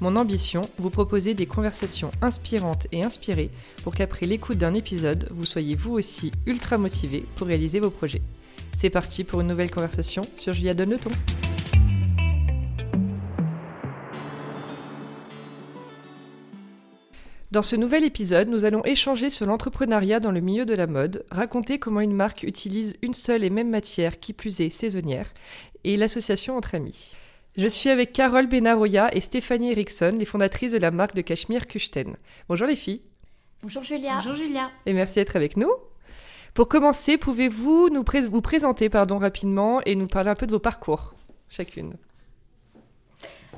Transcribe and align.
Mon 0.00 0.16
ambition, 0.16 0.62
vous 0.78 0.90
proposer 0.90 1.34
des 1.34 1.46
conversations 1.46 2.10
inspirantes 2.20 2.88
et 2.90 3.04
inspirées 3.04 3.50
pour 3.84 3.94
qu'après 3.94 4.26
l'écoute 4.26 4.58
d'un 4.58 4.74
épisode, 4.74 5.28
vous 5.30 5.44
soyez 5.44 5.76
vous 5.76 5.92
aussi 5.92 6.32
ultra 6.46 6.78
motivé 6.78 7.24
pour 7.36 7.46
réaliser 7.46 7.78
vos 7.78 7.90
projets. 7.90 8.22
C'est 8.76 8.90
parti 8.90 9.22
pour 9.22 9.40
une 9.40 9.46
nouvelle 9.46 9.70
conversation 9.70 10.22
sur 10.36 10.52
Julia 10.52 10.74
Donne 10.74 10.98
ton. 10.98 11.10
Dans 17.52 17.62
ce 17.62 17.76
nouvel 17.76 18.02
épisode, 18.02 18.48
nous 18.48 18.64
allons 18.64 18.84
échanger 18.84 19.30
sur 19.30 19.46
l'entrepreneuriat 19.46 20.18
dans 20.18 20.32
le 20.32 20.40
milieu 20.40 20.66
de 20.66 20.74
la 20.74 20.88
mode, 20.88 21.24
raconter 21.30 21.78
comment 21.78 22.00
une 22.00 22.12
marque 22.12 22.42
utilise 22.42 22.96
une 23.00 23.14
seule 23.14 23.44
et 23.44 23.50
même 23.50 23.70
matière, 23.70 24.18
qui 24.18 24.32
plus 24.32 24.60
est 24.60 24.70
saisonnière, 24.70 25.32
et 25.84 25.96
l'association 25.96 26.56
entre 26.56 26.74
amis. 26.74 27.14
Je 27.56 27.68
suis 27.68 27.88
avec 27.88 28.12
Carole 28.12 28.48
Benaroya 28.48 29.14
et 29.14 29.20
Stéphanie 29.20 29.70
Eriksson, 29.70 30.16
les 30.18 30.24
fondatrices 30.24 30.72
de 30.72 30.78
la 30.78 30.90
marque 30.90 31.14
de 31.14 31.20
cachemire 31.20 31.68
Kuchten. 31.68 32.16
Bonjour 32.48 32.66
les 32.66 32.74
filles. 32.74 33.00
Bonjour 33.62 33.84
Julia. 33.84 34.16
Bonjour 34.16 34.34
Julia. 34.34 34.72
Et 34.86 34.92
merci 34.92 35.14
d'être 35.14 35.36
avec 35.36 35.56
nous. 35.56 35.70
Pour 36.54 36.68
commencer, 36.68 37.16
pouvez-vous 37.16 37.90
nous 37.90 38.04
vous 38.28 38.40
présenter 38.40 38.88
pardon, 38.88 39.18
rapidement 39.18 39.80
et 39.86 39.94
nous 39.94 40.08
parler 40.08 40.30
un 40.30 40.34
peu 40.34 40.48
de 40.48 40.50
vos 40.50 40.58
parcours, 40.58 41.14
chacune? 41.48 41.94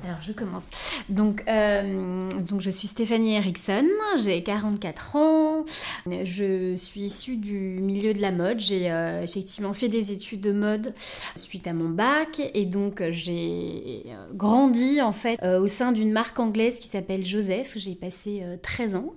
Alors 0.03 0.21
je 0.21 0.31
commence. 0.31 0.65
Donc, 1.09 1.43
euh, 1.47 2.29
donc 2.41 2.61
je 2.61 2.69
suis 2.69 2.87
Stéphanie 2.87 3.35
Eriksson, 3.35 3.85
j'ai 4.17 4.43
44 4.43 5.15
ans, 5.15 5.65
je 6.05 6.75
suis 6.75 7.01
issue 7.01 7.37
du 7.37 7.79
milieu 7.81 8.13
de 8.13 8.21
la 8.21 8.31
mode. 8.31 8.59
J'ai 8.59 8.91
euh, 8.91 9.21
effectivement 9.23 9.73
fait 9.73 9.89
des 9.89 10.11
études 10.11 10.41
de 10.41 10.51
mode 10.51 10.93
suite 11.35 11.67
à 11.67 11.73
mon 11.73 11.89
bac 11.89 12.41
et 12.53 12.65
donc 12.65 13.01
j'ai 13.09 14.03
grandi 14.33 15.01
en 15.01 15.13
fait 15.13 15.39
euh, 15.43 15.59
au 15.59 15.67
sein 15.67 15.91
d'une 15.91 16.11
marque 16.11 16.39
anglaise 16.39 16.79
qui 16.79 16.87
s'appelle 16.87 17.25
Joseph. 17.25 17.73
J'ai 17.75 17.95
passé 17.95 18.43
13 18.61 18.95
ans 18.95 19.13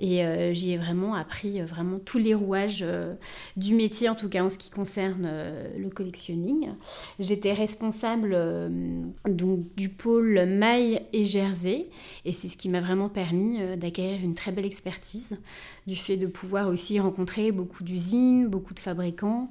et 0.00 0.22
j'y 0.52 0.72
ai 0.72 0.76
vraiment 0.76 1.14
appris 1.14 1.60
vraiment 1.62 1.98
tous 1.98 2.18
les 2.18 2.34
rouages 2.34 2.84
du 3.56 3.74
métier, 3.74 4.08
en 4.08 4.14
tout 4.14 4.28
cas 4.28 4.44
en 4.44 4.50
ce 4.50 4.58
qui 4.58 4.70
concerne 4.70 5.28
le 5.76 5.88
collectionning. 5.90 6.70
J'étais 7.18 7.52
responsable 7.52 8.36
donc 9.26 9.60
du 9.76 9.88
pôle 9.88 10.07
maille 10.46 11.02
et 11.12 11.24
jersey. 11.24 11.88
Et 12.24 12.32
c'est 12.32 12.48
ce 12.48 12.56
qui 12.56 12.68
m'a 12.68 12.80
vraiment 12.80 13.08
permis 13.08 13.60
euh, 13.60 13.76
d'acquérir 13.76 14.20
une 14.22 14.34
très 14.34 14.52
belle 14.52 14.66
expertise 14.66 15.30
du 15.86 15.96
fait 15.96 16.16
de 16.16 16.26
pouvoir 16.26 16.68
aussi 16.68 16.98
rencontrer 17.00 17.52
beaucoup 17.52 17.84
d'usines, 17.84 18.48
beaucoup 18.48 18.74
de 18.74 18.80
fabricants 18.80 19.48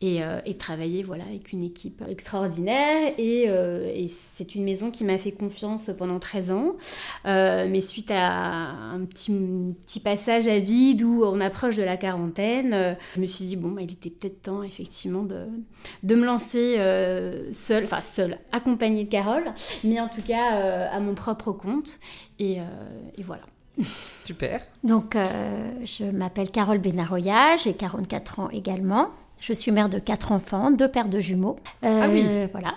et, 0.00 0.22
euh, 0.22 0.40
travailler 0.58 1.02
voilà, 1.02 1.24
avec 1.24 1.52
une 1.52 1.62
équipe 1.62 2.02
extraordinaire. 2.08 3.12
Euh, 3.18 3.92
et, 3.94 4.08
c'est 4.08 4.54
une 4.54 4.64
maison 4.64 4.90
qui 4.90 5.04
m'a 5.04 5.18
fait 5.18 5.32
confiance 5.32 5.90
pendant 5.96 6.18
13 6.18 6.50
ans. 6.50 6.76
mais 7.24 7.80
suite 7.80 8.10
à 8.10 8.70
un 8.70 9.04
petit, 9.04 9.32
petit 9.86 10.00
passage 10.00 10.48
à 10.48 10.58
vide 10.58 11.02
où 11.02 11.24
on 11.24 11.40
approche 11.40 11.76
de 11.76 11.82
la 11.82 11.96
quarantaine, 11.96 12.96
je 13.14 13.20
me 13.20 13.26
suis 13.26 13.44
dit, 13.44 13.56
bon, 13.56 13.68
bah, 13.68 13.82
il 13.82 13.92
était 13.92 14.10
peut-être 14.10 14.42
temps 14.42 14.62
effectivement 14.62 15.22
de, 15.22 15.46
de 16.02 16.14
me 16.14 16.24
lancer 16.24 16.76
seule, 17.52 17.84
enfin 17.84 18.00
seule, 18.00 18.38
accompagnée 18.52 19.04
de 19.04 19.10
Carole, 19.10 19.44
mais 19.84 20.00
en 20.00 20.08
tout 20.08 20.22
cas 20.22 20.88
à 20.90 21.00
mon 21.00 21.14
propre 21.14 21.52
compte. 21.52 21.98
et 22.38 22.58
voilà. 23.24 23.42
Super. 24.24 24.62
Donc, 24.84 25.16
euh, 25.16 25.70
je 25.84 26.04
m'appelle 26.04 26.50
Carole 26.50 26.78
Benaroya, 26.78 27.56
j'ai 27.56 27.74
44 27.74 28.40
ans 28.40 28.50
également. 28.50 29.10
Je 29.38 29.52
suis 29.52 29.70
mère 29.70 29.88
de 29.88 29.98
quatre 29.98 30.32
enfants, 30.32 30.70
deux 30.70 30.88
paires 30.88 31.08
de 31.08 31.20
jumeaux. 31.20 31.56
Euh, 31.84 32.00
ah 32.02 32.08
oui, 32.10 32.24
voilà. 32.52 32.74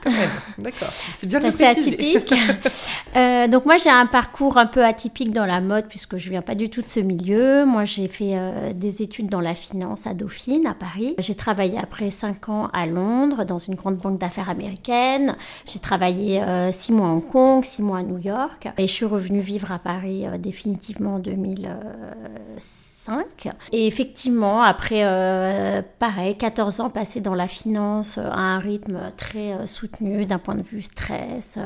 D'accord, 0.58 0.90
c'est 0.90 1.28
bien 1.28 1.40
C'est 1.52 1.66
atypique. 1.66 2.34
euh, 3.16 3.48
donc 3.48 3.66
moi 3.66 3.78
j'ai 3.78 3.90
un 3.90 4.06
parcours 4.06 4.58
un 4.58 4.66
peu 4.66 4.84
atypique 4.84 5.32
dans 5.32 5.46
la 5.46 5.62
mode 5.62 5.86
puisque 5.88 6.18
je 6.18 6.30
viens 6.30 6.42
pas 6.42 6.56
du 6.56 6.70
tout 6.70 6.82
de 6.82 6.90
ce 6.90 7.00
milieu. 7.00 7.66
Moi 7.66 7.86
j'ai 7.86 8.08
fait 8.08 8.38
euh, 8.38 8.74
des 8.74 9.02
études 9.02 9.30
dans 9.30 9.42
la 9.42 9.56
finance 9.56 10.08
à 10.08 10.14
Dauphine, 10.14 10.68
à 10.68 10.74
Paris. 10.74 11.16
J'ai 11.20 11.36
travaillé 11.36 11.78
après 11.78 12.12
cinq 12.12 12.50
ans 12.50 12.70
à 12.74 12.86
Londres 12.86 13.46
dans 13.46 13.58
une 13.58 13.76
grande 13.76 13.98
banque 13.98 14.20
d'affaires 14.20 14.50
américaine. 14.50 15.36
J'ai 15.66 15.80
travaillé 15.80 16.42
euh, 16.42 16.72
six 16.72 16.92
mois 16.92 17.08
à 17.08 17.12
Hong 17.12 17.28
Kong, 17.28 17.66
six 17.66 17.82
mois 17.82 18.00
à 18.00 18.04
New 18.04 18.20
York. 18.20 18.68
Et 18.78 18.88
je 18.88 18.94
suis 18.94 19.06
revenue 19.06 19.42
vivre 19.42 19.72
à 19.72 19.80
Paris 19.80 20.26
définitivement 20.40 21.16
en 21.16 21.20
2005. 21.20 23.50
Et 23.72 23.88
effectivement, 23.88 24.62
après, 24.62 25.84
pareil, 26.00 26.36
14 26.50 26.80
ans 26.80 26.90
passés 26.90 27.22
dans 27.22 27.36
la 27.36 27.48
finance 27.48 28.18
euh, 28.18 28.24
à 28.24 28.40
un 28.40 28.58
rythme 28.58 28.98
très 29.18 29.54
euh, 29.54 29.68
soutenu 29.68 30.26
d'un 30.26 30.40
point 30.40 30.56
de 30.56 30.64
vue 30.64 30.82
stress, 30.82 31.60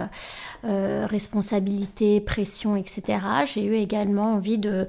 euh, 0.65 1.07
responsabilité, 1.09 2.19
pression, 2.19 2.75
etc. 2.75 3.19
J'ai 3.45 3.63
eu 3.63 3.75
également 3.75 4.33
envie 4.33 4.57
de, 4.57 4.85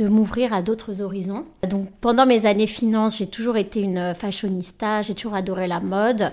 m'ouvrir 0.00 0.54
à 0.54 0.62
d'autres 0.62 1.02
horizons. 1.02 1.44
Donc 1.68 1.90
pendant 2.00 2.24
mes 2.24 2.46
années 2.46 2.66
finance, 2.66 3.18
j'ai 3.18 3.26
toujours 3.26 3.58
été 3.58 3.82
une 3.82 4.14
fashionista, 4.14 5.02
j'ai 5.02 5.14
toujours 5.14 5.34
adoré 5.34 5.66
la 5.66 5.80
mode, 5.80 6.32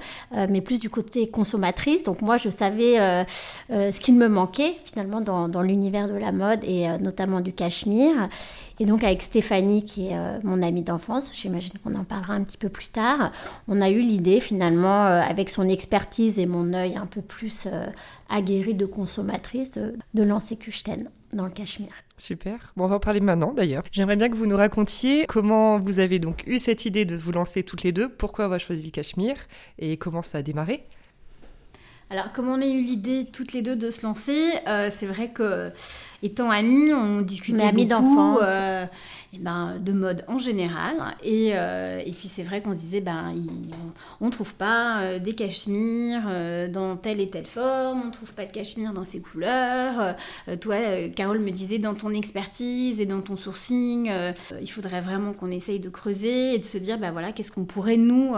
mais 0.50 0.62
plus 0.62 0.80
du 0.80 0.90
côté 0.90 1.30
consommatrice. 1.30 2.04
Donc 2.04 2.22
moi, 2.22 2.38
je 2.38 2.50
savais 2.50 3.26
ce 3.70 4.00
qui 4.00 4.12
me 4.14 4.28
manquait 4.28 4.76
finalement 4.86 5.22
dans, 5.22 5.48
dans 5.48 5.62
l'univers 5.62 6.08
de 6.08 6.18
la 6.18 6.32
mode 6.32 6.64
et 6.64 6.88
notamment 7.00 7.40
du 7.42 7.54
cachemire. 7.54 8.30
Et 8.82 8.86
donc 8.86 9.04
avec 9.04 9.22
Stéphanie, 9.22 9.86
qui 9.86 10.08
est 10.08 10.18
euh, 10.18 10.40
mon 10.44 10.64
amie 10.64 10.82
d'enfance, 10.82 11.32
j'imagine 11.36 11.74
qu'on 11.84 11.94
en 11.94 12.04
parlera 12.04 12.34
un 12.34 12.44
petit 12.44 12.58
peu 12.58 12.68
plus 12.68 12.88
tard, 12.88 13.32
on 13.68 13.80
a 13.80 13.92
eu 13.92 14.02
l'idée 14.02 14.40
finalement, 14.40 15.06
euh, 15.06 15.22
avec 15.22 15.52
son 15.52 15.70
expertise 15.70 16.40
et 16.40 16.48
mon 16.48 16.74
œil 16.74 16.98
un 16.98 17.06
peu 17.06 17.22
plus 17.22 17.68
euh, 17.68 17.86
aguerri 18.28 18.74
de 18.74 18.88
consommatrice, 18.88 19.70
de, 19.70 20.24
lancer 20.24 20.56
Kuchten 20.56 21.12
dans 21.32 21.46
le 21.46 21.52
Cachemire. 21.52 21.94
Super. 22.18 22.74
Bon, 22.76 22.86
on 22.86 22.88
va 22.88 22.96
en 22.96 23.00
parler 23.00 23.20
maintenant 23.20 23.54
d'ailleurs. 23.54 23.84
J'aimerais 23.92 24.16
bien 24.16 24.30
que 24.30 24.36
vous 24.36 24.48
nous 24.48 24.58
racontiez 24.58 25.28
comment 25.28 25.78
vous 25.78 26.00
avez 26.00 26.18
donc 26.18 26.42
eu 26.48 26.58
cette 26.58 26.86
idée 26.86 27.06
de 27.06 27.16
vous 27.16 27.32
lancer 27.32 27.62
toutes 27.62 27.84
les 27.84 27.92
deux, 27.92 28.10
pourquoi 28.10 28.46
avoir 28.46 28.60
choisi 28.60 28.86
le 28.86 28.92
Cachemire 28.92 29.38
et 29.78 29.98
comment 29.98 30.24
ça 30.24 30.40
a 30.40 30.42
démarré? 30.42 30.88
Alors, 32.12 32.34
comme 32.34 32.50
on 32.50 32.62
a 32.62 32.66
eu 32.66 32.82
l'idée 32.82 33.26
toutes 33.32 33.54
les 33.54 33.62
deux 33.62 33.78
de 33.78 33.90
se 33.90 34.06
lancer, 34.06 34.52
c'est 34.90 35.06
vrai 35.06 35.30
que 35.30 35.72
étant 36.24 36.52
amis, 36.52 36.94
on 36.94 37.22
discutait 37.22 37.64
amis 37.64 37.86
d'enfance. 37.86 38.46
Euh, 38.46 38.86
ben, 39.40 39.78
de 39.80 39.94
mode 39.94 40.26
en 40.28 40.40
général. 40.40 40.98
Et, 41.24 41.52
euh, 41.54 42.02
et 42.06 42.12
puis 42.12 42.28
c'est 42.28 42.44
vrai 42.44 42.62
qu'on 42.62 42.74
se 42.74 42.80
disait, 42.80 43.00
ben, 43.00 43.34
on 44.20 44.26
ne 44.26 44.30
trouve 44.30 44.54
pas 44.56 45.04
euh, 45.04 45.20
des 45.20 45.34
cachemires 45.34 46.28
dans 46.70 46.98
telle 46.98 47.22
et 47.22 47.30
telle 47.30 47.46
forme, 47.46 48.02
on 48.02 48.08
ne 48.08 48.12
trouve 48.12 48.34
pas 48.34 48.46
de 48.46 48.52
cachemire 48.52 48.92
dans 48.92 49.06
ces 49.06 49.22
couleurs. 49.22 50.16
toi, 50.60 50.76
Carole 51.16 51.40
me 51.40 51.52
disait, 51.52 51.80
dans 51.80 51.94
ton 51.94 52.14
expertise 52.14 53.00
et 53.00 53.06
dans 53.06 53.22
ton 53.22 53.38
sourcing, 53.38 54.12
il 54.60 54.70
faudrait 54.70 55.02
vraiment 55.02 55.32
qu'on 55.34 55.50
essaye 55.50 55.80
de 55.80 55.90
creuser 55.90 56.56
et 56.56 56.60
de 56.60 56.66
se 56.66 56.78
dire, 56.78 56.98
ben 56.98 57.12
voilà, 57.12 57.32
qu'est-ce 57.32 57.54
qu'on 57.54 57.66
pourrait 57.66 57.98
nous 57.98 58.36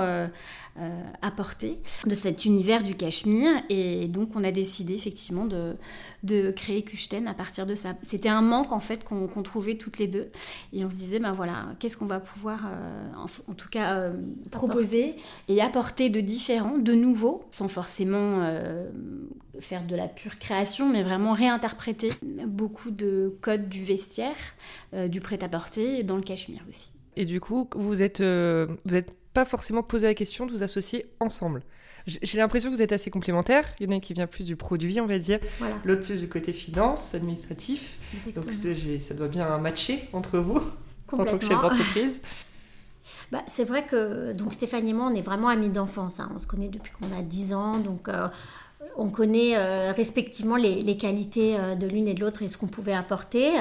apporter 1.22 1.80
de 2.08 2.16
cet 2.16 2.46
univers 2.46 2.84
du 2.84 2.96
cachemire. 2.96 3.52
Et 3.70 4.08
donc 4.08 4.36
on 4.36 4.44
a 4.44 4.52
décidé 4.52 4.94
effectivement 4.94 5.46
de, 5.46 6.52
créer 6.52 6.84
Kuchten 6.84 7.28
à 7.28 7.34
partir 7.34 7.66
de 7.66 7.76
ça. 7.76 7.96
C'était 8.04 8.30
un 8.30 8.42
manque 8.42 8.72
en 8.72 8.80
fait 8.80 9.04
qu'on 9.04 9.28
trouvait 9.44 9.76
toutes 9.76 10.00
les 10.00 10.08
deux 10.08 10.30
et 10.72 10.84
on 10.86 10.90
se 10.90 10.96
disait 10.96 11.20
ben 11.20 11.32
voilà 11.32 11.68
qu'est-ce 11.80 11.98
qu'on 11.98 12.06
va 12.06 12.20
pouvoir 12.20 12.62
euh, 12.66 13.26
en, 13.48 13.54
tout 13.54 13.70
cas 13.70 13.96
euh, 13.96 14.14
proposer 14.52 15.16
et 15.48 15.62
apporter 15.62 16.10
de 16.10 16.22
différents, 16.22 16.78
de 16.78 16.94
nouveaux, 16.94 17.44
sans 17.52 17.68
forcément 17.68 18.40
euh, 18.42 18.90
faire 19.60 19.86
de 19.86 19.96
la 19.96 20.08
pure 20.08 20.36
création, 20.36 20.90
mais 20.90 21.04
vraiment 21.04 21.34
réinterpréter 21.34 22.12
beaucoup 22.48 22.90
de 22.90 23.38
codes 23.42 23.70
du 23.70 23.84
vestiaire, 23.84 24.36
du 25.08 25.22
prêt-à-porter 25.22 26.04
dans 26.04 26.16
le 26.16 26.24
cachemire 26.24 26.64
aussi. 26.68 26.92
Et 27.16 27.26
du 27.26 27.40
coup, 27.40 27.70
vous 27.76 28.02
êtes, 28.02 28.22
vous 28.22 28.96
êtes 28.96 29.16
pas 29.34 29.46
forcément 29.46 29.84
posé 29.84 30.08
la 30.08 30.14
question 30.14 30.46
de 30.46 30.52
vous 30.52 30.64
associer 30.64 31.08
ensemble. 31.20 31.64
J'ai 32.06 32.38
l'impression 32.38 32.70
que 32.70 32.76
vous 32.76 32.82
êtes 32.82 32.92
assez 32.92 33.10
complémentaires. 33.10 33.66
Il 33.80 33.90
y 33.90 33.94
en 33.94 33.98
a 33.98 34.00
qui 34.02 34.14
vient 34.14 34.28
plus 34.28 34.46
du 34.46 34.58
produit, 34.58 35.00
on 35.00 35.06
va 35.06 35.20
dire. 35.20 35.40
L'autre 35.86 36.02
plus 36.02 36.22
du 36.22 36.28
côté 36.28 36.52
finance, 36.52 37.16
administratif. 37.16 37.98
Donc 38.36 38.52
ça 38.52 39.14
doit 39.14 39.30
bien 39.30 39.58
matcher 39.58 40.10
entre 40.12 40.40
vous 40.40 40.62
en 41.12 41.26
tant 41.26 41.38
que 41.38 41.46
chef 41.46 41.60
d'entreprise. 41.60 42.22
Bah, 43.32 43.42
c'est 43.48 43.64
vrai 43.64 43.86
que 43.86 44.34
donc 44.34 44.54
Stéphanie 44.54 44.92
et 44.92 44.94
moi, 44.94 45.10
on 45.12 45.16
est 45.16 45.22
vraiment 45.22 45.48
amis 45.48 45.70
d'enfance. 45.70 46.20
Hein. 46.20 46.32
On 46.36 46.38
se 46.38 46.46
connaît 46.48 46.70
depuis 46.70 46.92
qu'on 46.94 47.12
a 47.18 47.22
10 47.22 47.54
ans. 47.54 47.78
Donc, 47.80 48.08
euh, 48.08 48.28
on 48.98 49.10
connaît 49.10 49.92
respectivement 49.92 50.56
les, 50.56 50.98
qualités 50.98 51.58
de 51.80 51.88
l'une 51.88 52.08
et 52.08 52.14
de 52.14 52.22
l'autre 52.22 52.44
et 52.44 52.50
ce 52.50 52.58
qu'on 52.58 52.68
pouvait 52.68 52.94
apporter. 52.94 53.52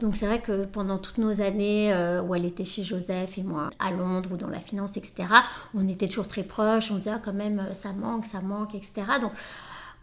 Donc 0.00 0.16
c'est 0.16 0.26
vrai 0.26 0.40
que 0.40 0.64
pendant 0.64 0.98
toutes 0.98 1.18
nos 1.18 1.40
années 1.40 1.94
où 2.26 2.34
elle 2.34 2.44
était 2.44 2.64
chez 2.64 2.82
Joseph 2.82 3.38
et 3.38 3.42
moi 3.42 3.70
à 3.78 3.90
Londres 3.90 4.30
ou 4.32 4.36
dans 4.36 4.48
la 4.48 4.60
finance, 4.60 4.96
etc., 4.96 5.28
on 5.74 5.86
était 5.88 6.08
toujours 6.08 6.28
très 6.28 6.42
proches. 6.42 6.90
On 6.90 6.96
disait 6.96 7.10
ah, 7.14 7.20
quand 7.24 7.32
même 7.32 7.62
ça 7.72 7.92
manque, 7.92 8.26
ça 8.26 8.40
manque, 8.40 8.74
etc. 8.74 8.92
Donc 9.20 9.32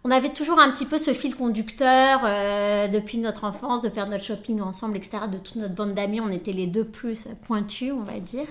on 0.08 0.12
avait 0.12 0.30
toujours 0.30 0.58
un 0.60 0.72
petit 0.72 0.86
peu 0.86 0.98
ce 0.98 1.14
fil 1.14 1.36
conducteur 1.36 2.22
euh, 2.24 2.88
depuis 2.88 3.18
notre 3.18 3.44
enfance, 3.44 3.82
de 3.82 3.90
faire 3.90 4.08
notre 4.08 4.24
shopping 4.24 4.62
ensemble, 4.62 4.96
etc. 4.96 5.24
De 5.30 5.38
toute 5.38 5.58
notre 5.58 5.76
bande 5.76 5.94
d'amis, 5.94 6.22
on 6.22 6.30
était 6.30 6.54
les 6.54 6.66
deux 6.66 6.86
plus 6.86 7.28
pointus, 7.44 7.92
on 7.92 8.04
va 8.04 8.20
dire. 8.22 8.48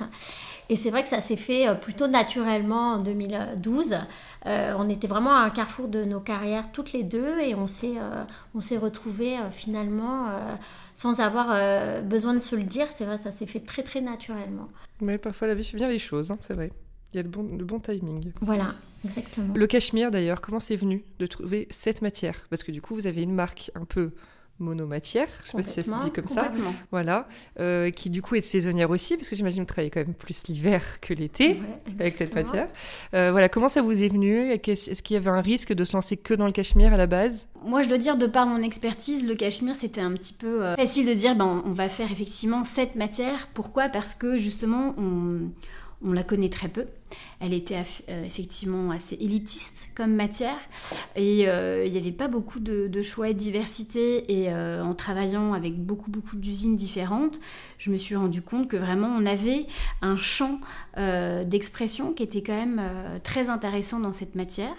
Et 0.69 0.77
c'est 0.77 0.91
vrai 0.91 1.03
que 1.03 1.09
ça 1.09 1.23
s'est 1.23 1.37
fait 1.37 1.67
euh, 1.67 1.75
plutôt 1.75 2.09
naturellement 2.09 2.93
en 2.93 2.99
2012. 2.99 3.97
Euh, 4.45 4.75
on 4.77 4.91
était 4.91 5.07
vraiment 5.07 5.35
à 5.35 5.41
un 5.41 5.51
carrefour 5.51 5.89
de 5.89 6.05
nos 6.05 6.21
carrières 6.21 6.71
toutes 6.73 6.93
les 6.93 7.03
deux 7.03 7.39
et 7.39 7.55
on 7.55 7.69
s'est 7.69 7.95
on 8.55 8.61
s'est 8.61 8.77
retrouvés 8.77 9.39
finalement 9.51 10.27
sans 10.93 11.21
avoir 11.21 11.57
besoin 12.03 12.35
de 12.35 12.39
se 12.39 12.55
le 12.55 12.63
dire. 12.63 12.87
C'est 12.91 13.07
vrai, 13.07 13.17
ça 13.17 13.31
s'est 13.31 13.47
fait 13.47 13.61
très 13.61 13.83
très 13.83 14.03
naturellement. 14.03 14.69
Mais 15.01 15.19
parfois 15.19 15.49
la 15.49 15.55
vie 15.55 15.65
fait 15.65 15.79
bien 15.79 15.89
les 15.89 15.99
choses, 15.99 16.31
hein, 16.31 16.39
c'est 16.41 16.55
vrai. 16.55 16.71
Il 17.17 17.21
y 17.21 17.21
a 17.21 17.23
le 17.23 17.31
bon, 17.31 17.49
le 17.57 17.65
bon 17.65 17.81
timing. 17.81 18.31
Voilà. 18.43 18.75
Exactement. 19.03 19.55
Le 19.55 19.67
cachemire, 19.67 20.11
d'ailleurs, 20.11 20.43
comment 20.43 20.61
c'est 20.61 20.77
venu 20.77 21.03
de 21.19 21.27
trouver 21.27 21.67
cette 21.71 22.03
matière? 22.03 22.47
Parce 22.51 22.63
que 22.63 22.71
du 22.71 22.83
coup, 22.83 22.95
vous 22.95 23.07
avez 23.07 23.23
une 23.23 23.33
marque 23.33 23.71
un 23.75 23.87
peu 23.87 24.11
monomatière, 24.59 25.29
je 25.45 25.51
sais 25.51 25.57
pas 25.57 25.63
si 25.63 25.71
ça 25.71 25.83
se 25.83 26.05
dit 26.05 26.11
comme 26.11 26.27
ça, 26.27 26.53
voilà, 26.91 27.27
euh, 27.59 27.91
qui 27.91 28.09
du 28.11 28.21
coup 28.21 28.35
est 28.35 28.41
saisonnière 28.43 28.91
aussi, 28.91 29.17
parce 29.17 29.29
que 29.29 29.37
j'imagine 29.37 29.65
que 29.65 29.69
vous 29.69 29.73
travaillez 29.73 29.91
quand 29.91 30.01
même 30.01 30.15
plus 30.15 30.49
l'hiver 30.49 30.83
que 31.01 31.15
l'été 31.15 31.59
avec 31.99 32.17
cette 32.17 32.35
matière. 32.35 32.69
Euh, 33.15 33.31
voilà, 33.33 33.49
comment 33.49 33.69
ça 33.69 33.81
vous 33.81 34.03
est 34.03 34.09
venu? 34.09 34.51
Est-ce 34.51 35.03
qu'il 35.03 35.15
y 35.15 35.17
avait 35.17 35.31
un 35.31 35.41
risque 35.41 35.73
de 35.73 35.85
se 35.85 35.95
lancer 35.95 36.19
que 36.19 36.35
dans 36.35 36.47
le 36.47 36.53
cachemire 36.53 36.93
à 36.93 36.99
la 36.99 37.07
base? 37.07 37.49
Moi, 37.65 37.81
je 37.81 37.89
dois 37.89 37.99
dire, 37.99 38.19
de 38.19 38.27
par 38.27 38.47
mon 38.47 38.63
expertise, 38.63 39.27
le 39.27 39.35
cachemire, 39.35 39.75
c'était 39.75 40.03
un 40.03 40.13
petit 40.13 40.35
peu 40.35 40.65
euh, 40.65 40.77
facile 40.77 41.07
de 41.07 41.15
dire, 41.15 41.35
ben, 41.35 41.63
on 41.65 41.73
va 41.73 41.89
faire 41.89 42.13
effectivement 42.13 42.63
cette 42.65 42.95
matière. 42.95 43.49
Pourquoi? 43.55 43.89
Parce 43.89 44.15
que 44.15 44.37
justement, 44.37 44.95
on 44.99 45.51
on 46.03 46.13
la 46.13 46.23
connaît 46.23 46.49
très 46.49 46.69
peu. 46.69 46.87
Elle 47.41 47.53
était 47.53 47.83
euh, 48.09 48.25
effectivement 48.25 48.91
assez 48.91 49.15
élitiste 49.17 49.91
comme 49.95 50.15
matière 50.15 50.59
et 51.17 51.49
euh, 51.49 51.85
il 51.85 51.93
n'y 51.93 51.99
avait 51.99 52.13
pas 52.13 52.29
beaucoup 52.29 52.61
de, 52.61 53.03
choix 53.03 53.29
et 53.29 53.35
de 53.35 53.39
diversité. 53.39 54.41
Et 54.41 54.51
euh, 54.51 54.83
en 54.83 54.95
travaillant 54.95 55.53
avec 55.53 55.77
beaucoup, 55.77 56.11
beaucoup 56.11 56.37
d'usines 56.37 56.77
différentes, 56.77 57.39
je 57.79 57.91
me 57.91 57.97
suis 57.97 58.17
rendu 58.17 58.41
compte 58.41 58.69
que 58.69 58.77
vraiment 58.77 59.09
on 59.09 59.27
avait 59.27 59.67
un 60.03 60.17
champ 60.17 60.61
d'expression 61.45 62.15
qui 62.15 62.23
était 62.23 62.43
quand 62.43 62.57
même 62.57 62.81
très 63.23 63.51
intéressant 63.51 64.01
dans 64.01 64.13
cette 64.13 64.35
matière, 64.35 64.75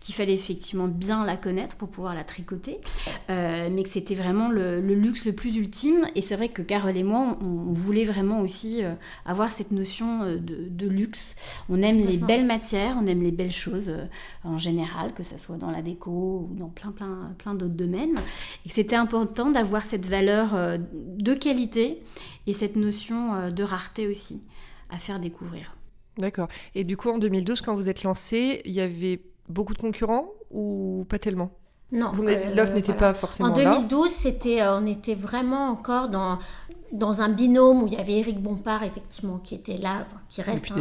qu'il 0.00 0.16
fallait 0.16 0.34
effectivement 0.34 0.88
bien 0.88 1.24
la 1.24 1.36
connaître 1.36 1.76
pour 1.76 1.88
pouvoir 1.88 2.12
la 2.14 2.24
tricoter, 2.24 2.80
mais 3.28 3.82
que 3.84 3.88
c'était 3.88 4.16
vraiment 4.16 4.48
le, 4.48 4.80
luxe 4.80 5.24
le 5.24 5.32
plus 5.32 5.56
ultime. 5.56 6.08
Et 6.16 6.22
c'est 6.22 6.34
vrai 6.34 6.48
que 6.48 6.62
Carole 6.62 6.96
et 6.96 7.04
moi, 7.04 7.38
on, 7.40 7.72
voulait 7.72 8.04
vraiment 8.04 8.40
aussi 8.40 8.82
avoir 9.24 9.52
cette 9.52 9.70
notion 9.70 10.24
de, 10.24 10.66
de 10.68 10.88
luxe. 10.88 11.36
On 11.70 11.82
aime 11.82 11.98
les 11.98 12.16
belles 12.16 12.44
matières, 12.44 12.98
on 13.00 13.06
aime 13.06 13.22
les 13.22 13.30
belles 13.30 13.52
choses 13.52 13.88
euh, 13.88 14.04
en 14.42 14.58
général, 14.58 15.14
que 15.14 15.22
ce 15.22 15.38
soit 15.38 15.56
dans 15.56 15.70
la 15.70 15.82
déco 15.82 16.10
ou 16.50 16.54
dans 16.54 16.68
plein, 16.68 16.90
plein, 16.90 17.32
plein 17.38 17.54
d'autres 17.54 17.74
domaines. 17.74 18.18
Et 18.66 18.68
c'était 18.68 18.96
important 18.96 19.50
d'avoir 19.50 19.82
cette 19.82 20.06
valeur 20.06 20.54
euh, 20.54 20.78
de 20.92 21.32
qualité 21.32 22.02
et 22.48 22.52
cette 22.52 22.74
notion 22.74 23.34
euh, 23.34 23.50
de 23.50 23.62
rareté 23.62 24.08
aussi 24.08 24.42
à 24.90 24.98
faire 24.98 25.20
découvrir. 25.20 25.76
D'accord. 26.18 26.48
Et 26.74 26.82
du 26.82 26.96
coup, 26.96 27.08
en 27.08 27.18
2012, 27.18 27.60
quand 27.60 27.74
vous 27.76 27.88
êtes 27.88 28.02
lancé, 28.02 28.62
il 28.64 28.72
y 28.72 28.80
avait 28.80 29.22
beaucoup 29.48 29.72
de 29.72 29.78
concurrents 29.78 30.28
ou 30.50 31.06
pas 31.08 31.20
tellement? 31.20 31.52
Non, 31.92 32.12
l'offre 32.54 32.72
n'était 32.72 32.94
pas 32.94 33.14
forcément 33.14 33.48
En 33.48 33.52
2012, 33.52 34.08
c'était, 34.10 34.60
on 34.62 34.86
était 34.86 35.14
vraiment 35.14 35.68
encore 35.68 36.08
dans 36.08 36.38
dans 36.92 37.22
un 37.22 37.28
binôme 37.28 37.82
où 37.82 37.86
il 37.86 37.94
y 37.94 37.96
avait 37.96 38.18
Eric 38.18 38.40
Bompard, 38.40 38.82
effectivement, 38.82 39.38
qui 39.38 39.54
était 39.54 39.76
là, 39.76 40.04
qui 40.28 40.42
reste 40.42 40.72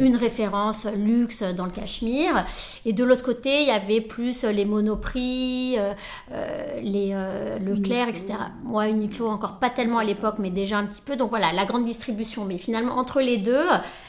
une 0.00 0.16
référence 0.16 0.86
luxe 0.96 1.42
dans 1.42 1.66
le 1.66 1.70
Cachemire. 1.70 2.44
Et 2.86 2.92
de 2.92 3.04
l'autre 3.04 3.24
côté, 3.24 3.62
il 3.62 3.68
y 3.68 3.70
avait 3.70 4.00
plus 4.00 4.44
les 4.44 4.64
Monoprix, 4.64 5.76
euh, 5.78 5.92
euh, 6.32 6.80
les 6.80 7.10
euh, 7.12 7.58
Leclerc, 7.58 8.08
etc. 8.08 8.34
Moi, 8.64 8.88
Uniqlo, 8.88 9.28
encore 9.28 9.58
pas 9.58 9.68
tellement 9.68 9.98
à 9.98 10.04
l'époque, 10.04 10.36
mais 10.38 10.50
déjà 10.50 10.78
un 10.78 10.86
petit 10.86 11.02
peu. 11.02 11.16
Donc 11.16 11.30
voilà, 11.30 11.52
la 11.52 11.66
grande 11.66 11.84
distribution. 11.84 12.44
Mais 12.46 12.56
finalement, 12.56 12.96
entre 12.96 13.20
les 13.20 13.36
deux, 13.36 13.66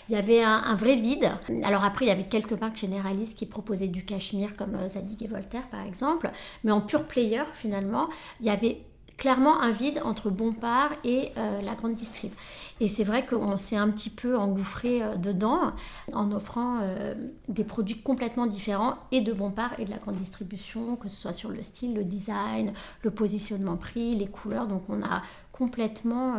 il 0.08 0.16
y 0.16 0.18
avait 0.18 0.42
un, 0.42 0.76
vrai 0.76 0.96
vide. 0.96 1.32
Alors 1.64 1.84
après, 1.84 2.06
il 2.06 2.08
y 2.08 2.12
avait 2.12 2.24
quelques 2.24 2.60
marques 2.60 2.78
généralistes 2.78 3.38
qui 3.38 3.46
proposaient 3.46 3.88
du 3.88 4.06
Cachemire, 4.06 4.54
comme 4.58 4.78
Zadig 4.88 5.24
et 5.24 5.28
Voltaire, 5.28 5.68
par 5.70 5.86
exemple. 5.86 6.32
Mais 6.64 6.72
en 6.72 6.82
pure 6.82 7.04
player, 7.04 7.44
finalement, 7.54 8.08
il 8.40 8.48
y 8.48 8.50
avait 8.50 8.82
clairement 9.20 9.62
un 9.62 9.72
vide 9.72 10.02
entre 10.04 10.30
Bompard 10.30 10.92
et 11.04 11.32
euh, 11.38 11.62
la 11.62 11.76
grande 11.76 11.94
distrib. 11.94 12.32
Et 12.80 12.88
c'est 12.88 13.04
vrai 13.04 13.26
qu'on 13.26 13.58
s'est 13.58 13.76
un 13.76 13.90
petit 13.90 14.10
peu 14.10 14.38
engouffré 14.38 15.04
euh, 15.04 15.16
dedans 15.16 15.74
en 16.14 16.32
offrant 16.32 16.80
euh, 16.82 17.14
des 17.50 17.66
produits 17.66 18.02
complètement 18.02 18.48
différents 18.48 18.96
et 19.12 19.20
de 19.22 19.34
Bompard 19.34 19.78
et 19.78 19.86
de 19.86 19.92
la 19.92 19.98
grande 19.98 20.16
distribution, 20.16 20.96
que 20.96 21.10
ce 21.10 21.22
soit 21.22 21.34
sur 21.34 21.50
le 21.50 21.62
style, 21.62 21.94
le 21.94 22.06
design, 22.06 22.72
le 23.04 23.12
positionnement 23.12 23.76
prix, 23.76 24.16
les 24.16 24.28
couleurs. 24.28 24.68
Donc 24.68 24.84
on 24.88 25.04
a 25.04 25.22
complètement 25.52 26.36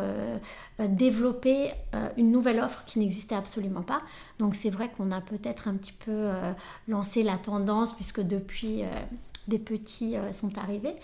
développé 0.78 1.72
une 2.16 2.32
nouvelle 2.32 2.58
offre 2.58 2.84
qui 2.86 2.98
n'existait 2.98 3.34
absolument 3.34 3.82
pas. 3.82 4.00
Donc 4.38 4.54
c'est 4.54 4.70
vrai 4.70 4.88
qu'on 4.88 5.10
a 5.10 5.20
peut-être 5.20 5.68
un 5.68 5.74
petit 5.74 5.92
peu 5.92 6.30
lancé 6.88 7.22
la 7.22 7.36
tendance 7.36 7.92
puisque 7.92 8.22
depuis 8.22 8.82
des 9.46 9.58
petits 9.58 10.14
sont 10.32 10.56
arrivés. 10.56 10.94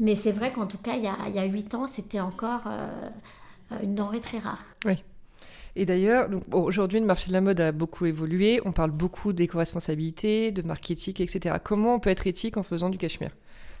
Mais 0.00 0.14
c'est 0.14 0.32
vrai 0.32 0.52
qu'en 0.52 0.66
tout 0.66 0.78
cas, 0.78 0.96
il 0.96 1.04
y 1.04 1.38
a, 1.38 1.44
huit 1.44 1.74
ans, 1.74 1.86
c'était 1.86 2.20
encore 2.20 2.62
euh, 2.66 2.88
une 3.82 3.94
denrée 3.94 4.20
très 4.20 4.38
rare. 4.38 4.64
Oui. 4.84 5.02
Et 5.76 5.86
d'ailleurs, 5.86 6.28
aujourd'hui, 6.52 7.00
le 7.00 7.06
marché 7.06 7.28
de 7.28 7.32
la 7.32 7.40
mode 7.40 7.60
a 7.60 7.72
beaucoup 7.72 8.06
évolué. 8.06 8.60
On 8.64 8.72
parle 8.72 8.92
beaucoup 8.92 9.32
d'éco-responsabilité, 9.32 10.52
de 10.52 10.62
marketing, 10.62 11.14
etc. 11.20 11.56
Comment 11.62 11.94
on 11.94 12.00
peut 12.00 12.10
être 12.10 12.26
éthique 12.26 12.56
en 12.56 12.62
faisant 12.62 12.90
du 12.90 12.98
cachemire? 12.98 13.30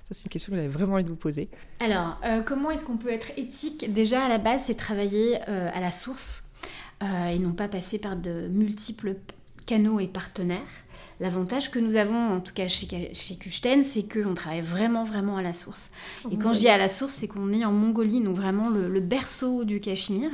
Ça, 0.08 0.14
c'est 0.14 0.24
une 0.24 0.30
question 0.30 0.50
que 0.50 0.56
j'avais 0.56 0.68
vraiment 0.68 0.94
envie 0.94 1.04
de 1.04 1.08
vous 1.08 1.16
poser. 1.16 1.48
Alors, 1.80 2.18
euh, 2.24 2.42
comment 2.42 2.70
est-ce 2.70 2.84
qu'on 2.84 2.96
peut 2.96 3.12
être 3.12 3.30
éthique? 3.38 3.92
Déjà, 3.92 4.24
à 4.24 4.28
la 4.28 4.38
base, 4.38 4.64
c'est 4.64 4.74
travailler 4.74 5.38
euh, 5.48 5.70
à 5.72 5.80
la 5.80 5.92
source 5.92 6.42
et 7.30 7.38
non 7.38 7.52
pas 7.52 7.68
passer 7.68 7.98
par 7.98 8.16
de 8.16 8.48
multiples 8.48 9.16
canaux 9.66 10.00
et 10.00 10.06
partenaires. 10.06 10.84
L'avantage 11.20 11.70
que 11.70 11.78
nous 11.78 11.94
avons, 11.94 12.32
en 12.32 12.40
tout 12.40 12.52
cas 12.52 12.66
chez, 12.66 12.88
chez 13.14 13.36
Kuchten, 13.36 13.84
c'est 13.84 14.02
qu'on 14.02 14.34
travaille 14.34 14.62
vraiment, 14.62 15.04
vraiment 15.04 15.36
à 15.36 15.42
la 15.42 15.52
source. 15.52 15.90
Et 16.32 16.36
quand 16.36 16.52
je 16.52 16.58
dis 16.58 16.68
à 16.68 16.76
la 16.76 16.88
source, 16.88 17.14
c'est 17.14 17.28
qu'on 17.28 17.52
est 17.52 17.64
en 17.64 17.70
Mongolie, 17.70 18.20
donc 18.20 18.36
vraiment 18.36 18.68
le, 18.68 19.00
berceau 19.00 19.64
du 19.64 19.80
Cachemire. 19.80 20.30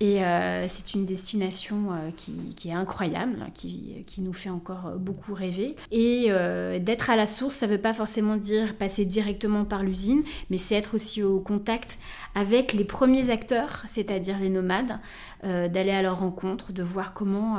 Et 0.00 0.24
euh, 0.24 0.68
c'est 0.68 0.94
une 0.94 1.04
destination 1.04 1.92
euh, 1.92 2.10
qui, 2.16 2.68
est 2.68 2.72
incroyable, 2.72 3.44
qui, 3.52 4.02
qui, 4.06 4.22
nous 4.22 4.32
fait 4.32 4.48
encore 4.48 4.92
beaucoup 4.96 5.34
rêver. 5.34 5.76
Et 5.90 6.26
euh, 6.30 6.78
d'être 6.78 7.10
à 7.10 7.16
la 7.16 7.26
source, 7.26 7.56
ça 7.56 7.66
ne 7.66 7.72
veut 7.72 7.80
pas 7.80 7.92
forcément 7.92 8.36
dire 8.36 8.74
passer 8.74 9.04
directement 9.04 9.66
par 9.66 9.82
l'usine, 9.82 10.22
mais 10.48 10.56
c'est 10.56 10.76
être 10.76 10.94
aussi 10.94 11.22
au 11.22 11.40
contact 11.40 11.98
avec 12.34 12.72
les 12.72 12.84
premiers 12.84 13.28
acteurs, 13.28 13.84
c'est-à-dire 13.86 14.38
les 14.38 14.50
nomades, 14.50 14.98
d'aller 15.42 15.92
à 15.92 16.02
leur 16.02 16.18
rencontre, 16.18 16.72
de 16.72 16.82
voir 16.82 17.12
comment 17.12 17.58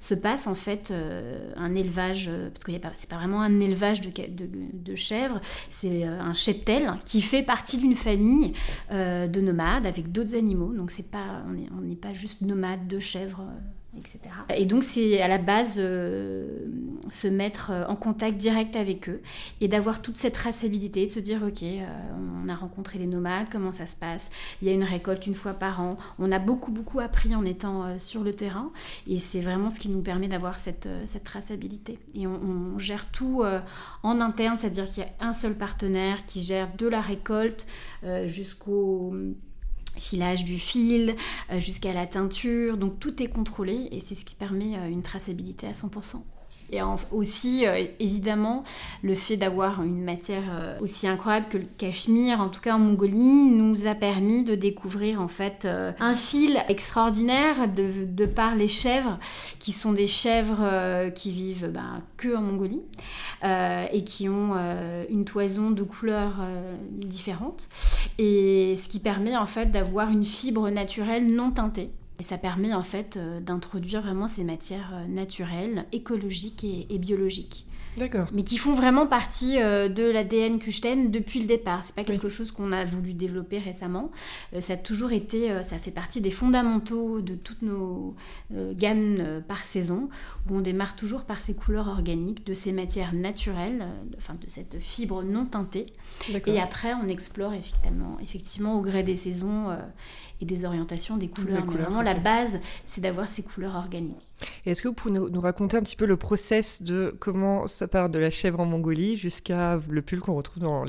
se 0.00 0.14
passe 0.14 0.29
en 0.46 0.54
fait 0.54 0.92
un 1.56 1.74
élevage, 1.74 2.26
euh, 2.28 2.50
parce 2.50 2.64
que 2.64 2.72
c'est 2.96 3.08
pas 3.08 3.16
vraiment 3.16 3.42
un 3.42 3.60
élevage 3.60 4.00
de, 4.00 4.10
de, 4.72 4.94
chèvres, 4.94 5.40
c'est 5.68 6.06
euh, 6.06 6.20
un 6.20 6.34
cheptel 6.34 6.94
qui 7.04 7.22
fait 7.22 7.42
partie 7.42 7.78
d'une 7.78 7.94
famille 7.94 8.52
euh, 8.90 9.26
de 9.26 9.40
nomades 9.40 9.86
avec 9.86 10.10
d'autres 10.10 10.34
animaux. 10.34 10.72
Donc 10.72 10.90
c'est 10.90 11.08
pas, 11.08 11.42
on 11.76 11.82
n'est 11.82 11.96
pas 11.96 12.14
juste 12.14 12.40
nomade 12.42 12.86
de 12.88 12.98
chèvres 12.98 13.44
Et 14.56 14.66
donc 14.66 14.84
c'est 14.84 15.20
à 15.20 15.26
la 15.26 15.38
base 15.38 15.76
euh, 15.78 16.46
se 17.08 17.26
mettre 17.26 17.70
euh, 17.72 17.84
en 17.86 17.96
contact 17.96 18.36
direct 18.36 18.76
avec 18.76 19.08
eux 19.08 19.20
et 19.60 19.66
d'avoir 19.66 20.00
toute 20.00 20.16
cette 20.16 20.34
traçabilité, 20.34 21.06
de 21.06 21.10
se 21.10 21.18
dire 21.18 21.42
ok, 21.42 21.62
euh, 21.62 21.84
on 22.42 22.48
a 22.48 22.54
rencontré 22.54 23.00
les 23.00 23.06
nomades, 23.06 23.48
comment 23.50 23.72
ça 23.72 23.86
se 23.86 23.96
passe, 23.96 24.30
il 24.62 24.68
y 24.68 24.70
a 24.70 24.74
une 24.74 24.84
récolte 24.84 25.26
une 25.26 25.34
fois 25.34 25.54
par 25.54 25.80
an. 25.80 25.96
On 26.20 26.30
a 26.30 26.38
beaucoup 26.38 26.70
beaucoup 26.70 27.00
appris 27.00 27.34
en 27.34 27.44
étant 27.44 27.98
sur 27.98 28.22
le 28.22 28.32
terrain 28.32 28.70
et 29.08 29.18
c'est 29.18 29.40
vraiment 29.40 29.70
ce 29.70 29.80
qui 29.80 29.88
nous 29.88 30.02
permet 30.02 30.28
d'avoir 30.28 30.56
cette, 30.56 30.88
cette 31.06 31.24
traçabilité. 31.24 31.98
Et 32.14 32.28
on, 32.28 32.40
on 32.74 32.78
gère 32.78 33.06
tout 33.10 33.42
en 34.02 34.20
interne, 34.20 34.56
c'est-à-dire 34.56 34.88
qu'il 34.88 35.02
y 35.02 35.06
a 35.06 35.10
un 35.26 35.34
seul 35.34 35.54
partenaire 35.54 36.24
qui 36.26 36.42
gère 36.42 36.68
de 36.76 36.86
la 36.86 37.00
récolte 37.00 37.66
jusqu'au 38.26 39.12
filage 40.00 40.44
du 40.44 40.58
fil 40.58 41.14
euh, 41.52 41.60
jusqu'à 41.60 41.92
la 41.92 42.06
teinture. 42.06 42.76
Donc 42.76 42.98
tout 42.98 43.22
est 43.22 43.28
contrôlé 43.28 43.88
et 43.92 44.00
c'est 44.00 44.14
ce 44.14 44.24
qui 44.24 44.34
permet 44.34 44.76
euh, 44.76 44.88
une 44.88 45.02
traçabilité 45.02 45.66
à 45.66 45.72
100%. 45.72 46.22
Et 46.72 46.80
aussi, 47.10 47.66
euh, 47.66 47.84
évidemment, 47.98 48.62
le 49.02 49.14
fait 49.14 49.36
d'avoir 49.36 49.82
une 49.82 50.02
matière 50.02 50.44
euh, 50.50 50.78
aussi 50.80 51.08
incroyable 51.08 51.46
que 51.48 51.58
le 51.58 51.66
cachemire, 51.78 52.40
en 52.40 52.48
tout 52.48 52.60
cas 52.60 52.76
en 52.76 52.78
Mongolie, 52.78 53.42
nous 53.42 53.86
a 53.86 53.94
permis 53.94 54.44
de 54.44 54.54
découvrir 54.54 55.20
en 55.20 55.28
fait 55.28 55.64
euh, 55.64 55.92
un 55.98 56.14
fil 56.14 56.62
extraordinaire 56.68 57.68
de, 57.68 58.26
par 58.26 58.54
les 58.54 58.68
chèvres, 58.68 59.18
qui 59.58 59.72
sont 59.72 59.92
des 59.92 60.06
chèvres 60.06 61.10
qui 61.14 61.30
vivent 61.30 61.70
ben, 61.72 62.02
que 62.16 62.36
en 62.36 62.42
Mongolie 62.42 62.82
et 63.42 64.04
qui 64.04 64.28
ont 64.28 64.54
une 65.08 65.24
toison 65.24 65.70
de 65.70 65.82
couleurs 65.82 66.40
différentes. 66.92 67.68
Et 68.18 68.74
ce 68.76 68.88
qui 68.88 69.00
permet 69.00 69.36
en 69.36 69.46
fait 69.46 69.66
d'avoir 69.66 70.10
une 70.10 70.24
fibre 70.24 70.70
naturelle 70.70 71.26
non 71.26 71.50
teintée. 71.50 71.90
Et 72.20 72.22
ça 72.22 72.36
permet 72.36 72.74
en 72.74 72.82
fait 72.82 73.16
euh, 73.16 73.40
d'introduire 73.40 74.02
vraiment 74.02 74.28
ces 74.28 74.44
matières 74.44 74.92
euh, 74.92 75.06
naturelles, 75.06 75.86
écologiques 75.90 76.64
et, 76.64 76.98
biologiques. 76.98 77.66
D'accord. 77.96 78.28
Mais 78.32 78.44
qui 78.44 78.58
font 78.58 78.74
vraiment 78.74 79.06
partie 79.06 79.58
euh, 79.58 79.88
de 79.88 80.02
l'ADN 80.02 80.58
Kuchten 80.58 81.10
depuis 81.10 81.40
le 81.40 81.46
départ. 81.46 81.82
C'est 81.82 81.94
pas 81.94 82.04
quelque 82.04 82.28
chose 82.28 82.52
qu'on 82.52 82.72
a 82.72 82.84
voulu 82.84 83.14
développer 83.14 83.58
récemment. 83.58 84.10
ça 84.60 84.74
a 84.74 84.76
toujours 84.76 85.12
été, 85.12 85.50
ça 85.64 85.78
fait 85.78 85.90
partie 85.90 86.20
des 86.20 86.30
fondamentaux 86.30 87.20
de 87.20 87.34
toutes 87.34 87.62
nos 87.62 88.14
gammes 88.52 89.42
par 89.48 89.64
saison, 89.64 90.08
où 90.48 90.56
on 90.56 90.60
démarre 90.60 90.94
toujours 90.94 91.24
par 91.24 91.38
ces 91.38 91.54
couleurs 91.54 91.88
organiques, 91.88 92.46
de 92.46 92.54
ces 92.54 92.72
matières 92.72 93.14
naturelles, 93.14 93.86
enfin 94.18 94.34
de 94.34 94.48
cette 94.48 94.78
fibre 94.78 95.24
non 95.24 95.46
teintée. 95.46 95.86
Et 96.46 96.60
après, 96.60 96.94
on 96.94 97.08
explore 97.08 97.54
effectivement, 97.54 98.18
effectivement 98.22 98.78
au 98.78 98.82
gré 98.82 99.02
des 99.02 99.16
saisons 99.16 99.68
et 100.40 100.44
des 100.44 100.64
orientations 100.64 101.16
des 101.16 101.28
couleurs. 101.28 101.64
vraiment, 101.64 102.02
la 102.02 102.14
base, 102.14 102.60
c'est 102.84 103.00
d'avoir 103.00 103.28
ces 103.28 103.42
couleurs 103.42 103.76
organiques. 103.76 104.30
Est-ce 104.66 104.82
que 104.82 104.88
vous 104.88 104.94
pouvez 104.94 105.18
nous, 105.18 105.40
raconter 105.40 105.76
un 105.76 105.82
petit 105.82 105.96
peu 105.96 106.06
le 106.06 106.16
process 106.16 106.82
de 106.82 107.14
comment 107.18 107.66
ça 107.66 107.88
part 107.88 108.08
de 108.10 108.18
la 108.18 108.30
chèvre 108.30 108.60
en 108.60 108.66
Mongolie 108.66 109.16
jusqu'à 109.16 109.78
le 109.88 110.02
pull 110.02 110.20
qu'on 110.20 110.34
retrouve 110.34 110.62
dans 110.62 110.84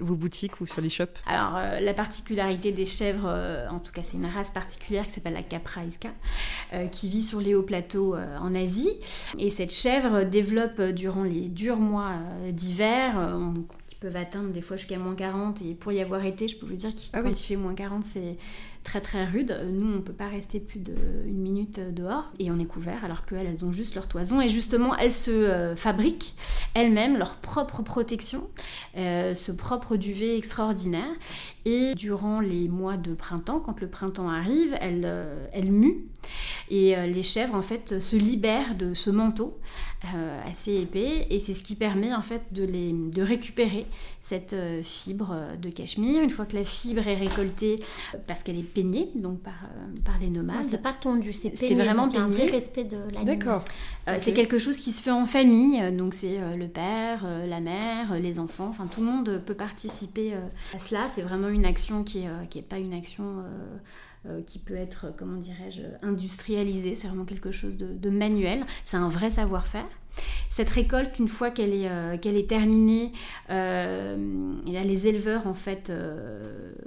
vos 0.00 0.16
boutiques 0.16 0.60
ou 0.60 0.66
sur 0.66 0.80
l'e-shop 0.80 1.06
Alors, 1.26 1.56
euh, 1.56 1.80
la 1.80 1.94
particularité 1.94 2.72
des 2.72 2.86
chèvres, 2.86 3.26
euh, 3.26 3.68
en 3.68 3.78
tout 3.78 3.92
cas, 3.92 4.02
c'est 4.02 4.16
une 4.16 4.26
race 4.26 4.50
particulière 4.50 5.06
qui 5.06 5.12
s'appelle 5.12 5.34
la 5.34 5.42
Capraisca, 5.42 6.10
euh, 6.72 6.86
qui 6.86 7.08
vit 7.08 7.22
sur 7.22 7.40
les 7.40 7.54
hauts 7.54 7.62
plateaux 7.62 8.16
en 8.16 8.54
Asie. 8.54 8.90
Et 9.38 9.50
cette 9.50 9.72
chèvre 9.72 10.24
développe 10.24 10.80
durant 10.80 11.24
les 11.24 11.48
durs 11.48 11.76
mois 11.76 12.12
d'hiver, 12.50 13.38
qui 13.86 13.96
peuvent 13.96 14.16
atteindre 14.16 14.50
des 14.50 14.62
fois 14.62 14.76
jusqu'à 14.76 14.98
moins 14.98 15.14
40, 15.14 15.62
et 15.62 15.74
pour 15.74 15.92
y 15.92 16.00
avoir 16.00 16.24
été, 16.24 16.48
je 16.48 16.56
peux 16.56 16.66
vous 16.66 16.76
dire 16.76 16.94
qu'il 16.94 17.10
ah 17.12 17.22
quand 17.22 17.30
il 17.30 17.34
fait 17.34 17.56
moins 17.56 17.74
40, 17.74 18.04
c'est 18.04 18.36
très 18.84 19.00
très 19.00 19.24
rude. 19.24 19.58
Nous, 19.72 19.86
on 19.86 19.96
ne 19.96 20.00
peut 20.00 20.12
pas 20.12 20.28
rester 20.28 20.60
plus 20.60 20.78
d'une 20.78 21.40
minute 21.40 21.80
dehors 21.80 22.32
et 22.38 22.50
on 22.50 22.58
est 22.58 22.66
couvert 22.66 23.04
alors 23.04 23.24
qu'elles, 23.24 23.46
elles 23.46 23.64
ont 23.64 23.72
juste 23.72 23.94
leur 23.94 24.06
toison. 24.06 24.40
Et 24.40 24.48
justement, 24.48 24.94
elles 24.96 25.10
se 25.10 25.30
euh, 25.30 25.74
fabriquent 25.74 26.34
elles-mêmes 26.74 27.16
leur 27.16 27.36
propre 27.36 27.82
protection, 27.82 28.48
euh, 28.96 29.34
ce 29.34 29.50
propre 29.50 29.96
duvet 29.96 30.36
extraordinaire. 30.36 31.10
Et 31.64 31.94
durant 31.94 32.40
les 32.40 32.68
mois 32.68 32.96
de 32.96 33.14
printemps, 33.14 33.58
quand 33.58 33.80
le 33.80 33.88
printemps 33.88 34.28
arrive, 34.28 34.76
elles, 34.80 35.04
euh, 35.06 35.46
elles 35.52 35.72
muent. 35.72 36.04
Et 36.70 36.94
les 37.06 37.22
chèvres, 37.22 37.54
en 37.54 37.62
fait, 37.62 38.00
se 38.00 38.16
libèrent 38.16 38.74
de 38.74 38.94
ce 38.94 39.10
manteau 39.10 39.58
assez 40.46 40.74
épais. 40.74 41.26
Et 41.30 41.38
c'est 41.38 41.54
ce 41.54 41.62
qui 41.62 41.74
permet, 41.76 42.12
en 42.12 42.22
fait, 42.22 42.42
de, 42.52 42.64
les, 42.64 42.92
de 42.92 43.22
récupérer 43.22 43.86
cette 44.20 44.54
fibre 44.82 45.34
de 45.60 45.70
cachemire. 45.70 46.22
Une 46.22 46.30
fois 46.30 46.46
que 46.46 46.56
la 46.56 46.64
fibre 46.64 47.06
est 47.06 47.16
récoltée, 47.16 47.76
parce 48.26 48.42
qu'elle 48.42 48.58
est 48.58 48.62
peigné 48.62 49.10
donc 49.14 49.40
par, 49.40 49.54
euh, 49.64 50.00
par 50.04 50.18
les 50.18 50.28
nomades. 50.28 50.64
c'est 50.64 50.82
pas 50.82 50.92
tondu, 50.92 51.32
c'est 51.32 51.50
peigné. 51.50 51.68
C'est 51.68 51.74
vraiment 51.74 52.08
peigné. 52.08 52.48
Un 52.48 52.52
respect 52.52 52.84
de 52.84 52.96
l'animal. 52.96 53.24
D'accord. 53.24 53.64
Euh, 54.08 54.16
c'est 54.18 54.32
quelque 54.32 54.58
chose 54.58 54.76
qui 54.76 54.92
se 54.92 55.02
fait 55.02 55.10
en 55.10 55.26
famille, 55.26 55.80
donc 55.92 56.14
c'est 56.14 56.38
euh, 56.38 56.56
le 56.56 56.68
père, 56.68 57.26
la 57.46 57.60
mère, 57.60 58.18
les 58.20 58.38
enfants, 58.38 58.68
enfin 58.68 58.86
tout 58.86 59.00
le 59.00 59.06
monde 59.06 59.42
peut 59.44 59.54
participer 59.54 60.34
à 60.74 60.78
cela. 60.78 61.06
C'est 61.12 61.22
vraiment 61.22 61.48
une 61.48 61.64
action 61.64 62.04
qui 62.04 62.20
n'est 62.20 62.48
qui 62.50 62.58
est 62.58 62.62
pas 62.62 62.78
une 62.78 62.94
action 62.94 63.24
euh, 63.24 63.78
qui 64.46 64.58
peut 64.58 64.76
être, 64.76 65.12
comment 65.16 65.38
dirais-je, 65.38 65.82
industrialisé. 66.02 66.94
C'est 66.94 67.08
vraiment 67.08 67.24
quelque 67.24 67.50
chose 67.50 67.76
de, 67.76 68.10
manuel. 68.10 68.64
C'est 68.84 68.96
un 68.96 69.08
vrai 69.08 69.30
savoir-faire. 69.30 69.86
Cette 70.48 70.70
récolte, 70.70 71.18
une 71.18 71.26
fois 71.26 71.50
qu'elle 71.50 71.74
est, 71.74 71.90
euh, 71.90 72.42
terminée, 72.48 73.12
euh, 73.50 74.16
les 74.64 75.08
éleveurs 75.08 75.46
en 75.46 75.54
fait 75.54 75.92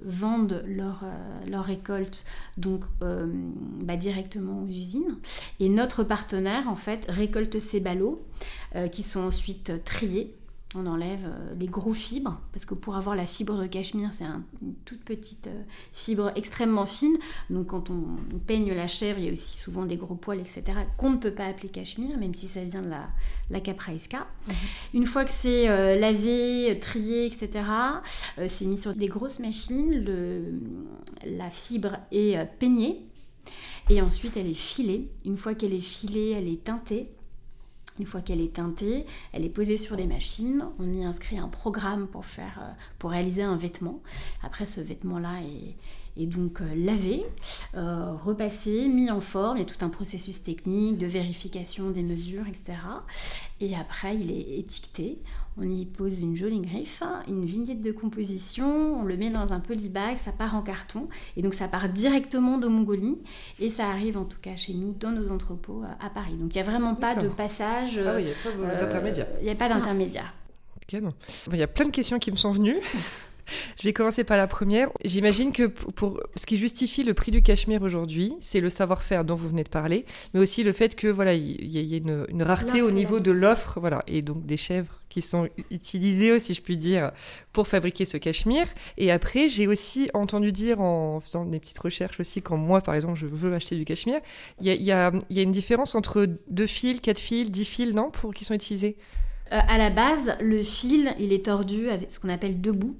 vendent 0.03 0.63
leur, 0.65 1.03
leur 1.47 1.65
récolte 1.65 2.25
donc 2.57 2.83
bah, 3.01 3.97
directement 3.97 4.63
aux 4.63 4.67
usines. 4.67 5.17
Et 5.59 5.69
notre 5.69 6.03
partenaire 6.03 6.69
en 6.69 6.75
fait 6.75 7.05
récolte 7.09 7.59
ces 7.59 7.79
ballots 7.79 8.23
qui 8.91 9.03
sont 9.03 9.21
ensuite 9.21 9.83
triés 9.83 10.36
on 10.75 10.85
enlève 10.85 11.25
euh, 11.25 11.53
les 11.57 11.67
gros 11.67 11.93
fibres, 11.93 12.41
parce 12.51 12.65
que 12.65 12.73
pour 12.73 12.97
avoir 12.97 13.15
la 13.15 13.25
fibre 13.25 13.57
de 13.57 13.67
cachemire, 13.67 14.09
c'est 14.11 14.25
une 14.25 14.73
toute 14.83 15.01
petite 15.03 15.47
euh, 15.47 15.63
fibre 15.93 16.31
extrêmement 16.35 16.85
fine. 16.85 17.17
Donc 17.49 17.67
quand 17.67 17.89
on, 17.89 18.17
peigne 18.45 18.73
la 18.73 18.87
chèvre, 18.87 19.19
il 19.19 19.25
y 19.25 19.29
a 19.29 19.31
aussi 19.31 19.57
souvent 19.57 19.85
des 19.85 19.95
gros 19.95 20.15
poils, 20.15 20.39
etc., 20.39 20.63
qu'on 20.97 21.11
ne 21.11 21.17
peut 21.17 21.31
pas 21.31 21.45
appeler 21.45 21.69
cachemire, 21.69 22.17
même 22.17 22.33
si 22.33 22.47
ça 22.47 22.63
vient 22.63 22.81
de 22.81 22.89
la, 22.89 23.07
la 23.49 23.61
capraesca. 23.61 24.27
Mhm. 24.47 24.53
Une 24.93 25.05
fois 25.05 25.23
que 25.23 25.31
c'est 25.31 25.69
euh, 25.69 25.97
lavé, 25.97 26.77
trié, 26.81 27.25
etc., 27.25 27.63
c'est 28.47 28.65
mis 28.65 28.77
sur 28.77 28.93
des 28.93 29.07
grosses 29.07 29.39
machines, 29.39 30.05
la 31.25 31.49
fibre 31.49 31.97
est 32.11 32.37
peignée, 32.59 33.05
et 33.89 34.01
ensuite 34.01 34.37
elle 34.37 34.47
est 34.47 34.53
filée. 34.53 35.09
Une 35.25 35.37
fois 35.37 35.55
qu'elle 35.55 35.73
est 35.73 35.81
filée, 35.81 36.33
elle 36.37 36.47
est 36.47 36.63
teintée. 36.63 37.09
Une 37.99 38.05
fois 38.05 38.21
qu'elle 38.21 38.41
est 38.41 38.53
teintée, 38.53 39.05
elle 39.33 39.45
est 39.45 39.49
posée 39.49 39.77
sur 39.77 39.95
des 39.95 40.07
machines. 40.07 40.65
On 40.79 40.91
y 40.93 41.03
inscrit 41.03 41.37
un 41.37 41.47
programme 41.47 42.07
pour, 42.07 42.25
faire, 42.25 42.59
euh, 42.61 42.71
pour 42.99 43.11
réaliser 43.11 43.43
un 43.43 43.55
vêtement. 43.55 44.01
Après, 44.43 44.65
ce 44.65 44.81
vêtement-là 44.81 45.41
est, 45.41 45.75
et 46.17 46.25
donc 46.25 46.61
euh, 46.61 46.65
lavé, 46.75 47.25
euh, 47.75 48.13
repassé, 48.23 48.87
mis 48.87 49.09
en 49.11 49.21
forme. 49.21 49.57
Il 49.57 49.59
y 49.61 49.63
a 49.63 49.65
tout 49.65 49.83
un 49.85 49.89
processus 49.89 50.43
technique 50.43 50.97
de 50.97 51.07
vérification 51.07 51.91
des 51.91 52.03
mesures, 52.03 52.47
etc. 52.47 52.77
Et 53.59 53.75
après, 53.75 54.15
il 54.15 54.31
est 54.31 54.59
étiqueté. 54.59 55.19
On 55.59 55.63
y 55.63 55.85
pose 55.85 56.21
une 56.21 56.35
jolie 56.35 56.61
griffe, 56.61 57.01
une 57.27 57.45
vignette 57.45 57.81
de 57.81 57.91
composition, 57.91 58.99
on 58.99 59.03
le 59.03 59.17
met 59.17 59.31
dans 59.31 59.53
un 59.53 59.59
polybag, 59.59 60.17
ça 60.17 60.31
part 60.31 60.55
en 60.55 60.61
carton. 60.61 61.09
Et 61.35 61.41
donc 61.41 61.55
ça 61.55 61.67
part 61.67 61.89
directement 61.89 62.59
de 62.59 62.67
Mongolie 62.67 63.17
et 63.59 63.69
ça 63.69 63.87
arrive 63.87 64.17
en 64.17 64.25
tout 64.25 64.37
cas 64.39 64.55
chez 64.55 64.73
nous, 64.73 64.93
dans 64.99 65.11
nos 65.11 65.31
entrepôts 65.31 65.83
euh, 65.83 66.05
à 66.05 66.11
Paris. 66.11 66.35
Donc 66.35 66.53
il 66.53 66.61
n'y 66.61 66.67
a 66.67 66.69
vraiment 66.71 66.93
pas 66.93 67.15
de 67.15 67.27
passage. 67.27 67.99
Ah 68.05 68.15
oui, 68.15 68.23
il 68.23 68.25
n'y 68.25 68.31
a 68.31 68.75
pas 68.75 68.85
d'intermédiaire. 68.85 69.27
Il 69.39 69.45
n'y 69.45 69.49
a 69.49 69.55
pas 69.55 69.69
d'intermédiaire. 69.69 70.33
Il 71.51 71.57
y 71.57 71.63
a 71.63 71.67
plein 71.67 71.85
de 71.85 71.91
questions 71.91 72.19
qui 72.19 72.31
me 72.31 72.37
sont 72.37 72.51
venues. 72.51 72.79
Je 73.79 73.83
vais 73.83 73.93
commencer 73.93 74.23
par 74.23 74.37
la 74.37 74.47
première. 74.47 74.89
J'imagine 75.03 75.51
que 75.51 75.63
pour 75.67 76.21
ce 76.35 76.45
qui 76.45 76.57
justifie 76.57 77.03
le 77.03 77.13
prix 77.13 77.31
du 77.31 77.41
cachemire 77.41 77.81
aujourd'hui, 77.81 78.35
c'est 78.41 78.61
le 78.61 78.69
savoir-faire 78.69 79.25
dont 79.25 79.35
vous 79.35 79.49
venez 79.49 79.63
de 79.63 79.69
parler, 79.69 80.05
mais 80.33 80.39
aussi 80.39 80.63
le 80.63 80.73
fait 80.73 80.95
que 80.95 81.07
voilà, 81.07 81.33
il 81.33 81.65
y, 81.65 81.93
a 81.93 81.97
une, 81.97 82.43
rareté 82.43 82.81
au 82.81 82.91
niveau 82.91 83.19
de 83.19 83.31
l'offre, 83.31 83.79
voilà, 83.79 84.03
et 84.07 84.21
donc 84.21 84.45
des 84.45 84.57
chèvres 84.57 85.01
qui 85.09 85.21
sont 85.21 85.47
utilisées, 85.71 86.39
si 86.39 86.53
je 86.53 86.61
puis 86.61 86.77
dire, 86.77 87.11
pour 87.53 87.67
fabriquer 87.67 88.05
ce 88.05 88.17
cachemire. 88.17 88.67
Et 88.97 89.11
après, 89.11 89.47
j'ai 89.47 89.67
aussi 89.67 90.09
entendu 90.13 90.51
dire 90.51 90.81
en 90.81 91.19
faisant 91.19 91.45
des 91.45 91.59
petites 91.59 91.79
recherches 91.79 92.19
aussi, 92.19 92.41
quand 92.41 92.57
moi, 92.57 92.81
par 92.81 92.95
exemple, 92.95 93.17
je 93.17 93.25
veux 93.25 93.53
acheter 93.53 93.75
du 93.75 93.85
cachemire, 93.85 94.19
il 94.61 94.67
y 94.67 94.91
a, 94.91 95.11
une 95.29 95.51
différence 95.51 95.95
entre 95.95 96.27
deux 96.49 96.67
fils, 96.67 97.01
quatre 97.01 97.19
fils, 97.19 97.49
dix 97.49 97.65
fils, 97.65 97.95
non, 97.95 98.11
pour 98.11 98.33
qui 98.33 98.45
sont 98.45 98.53
utilisés? 98.53 98.97
Euh, 99.53 99.59
à 99.67 99.77
la 99.77 99.89
base, 99.89 100.35
le 100.41 100.63
fil, 100.63 101.13
il 101.19 101.33
est 101.33 101.45
tordu 101.45 101.89
avec 101.89 102.11
ce 102.11 102.19
qu'on 102.19 102.29
appelle 102.29 102.59
deux 102.59 102.71
bouts. 102.71 102.95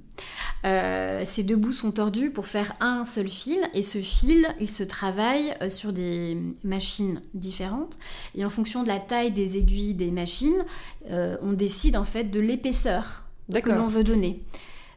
Euh, 0.65 1.21
ces 1.25 1.43
deux 1.43 1.55
bouts 1.55 1.73
sont 1.73 1.91
tordus 1.91 2.31
pour 2.31 2.47
faire 2.47 2.73
un 2.79 3.05
seul 3.05 3.27
fil 3.27 3.59
et 3.75 3.83
ce 3.83 3.99
fil, 3.99 4.47
il 4.59 4.67
se 4.67 4.81
travaille 4.81 5.53
euh, 5.61 5.69
sur 5.69 5.93
des 5.93 6.37
machines 6.63 7.21
différentes 7.35 7.99
et 8.33 8.43
en 8.43 8.49
fonction 8.49 8.81
de 8.81 8.87
la 8.87 8.99
taille 8.99 9.31
des 9.31 9.59
aiguilles 9.59 9.93
des 9.93 10.09
machines, 10.09 10.65
on 11.09 11.53
décide 11.53 11.95
en 11.95 12.03
fait 12.03 12.25
de 12.25 12.39
l'épaisseur 12.39 13.25
que 13.53 13.69
l'on 13.69 13.85
veut 13.85 14.03
donner. 14.03 14.43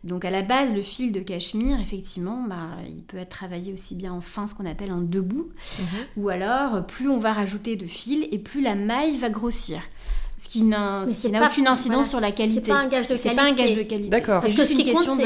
Donc 0.02 0.24
à 0.24 0.30
la 0.30 0.40
base, 0.40 0.74
le 0.74 0.80
fil 0.80 1.12
de 1.12 1.20
cachemire, 1.20 1.78
effectivement, 1.78 2.42
bah, 2.48 2.70
il 2.88 3.02
peut 3.02 3.18
être 3.18 3.28
travaillé 3.28 3.74
aussi 3.74 3.94
bien 3.94 4.14
en 4.14 4.22
fin, 4.22 4.46
ce 4.46 4.54
qu'on 4.54 4.64
appelle 4.64 4.90
en 4.90 5.02
deux 5.02 5.20
bouts, 5.20 5.50
mhm. 5.78 5.86
ou 6.16 6.30
alors 6.30 6.86
plus 6.86 7.10
on 7.10 7.18
va 7.18 7.34
rajouter 7.34 7.76
de 7.76 7.86
fil 7.86 8.26
et 8.32 8.38
plus 8.38 8.62
la 8.62 8.74
maille 8.74 9.18
va 9.18 9.28
grossir 9.28 9.82
ce 10.40 10.48
qui 10.48 10.62
n'a 10.62 11.04
aucune 11.46 11.68
incidence 11.68 12.08
sur 12.08 12.18
la 12.18 12.32
qualité. 12.32 12.62
C'est 12.64 12.72
pas 12.72 12.78
un 12.78 12.88
gage 12.88 13.08
de 13.08 13.14
qualité. 13.14 13.36
pas 13.36 13.42
un 13.42 13.52
gage 13.52 13.76
de 13.76 13.82
qualité. 13.82 14.08
D'accord. 14.08 14.40
C'est 14.40 14.48
juste 14.48 14.70
une 14.70 14.82
question 14.82 15.16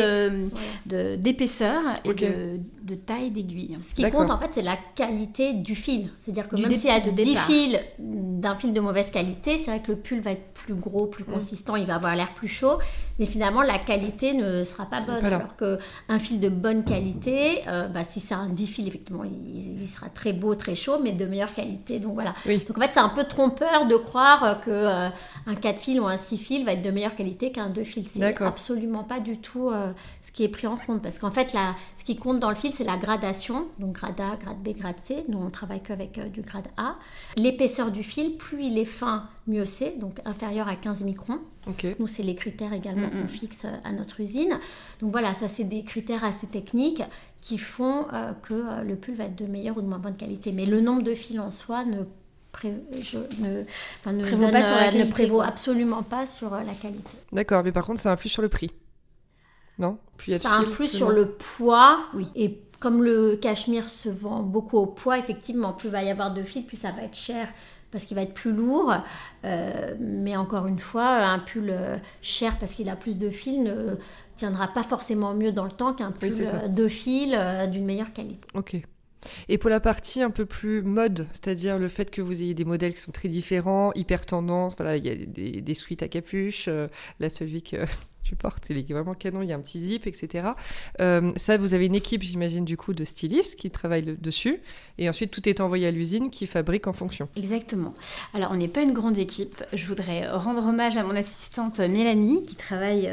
d'épaisseur 0.87 1.81
de, 2.05 2.11
et 2.11 2.15
de, 2.15 2.61
de, 2.83 2.95
taille 2.97 3.31
d'aiguille. 3.31 3.79
Ce 3.81 3.95
qui 3.95 4.11
compte 4.11 4.31
en 4.31 4.39
fait, 4.39 4.51
c'est 4.51 4.63
la 4.63 4.77
qualité 4.97 5.53
du 5.53 5.77
fil. 5.77 6.11
C'est-à-dire 6.19 6.49
que 6.49 6.57
même 6.57 6.75
s'il 6.75 6.91
y 6.91 6.93
a 6.93 6.99
10 6.99 7.37
fils 7.37 7.79
d'un 7.99 8.57
fil 8.57 8.73
de 8.73 8.81
mauvaise 8.81 9.11
qualité, 9.11 9.57
c'est 9.59 9.71
vrai 9.71 9.81
que 9.81 9.93
le 9.93 9.99
pull 9.99 10.19
va 10.19 10.33
être 10.33 10.53
plus 10.53 10.75
gros, 10.75 11.07
plus 11.07 11.23
mm. 11.23 11.33
consistant, 11.33 11.77
il 11.77 11.87
va 11.87 11.95
avoir 11.95 12.17
l'air 12.17 12.35
plus 12.35 12.49
chaud, 12.49 12.79
mais 13.21 13.27
finalement 13.27 13.63
la 13.63 13.79
qualité 13.79 14.35
ne 14.35 14.65
sera 14.65 14.87
pas 14.87 15.01
bonne. 15.01 15.25
alors 15.25 15.57
qu'un 15.57 16.19
fil 16.19 16.41
de 16.41 16.49
bonne 16.49 16.85
qualité, 16.85 17.63
euh, 17.69 17.87
bah, 17.87 18.03
si 18.03 18.19
c'est 18.19 18.35
un 18.35 18.49
10 18.49 18.67
fils, 18.67 18.89
effectivement, 18.89 19.23
il, 19.25 19.89
sera 19.89 20.09
très 20.09 20.33
beau, 20.33 20.57
très 20.57 20.75
chaud, 20.75 20.99
mais 21.01 21.13
de 21.13 21.25
meilleure 21.25 21.55
qualité. 21.55 22.01
Donc 22.01 22.15
voilà. 22.15 22.35
Donc 22.47 22.77
en 22.77 22.81
fait, 22.81 22.91
c'est 22.93 23.01
un 23.01 23.11
peu 23.11 23.25
trompeur 23.25 23.87
de 23.87 23.97
croire 23.97 24.61
que 24.61 24.71
euh, 24.71 25.04
euh, 25.05 25.11
un 25.47 25.55
4 25.55 25.79
fils 25.79 26.01
ou 26.01 26.07
un 26.07 26.17
6 26.17 26.39
fils 26.39 26.65
va 26.65 26.73
être 26.73 26.83
de 26.83 26.91
meilleure 26.91 27.15
qualité 27.15 27.53
qu'un 27.53 27.69
2 27.69 27.85
fils. 27.85 28.13
C'est 28.15 28.43
absolument 28.43 29.05
pas 29.05 29.21
du 29.21 29.39
tout 29.39 29.69
euh, 29.69 29.93
ce 30.23 30.33
qui 30.33 30.45
est 30.45 30.49
pris 30.49 30.67
en 30.67 30.77
compte. 30.77 31.03
Parce 31.03 31.19
qu'en 31.19 31.31
fait, 31.31 31.53
la, 31.53 31.75
ce 31.97 32.05
qui 32.05 32.17
compte 32.17 32.41
dans 32.41 32.51
le 32.51 32.57
fil, 32.57 32.75
c'est 32.75 32.85
la 32.85 32.97
gradation. 32.97 33.69
Donc 33.79 33.93
grade 33.93 34.21
A, 34.21 34.37
grade 34.37 34.63
B, 34.63 34.77
grade 34.77 34.99
C. 34.99 35.25
Nous, 35.29 35.39
on 35.39 35.51
travaille 35.51 35.83
qu'avec 35.83 36.19
du 36.33 36.43
grade 36.43 36.69
A. 36.77 36.97
L'épaisseur 37.37 37.91
du 37.91 38.03
fil, 38.03 38.37
plus 38.37 38.65
il 38.65 38.79
est 38.79 38.85
fin, 38.85 39.29
mieux 39.47 39.67
c'est. 39.67 39.99
Donc 39.99 40.21
inférieur 40.25 40.69
à 40.69 40.77
15 40.77 41.05
microns. 41.05 41.41
Nous, 41.99 42.07
c'est 42.07 42.23
les 42.23 42.35
critères 42.35 42.75
également 42.75 43.09
qu'on 43.09 43.27
fixe 43.27 43.65
à 43.85 43.93
notre 43.93 44.21
usine. 44.21 44.59
Donc 45.01 45.13
voilà, 45.13 45.33
ça, 45.33 45.49
c'est 45.49 45.65
des 45.65 45.83
critères 45.83 46.23
assez 46.23 46.47
techniques 46.47 47.03
qui 47.41 47.57
font 47.57 48.07
que 48.43 48.83
le 48.83 48.97
pull 48.97 49.15
va 49.15 49.25
être 49.25 49.37
de 49.37 49.47
meilleure 49.47 49.79
ou 49.79 49.83
de 49.83 49.87
moins 49.87 49.99
bonne 49.99 50.17
qualité. 50.17 50.53
Mais 50.53 50.67
le 50.67 50.83
nombre 50.83 51.03
de 51.03 51.15
fils 51.15 51.39
en 51.39 51.51
soi 51.51 51.87
ne 51.87 52.05
je 52.63 53.19
ne, 53.41 54.23
prévaut, 54.23 54.51
pas 54.51 54.63
sur 54.63 54.77
la 54.77 54.93
ne 54.93 55.11
prévaut 55.11 55.41
absolument 55.41 56.03
pas 56.03 56.27
sur 56.27 56.53
euh, 56.55 56.63
la 56.63 56.75
qualité. 56.75 57.11
D'accord, 57.33 57.63
mais 57.65 57.73
par 57.73 57.85
contre, 57.85 58.01
ça 58.01 58.13
influe 58.13 58.29
sur 58.29 58.43
le 58.43 58.49
prix. 58.49 58.71
Non? 59.79 59.99
Ça 60.21 60.53
influe 60.53 60.87
sur 60.87 61.11
le 61.11 61.31
poids. 61.31 61.99
Oui. 62.15 62.29
Et 62.37 62.61
comme 62.79 63.03
le 63.03 63.37
cachemire 63.37 63.89
se 63.89 64.09
vend 64.09 64.43
beaucoup 64.43 64.79
au 64.79 64.87
poids, 64.87 65.19
effectivement, 65.19 65.73
plus 65.73 65.89
il 65.89 65.93
va 65.93 66.03
y 66.05 66.11
avoir 66.11 66.33
de 66.33 66.43
fils, 66.43 66.65
plus 66.65 66.77
ça 66.77 66.93
va 66.93 67.03
être 67.03 67.17
cher 67.17 67.49
parce 67.91 68.05
qu'il 68.07 68.17
va 68.17 68.23
être 68.23 68.35
plus 68.35 68.53
lourd. 68.53 68.93
Euh, 69.45 69.95
mais 70.01 70.37
encore 70.37 70.67
une 70.67 70.79
fois, 70.79 71.07
un 71.07 71.39
pull 71.39 71.71
euh, 71.71 71.97
cher 72.23 72.59
parce 72.59 72.75
qu'il 72.75 72.89
a 72.89 72.97
plus 72.97 73.19
de 73.19 73.31
fils 73.31 73.59
ne 73.59 73.97
tiendra 74.37 74.69
pas 74.69 74.83
forcément 74.83 75.35
mieux 75.35 75.53
dans 75.53 75.65
le 75.65 75.71
temps 75.71 75.93
qu'un 75.93 76.11
pull 76.11 76.33
de 76.69 76.89
fils 76.89 77.35
d'une 77.71 77.85
meilleure 77.85 78.13
qualité. 78.13 78.49
Ok. 78.55 78.77
Et 79.49 79.59
pour 79.59 79.71
la 79.71 79.81
partie 79.81 80.23
un 80.23 80.31
peu 80.31 80.47
plus 80.47 80.83
mode, 80.83 81.27
c'est-à-dire 81.33 81.79
le 81.79 81.89
fait 81.89 82.11
que 82.11 82.23
vous 82.23 82.43
ayez 82.43 82.55
des 82.55 82.65
modèles 82.65 82.95
qui 82.95 83.01
sont 83.01 83.13
très 83.13 83.29
différents, 83.29 83.93
hyper 83.95 84.27
tendance, 84.27 84.77
voilà, 84.77 84.97
il 84.97 85.05
y 85.05 85.11
a 85.11 85.15
des, 85.61 85.75
suites 85.75 86.03
à 86.03 86.09
capuche, 86.09 86.67
euh, 86.69 86.89
la 87.21 87.31
celui 87.31 87.63
que 87.63 87.77
tu 88.25 88.35
portes, 88.37 88.71
il 88.71 88.79
est 88.79 88.93
vraiment 88.93 89.13
canon, 89.13 89.43
il 89.43 89.51
y 89.51 89.53
a 89.53 89.57
un 89.57 89.61
petit 89.61 89.81
zip, 89.81 90.07
etc. 90.07 90.49
Euh, 91.01 91.33
ça, 91.37 91.59
vous 91.59 91.75
avez 91.75 91.87
une 91.87 91.95
équipe, 91.95 92.23
j'imagine, 92.23 92.65
du 92.65 92.77
coup, 92.79 92.95
de 92.95 93.05
stylistes 93.05 93.57
qui 93.57 93.71
travaillent 93.71 94.17
dessus. 94.19 94.61
Et 94.97 95.09
ensuite, 95.09 95.31
tout 95.31 95.47
est 95.47 95.61
envoyé 95.61 95.87
à 95.87 95.91
l'usine 95.91 96.31
qui 96.31 96.47
fabrique 96.47 96.87
en 96.87 96.95
fonction. 96.95 97.29
Exactement. 97.37 97.93
Alors, 98.33 98.51
on 98.53 98.57
n'est 98.57 98.69
pas 98.69 98.81
une 98.81 98.95
grande 98.95 99.19
équipe. 99.19 99.63
Je 99.75 99.87
voudrais 99.87 100.27
rendre 100.31 100.67
hommage 100.67 100.97
à 100.97 101.05
mon 101.05 101.15
assistante 101.15 101.81
Mélanie 101.81 102.43
qui 102.45 102.57
travaille 102.57 103.09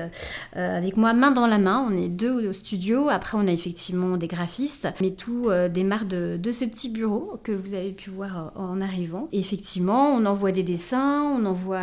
euh, 0.55 0.77
avec 0.77 0.95
moi 0.95 1.13
main 1.13 1.31
dans 1.31 1.47
la 1.47 1.57
main. 1.57 1.85
On 1.87 1.95
est 1.95 2.07
deux 2.07 2.47
au 2.47 2.53
studio. 2.53 3.09
Après, 3.09 3.37
on 3.37 3.47
a 3.47 3.51
effectivement 3.51 4.15
des 4.15 4.27
graphistes. 4.27 4.87
Mais 5.01 5.11
tout 5.11 5.49
euh, 5.49 5.67
démarre 5.67 6.05
de, 6.05 6.39
ce 6.51 6.65
petit 6.65 6.89
bureau 6.89 7.37
que 7.43 7.51
vous 7.51 7.73
avez 7.73 7.91
pu 7.91 8.09
voir 8.09 8.53
en 8.55 8.79
arrivant. 8.79 9.27
Et 9.33 9.39
effectivement, 9.39 10.13
on 10.13 10.25
envoie 10.25 10.53
des 10.53 10.63
dessins. 10.63 11.21
On 11.21 11.45
envoie 11.45 11.79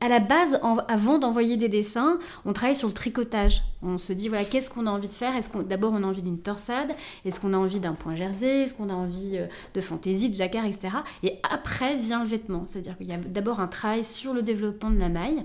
à 0.00 0.08
la 0.08 0.18
base, 0.18 0.60
avant 0.88 1.18
d'envoyer 1.18 1.56
des 1.56 1.68
dessins, 1.68 2.18
on 2.44 2.52
travaille 2.52 2.76
sur 2.76 2.88
le 2.88 2.94
tricotage. 2.94 3.62
On 3.82 3.98
se 3.98 4.12
dit, 4.12 4.28
voilà, 4.28 4.44
qu'est-ce 4.44 4.70
qu'on 4.70 4.86
a 4.86 4.90
envie 4.90 5.08
de 5.08 5.14
faire? 5.14 5.34
Est-ce 5.36 5.48
qu'on 5.48 5.62
D'abord, 5.62 5.92
on 5.92 6.02
a 6.02 6.06
envie 6.06 6.22
d'une 6.22 6.38
torsade? 6.38 6.92
Est-ce 7.24 7.40
qu'on 7.40 7.52
a 7.52 7.56
envie 7.56 7.80
d'un 7.80 7.94
point 7.94 8.14
jersey? 8.14 8.62
Est-ce 8.62 8.74
qu'on 8.74 8.88
a 8.88 8.94
envie 8.94 9.38
euh, 9.38 9.46
de 9.74 9.80
fantaisie, 9.80 10.30
de 10.30 10.36
jacquard, 10.36 10.64
etc. 10.64 10.96
Et 11.22 11.38
après 11.42 11.96
vient 11.96 12.22
le 12.22 12.28
vêtement. 12.28 12.64
C'est-à-dire 12.66 12.96
qu'il 12.96 13.06
y 13.06 13.12
a 13.12 13.18
d'abord 13.18 13.60
un 13.60 13.68
travail 13.68 14.04
sur 14.04 14.34
le 14.34 14.42
développement 14.42 14.90
de 14.90 14.98
la 14.98 15.08
maille. 15.08 15.44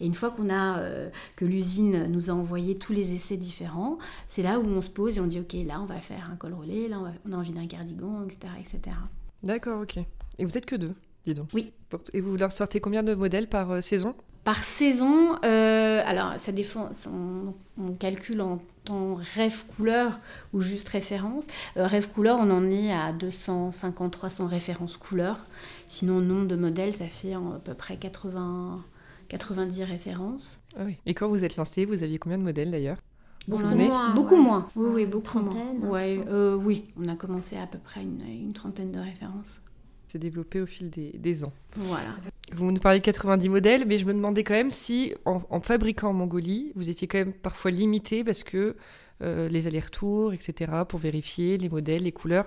Et 0.00 0.06
une 0.06 0.14
fois 0.14 0.30
qu'on 0.30 0.48
a 0.48 0.78
euh, 0.78 1.10
que 1.36 1.44
l'usine 1.44 2.06
nous 2.06 2.30
a 2.30 2.32
envoyé 2.32 2.76
tous 2.76 2.92
les 2.92 3.14
essais 3.14 3.36
différents, 3.36 3.98
c'est 4.28 4.42
là 4.42 4.58
où 4.58 4.66
on 4.66 4.80
se 4.80 4.88
pose 4.88 5.18
et 5.18 5.20
on 5.20 5.26
dit 5.26 5.40
ok 5.40 5.54
là 5.66 5.80
on 5.80 5.84
va 5.84 6.00
faire 6.00 6.30
un 6.32 6.36
col 6.36 6.54
roulé, 6.54 6.88
là 6.88 6.98
on, 7.26 7.32
a 7.32 7.36
envie 7.36 7.52
d'un 7.52 7.66
cardigan, 7.66 8.24
etc., 8.24 8.52
etc. 8.58 8.96
D'accord, 9.42 9.82
ok. 9.82 9.98
Et 10.38 10.44
vous 10.44 10.56
êtes 10.56 10.66
que 10.66 10.76
deux, 10.76 10.94
dis 11.26 11.34
donc. 11.34 11.48
Oui. 11.52 11.72
Et 12.14 12.20
vous 12.20 12.36
leur 12.36 12.52
sortez 12.52 12.80
combien 12.80 13.02
de 13.02 13.14
modèles 13.14 13.48
par 13.48 13.70
euh, 13.70 13.80
saison? 13.80 14.14
Par 14.44 14.64
saison, 14.64 15.36
euh, 15.44 16.02
alors 16.04 16.38
ça 16.38 16.52
défend, 16.52 16.90
on, 17.06 17.92
calcule 17.98 18.40
en 18.40 18.58
temps 18.84 19.18
rêve 19.34 19.64
couleur 19.76 20.18
ou 20.54 20.60
juste 20.60 20.88
référence. 20.88 21.46
Euh, 21.76 21.86
rêve 21.86 22.08
couleur, 22.08 22.38
on 22.40 22.50
en 22.50 22.70
est 22.70 22.92
à 22.92 23.12
250-300 23.12 24.46
références 24.46 24.96
couleur. 24.96 25.44
Sinon, 25.88 26.20
nombre 26.20 26.46
de 26.46 26.56
modèles, 26.56 26.94
ça 26.94 27.06
fait 27.06 27.34
à 27.34 27.40
peu 27.62 27.74
près 27.74 27.96
80, 27.96 28.82
90 29.28 29.84
références. 29.84 30.62
Ah 30.76 30.82
oui. 30.86 30.96
Et 31.04 31.14
quand 31.14 31.28
vous 31.28 31.44
êtes 31.44 31.56
lancé, 31.56 31.84
vous 31.84 32.02
aviez 32.02 32.18
combien 32.18 32.38
de 32.38 32.44
modèles 32.44 32.70
d'ailleurs? 32.70 32.98
Beaucoup, 33.46 33.74
moins, 33.74 34.14
beaucoup 34.14 34.36
moins. 34.36 34.68
Oui, 34.76 34.90
oui, 34.92 35.06
beaucoup 35.06 35.24
trentaine, 35.24 35.84
Ouais, 35.84 36.20
euh, 36.28 36.54
oui, 36.54 36.84
on 36.98 37.08
a 37.08 37.16
commencé 37.16 37.56
à 37.56 37.66
peu 37.66 37.78
près 37.78 38.02
une, 38.02 38.22
une 38.22 38.52
trentaine 38.52 38.92
de 38.92 39.00
références. 39.00 39.60
C'est 40.06 40.18
développé 40.18 40.60
au 40.60 40.66
fil 40.66 40.90
des, 40.90 41.10
des 41.18 41.44
ans. 41.44 41.52
Voilà. 41.74 42.16
Vous 42.52 42.70
nous 42.72 42.80
parlez 42.80 42.98
de 42.98 43.04
90 43.04 43.48
modèles, 43.48 43.84
mais 43.86 43.98
je 43.98 44.04
me 44.04 44.12
demandais 44.12 44.44
quand 44.44 44.54
même 44.54 44.70
si, 44.70 45.14
en, 45.24 45.60
fabriquant 45.60 46.10
en 46.10 46.12
Mongolie, 46.12 46.72
vous 46.74 46.90
étiez 46.90 47.06
quand 47.06 47.18
même 47.18 47.32
parfois 47.32 47.70
limité 47.70 48.24
parce 48.24 48.42
que 48.42 48.76
euh, 49.22 49.48
les 49.48 49.66
allers-retours, 49.66 50.32
etc., 50.32 50.72
pour 50.88 50.98
vérifier 50.98 51.58
les 51.58 51.68
modèles, 51.68 52.04
les 52.04 52.12
couleurs, 52.12 52.46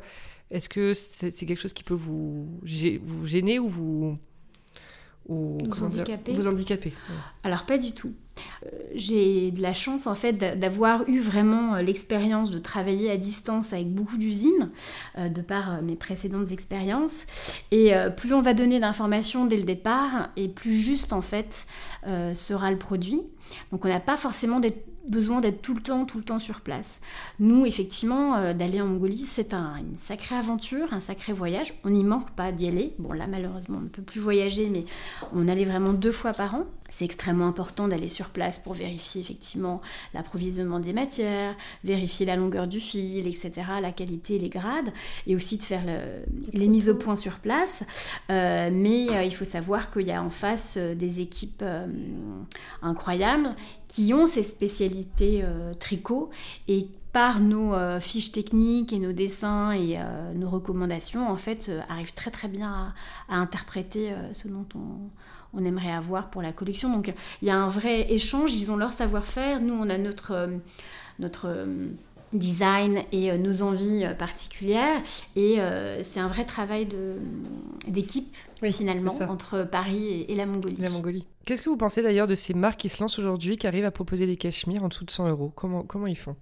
est-ce 0.52 0.70
que 0.70 0.94
c'est 0.94 1.32
quelque 1.32 1.60
chose 1.60 1.74
qui 1.74 1.84
peut 1.84 1.94
vous, 1.94 2.60
vous 2.62 3.26
gêner 3.26 3.60
ou 3.60 3.68
vous, 3.68 4.18
ou 5.28 5.58
vous 5.64 5.84
handicaper. 5.84 6.34
vous 6.34 6.48
handicaper 6.48 6.94
Alors 7.44 7.66
pas 7.66 7.78
du 7.78 7.94
tout. 7.94 8.14
Euh, 8.66 8.70
j'ai 8.96 9.52
la 9.58 9.74
chance 9.74 10.08
en 10.08 10.16
fait 10.16 10.34
d'avoir 10.60 11.08
eu 11.08 11.20
vraiment 11.20 11.76
euh, 11.76 11.82
l'expérience 11.82 12.50
de 12.50 12.60
travailler 12.60 13.12
à 13.12 13.18
distance 13.18 13.74
avec 13.74 13.90
beaucoup 13.94 14.18
d'usines 14.18 14.70
euh, 15.18 15.30
de 15.30 15.42
par 15.42 15.82
mes 15.82 15.96
précédentes 15.96 16.52
expériences 16.52 17.26
et 17.72 17.94
plus 18.18 18.34
on 18.34 18.42
va 18.42 18.54
donner 18.54 18.80
d'informations 18.80 19.46
dès 19.46 19.58
le 19.58 19.64
départ 19.64 20.30
et 20.36 20.48
plus 20.48 20.76
juste 20.76 21.14
en 21.14 21.22
fait 21.22 21.66
sera 22.34 22.72
le 22.72 22.78
produit. 22.78 23.22
Donc 23.72 23.86
on 23.86 23.88
n'a 23.88 24.00
pas 24.00 24.18
forcément 24.18 24.60
besoin 25.08 25.42
d'être 25.42 25.62
tout 25.62 25.76
le 25.76 25.82
temps, 25.82 26.06
tout 26.06 26.18
le 26.18 26.24
temps 26.24 26.40
sur 26.40 26.62
place. 26.62 27.02
Nous, 27.40 27.66
effectivement, 27.66 28.54
d'aller 28.54 28.82
en 28.82 28.88
Mongolie, 28.88 29.26
c'est 29.26 29.54
une 29.54 29.98
sacrée 29.98 30.36
aventure, 30.36 30.94
un 30.94 31.02
sacré 31.02 31.34
voyage. 31.34 31.74
On 31.84 31.90
n'y 31.90 32.04
manque 32.04 32.32
pas 32.32 32.52
d'y 32.52 32.68
aller. 32.68 32.94
Bon, 33.00 33.12
là, 33.12 33.28
malheureusement, 33.28 33.80
on 33.80 33.84
ne 33.84 33.90
peut 33.90 34.02
plus 34.02 34.22
voyager, 34.22 34.70
mais 34.70 34.86
on 35.34 35.48
allait 35.48 35.66
vraiment 35.66 35.92
deux 35.94 36.14
fois 36.14 36.32
par 36.32 36.56
an. 36.56 36.66
C'est 36.96 37.06
extrêmement 37.06 37.48
important 37.48 37.88
d'aller 37.88 38.08
sur 38.08 38.30
place 38.30 38.60
pour 38.60 38.76
vérifier 38.76 39.20
effectivement 39.20 39.82
l'approvisionnement 40.14 40.80
des 40.80 40.94
matières, 40.94 41.56
vérifier 41.84 42.24
la 42.24 42.36
longueur 42.36 42.68
du 42.68 42.80
fil, 42.80 43.26
etc., 43.26 43.52
la 43.82 43.92
qualité, 43.92 44.38
les 44.38 44.50
grades, 44.50 44.94
et 45.26 45.36
aussi 45.36 45.58
de 45.58 45.64
faire 45.64 45.82
les, 46.54 46.68
mises 46.68 46.90
au 46.90 46.94
point 46.94 47.16
sur 47.16 47.40
place. 47.40 47.84
Euh, 48.30 48.70
mais 48.72 49.10
euh, 49.10 49.24
il 49.24 49.34
faut 49.34 49.44
savoir 49.44 49.90
qu'il 49.90 50.06
y 50.06 50.12
a 50.12 50.22
en 50.22 50.30
face 50.30 50.76
euh, 50.78 50.94
des 50.94 51.20
équipes 51.20 51.64
incroyables 52.84 53.33
qui 53.88 54.14
ont 54.14 54.26
ces 54.26 54.44
spécialités 54.44 55.44
tricot. 55.80 56.30
Et 56.68 56.88
par 57.12 57.40
nos 57.40 57.74
fiches 58.00 58.32
techniques 58.32 58.92
et 58.92 59.00
nos 59.00 59.12
dessins 59.12 59.72
et 59.72 60.00
nos 60.34 60.50
recommandations, 60.50 61.30
en 61.30 61.38
fait, 61.38 61.72
arrivent 61.90 62.14
très 62.14 62.32
très 62.32 62.48
bien 62.48 62.94
à 63.30 63.38
interpréter 63.38 64.14
ce 64.34 64.48
dont 64.48 64.66
on, 64.76 65.10
on 65.54 65.64
aimerait 65.64 65.92
avoir 65.92 66.30
pour 66.30 66.42
la 66.42 66.52
collection. 66.52 66.92
Donc 66.92 67.14
il 67.42 67.48
y 67.48 67.52
a 67.52 67.56
un 67.56 67.68
vrai 67.68 68.12
échange, 68.12 68.54
ils 68.54 68.72
ont 68.72 68.76
leur 68.76 68.92
savoir-faire, 68.92 69.62
nous 69.62 69.74
on 69.74 69.90
a 69.90 69.98
notre, 69.98 70.32
euh, 70.32 70.48
notre 71.20 71.48
euh, 71.48 71.88
design 72.34 73.04
et 73.12 73.32
euh, 73.32 73.38
nos 73.38 73.62
envies 73.62 74.06
particulières. 74.18 75.02
Et 75.36 75.58
c'est 76.04 76.20
un 76.20 76.28
vrai 76.28 76.46
travail 76.46 76.88
d'équipe 77.88 78.36
finalement 78.72 79.14
entre 79.30 79.64
Paris 79.64 80.26
et, 80.28 80.36
la 80.36 80.46
Mongolie. 80.46 80.78
La 80.78 80.90
Mongolie. 80.90 81.26
Qu'est-ce 81.46 81.62
que 81.62 81.70
vous 81.70 81.78
pensez 81.78 82.02
d'ailleurs 82.02 82.28
de 82.28 82.36
ces 82.36 82.54
marques 82.54 82.80
qui 82.80 82.90
se 82.90 83.02
lancent 83.02 83.20
aujourd'hui, 83.20 83.58
qui 83.58 83.68
arrivent 83.68 83.86
à 83.86 83.92
proposer 83.92 84.26
des 84.26 84.38
cachemires 84.38 84.84
en 84.84 84.88
dessous 84.88 85.06
de 85.06 85.12
100 85.12 85.30
euros? 85.30 85.52
Comment, 85.56 85.84
comment 85.84 86.08
ils 86.08 86.18
font? 86.18 86.36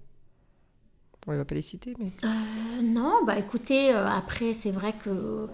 On 1.26 1.32
ne 1.32 1.36
va 1.36 1.44
pas 1.44 1.54
les 1.54 1.62
citer, 1.62 1.94
mais... 1.98 2.10
non, 2.82 3.24
bah 3.26 3.38
écoutez, 3.38 3.90
après 3.90 4.54
c'est 4.54 4.72
vrai 4.72 4.92
que 5.04 5.48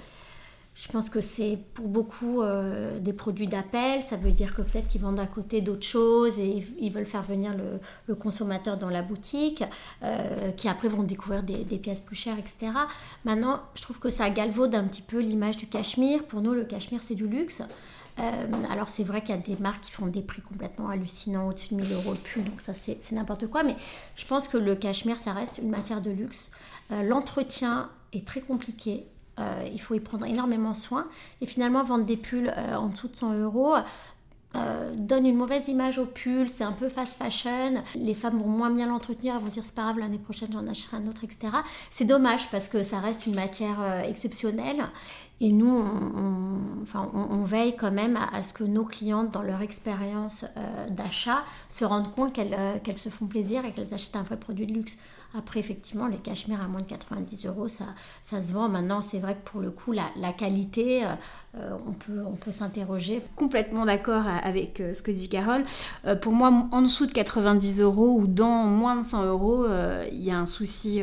je 0.80 0.86
pense 0.86 1.10
que 1.10 1.20
c'est 1.20 1.58
pour 1.74 1.88
beaucoup 1.88 2.40
euh, 2.40 3.00
des 3.00 3.12
produits 3.12 3.48
d'appel. 3.48 4.04
Ça 4.04 4.16
veut 4.16 4.30
dire 4.30 4.54
que 4.54 4.62
peut-être 4.62 4.86
qu'ils 4.86 5.00
vendent 5.00 5.18
à 5.18 5.26
côté 5.26 5.60
d'autres 5.60 5.86
choses 5.86 6.38
et 6.38 6.64
ils 6.78 6.92
veulent 6.92 7.04
faire 7.04 7.22
venir 7.22 7.52
le, 8.06 8.14
consommateur 8.14 8.76
dans 8.76 8.88
la 8.88 9.02
boutique, 9.02 9.64
euh, 10.04 10.52
qui 10.52 10.68
après 10.68 10.86
vont 10.86 11.02
découvrir 11.02 11.42
des, 11.42 11.64
pièces 11.78 11.98
plus 11.98 12.14
chères, 12.14 12.38
etc. 12.38 12.72
Maintenant, 13.24 13.60
je 13.74 13.82
trouve 13.82 13.98
que 13.98 14.08
ça 14.08 14.30
galvaude 14.30 14.74
un 14.76 14.84
petit 14.84 15.02
peu 15.02 15.18
l'image 15.18 15.56
du 15.56 15.66
cachemire. 15.66 16.24
Pour 16.26 16.42
nous, 16.42 16.52
le 16.52 16.64
cachemire, 16.64 17.02
c'est 17.02 17.16
du 17.16 17.26
luxe. 17.26 17.62
Euh, 18.20 18.46
alors 18.70 18.88
c'est 18.88 19.04
vrai 19.04 19.20
qu'il 19.20 19.34
y 19.34 19.38
a 19.38 19.40
des 19.40 19.56
marques 19.56 19.82
qui 19.82 19.90
font 19.90 20.06
des 20.06 20.22
prix 20.22 20.42
complètement 20.42 20.90
hallucinants, 20.90 21.48
au-dessus 21.48 21.74
de 21.74 21.80
1000 21.80 21.92
euros 21.92 22.12
le 22.12 22.18
pull, 22.18 22.42
donc 22.42 22.60
ça 22.60 22.72
c'est 22.74 23.12
n'importe 23.12 23.46
quoi, 23.46 23.62
mais 23.62 23.76
je 24.16 24.26
pense 24.26 24.48
que 24.48 24.56
le 24.56 24.74
cachemire, 24.74 25.20
ça 25.20 25.32
reste 25.32 25.58
une 25.62 25.70
matière 25.70 26.00
de 26.00 26.10
luxe. 26.10 26.50
L'entretien 26.90 27.90
est 28.12 28.26
très 28.26 28.40
compliqué, 28.40 29.06
euh, 29.38 29.68
il 29.72 29.80
faut 29.80 29.94
y 29.94 30.00
prendre 30.00 30.26
énormément 30.26 30.74
soin. 30.74 31.06
Et 31.40 31.46
finalement, 31.46 31.82
vendre 31.82 32.04
des 32.04 32.16
pulls 32.16 32.52
euh, 32.56 32.76
en 32.76 32.88
dessous 32.88 33.08
de 33.08 33.16
100 33.16 33.34
euros, 33.34 33.74
euh, 34.56 34.94
donne 34.96 35.26
une 35.26 35.36
mauvaise 35.36 35.68
image 35.68 35.98
au 35.98 36.06
pull, 36.06 36.48
c'est 36.48 36.64
un 36.64 36.72
peu 36.72 36.88
fast 36.88 37.14
fashion, 37.14 37.82
les 37.94 38.14
femmes 38.14 38.38
vont 38.38 38.48
moins 38.48 38.70
bien 38.70 38.86
l'entretenir, 38.86 39.34
elles 39.34 39.42
vont 39.42 39.48
dire 39.48 39.62
c'est 39.62 39.74
pas 39.74 39.82
grave, 39.82 39.98
l'année 39.98 40.18
prochaine 40.18 40.48
j'en 40.50 40.66
achèterai 40.66 40.96
un 40.96 41.06
autre, 41.06 41.22
etc. 41.22 41.48
C'est 41.90 42.06
dommage 42.06 42.50
parce 42.50 42.68
que 42.68 42.82
ça 42.82 42.98
reste 42.98 43.26
une 43.26 43.34
matière 43.34 44.04
exceptionnelle 44.06 44.86
et 45.40 45.52
nous, 45.52 45.68
on, 45.68 46.62
on, 47.14 47.44
veille 47.44 47.76
quand 47.76 47.92
même 47.92 48.16
à, 48.16 48.42
ce 48.42 48.54
que 48.54 48.64
nos 48.64 48.84
clientes, 48.84 49.30
dans 49.30 49.42
leur 49.42 49.60
expérience 49.60 50.46
d'achat, 50.90 51.44
se 51.68 51.84
rendent 51.84 52.12
compte 52.14 52.32
qu'elles 52.32 52.98
se 52.98 53.10
font 53.10 53.26
plaisir 53.26 53.66
et 53.66 53.72
qu'elles 53.72 53.92
achètent 53.92 54.16
un 54.16 54.22
vrai 54.22 54.38
produit 54.38 54.66
de 54.66 54.72
luxe. 54.72 54.96
Après, 55.36 55.60
effectivement, 55.60 56.06
les 56.06 56.16
cachemires 56.16 56.62
à 56.62 56.68
moins 56.68 56.80
de 56.80 56.86
90 56.86 57.44
euros, 57.44 57.68
ça, 57.68 57.84
ça 58.22 58.40
se 58.40 58.50
vend. 58.54 58.70
Maintenant, 58.70 59.02
c'est 59.02 59.18
vrai 59.18 59.34
que 59.34 59.50
pour 59.50 59.60
le 59.60 59.70
coup, 59.70 59.92
la, 59.92 60.06
la 60.16 60.32
qualité, 60.32 61.04
euh, 61.04 61.08
euh, 61.56 61.76
on 61.86 61.92
peut, 61.92 62.22
on 62.26 62.34
peut 62.34 62.50
s'interroger. 62.50 63.20
Complètement 63.36 63.84
d'accord 63.84 64.24
avec 64.26 64.80
euh, 64.80 64.94
ce 64.94 65.02
que 65.02 65.10
dit 65.10 65.28
Carole. 65.28 65.64
pour 66.22 66.32
moi, 66.32 66.68
en 66.72 66.80
dessous 66.80 67.04
de 67.04 67.12
90 67.12 67.78
euros 67.78 68.18
ou 68.18 68.26
dans 68.26 68.64
moins 68.64 68.96
de 68.96 69.02
100 69.04 69.26
euros, 69.26 69.66
il 70.10 70.22
y 70.22 70.30
a 70.30 70.38
un 70.38 70.46
souci, 70.46 71.02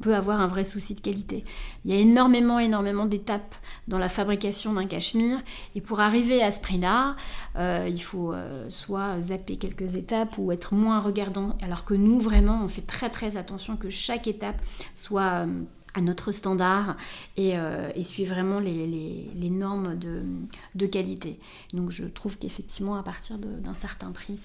peut 0.00 0.14
avoir 0.14 0.40
un 0.40 0.46
vrai 0.46 0.64
souci 0.64 0.94
de 0.94 1.00
qualité. 1.00 1.44
Il 1.84 1.92
y 1.92 1.96
a 1.96 2.00
énormément, 2.00 2.58
énormément 2.58 3.04
d'étapes 3.04 3.54
dans 3.86 3.98
la 3.98 4.08
fabrication 4.08 4.72
d'un 4.72 4.86
cachemire. 4.86 5.38
Et 5.74 5.82
pour 5.82 6.00
arriver 6.00 6.42
à 6.42 6.50
ce 6.50 6.60
prix-là, 6.60 7.16
il 7.58 8.00
faut 8.00 8.32
soit 8.68 9.20
zapper 9.20 9.56
quelques 9.56 9.96
étapes 9.96 10.38
ou 10.38 10.52
être 10.52 10.74
moins 10.74 11.00
regardant. 11.00 11.56
Alors 11.62 11.84
que 11.84 11.94
nous, 11.94 12.18
vraiment, 12.18 12.60
on 12.64 12.68
fait 12.68 12.86
très, 12.86 13.10
très 13.10 13.36
attention 13.36 13.57
que 13.76 13.90
chaque 13.90 14.26
étape 14.26 14.60
soit 14.94 15.46
euh, 15.46 15.62
à 15.94 16.00
notre 16.00 16.32
standard 16.32 16.96
et, 17.36 17.56
euh, 17.56 17.90
suit 18.02 18.24
vraiment 18.24 18.60
les, 18.60 19.50
normes 19.50 19.98
de, 19.98 20.86
qualité. 20.86 21.38
Donc 21.72 21.90
je 21.90 22.04
trouve 22.04 22.38
qu'effectivement, 22.38 22.96
à 22.96 23.02
partir 23.02 23.38
d'un 23.38 23.74
certain 23.74 24.12
prix, 24.12 24.38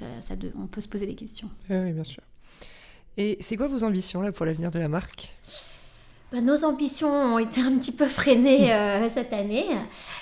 on 0.58 0.68
peut 0.68 0.82
se 0.82 0.88
poser 0.88 1.06
des 1.06 1.16
questions. 1.16 1.50
oui, 1.70 1.92
bien 1.92 2.04
sûr. 2.04 2.24
Et 3.18 3.38
c'est 3.42 3.58
quoi 3.58 3.68
vos 3.68 3.84
ambitions 3.84 4.22
là, 4.22 4.32
pour 4.32 4.46
l'avenir 4.46 4.72
de 4.72 4.80
la 4.80 4.88
marque? 4.88 5.32
Bah, 6.34 6.42
nos 6.42 6.66
ambitions 6.66 7.14
ont 7.36 7.38
été 7.38 7.62
un 7.62 7.78
petit 7.78 7.92
peu 7.92 8.08
freinées 8.08 8.74
euh, 8.74 9.08
cette 9.08 9.34
année, 9.34 9.68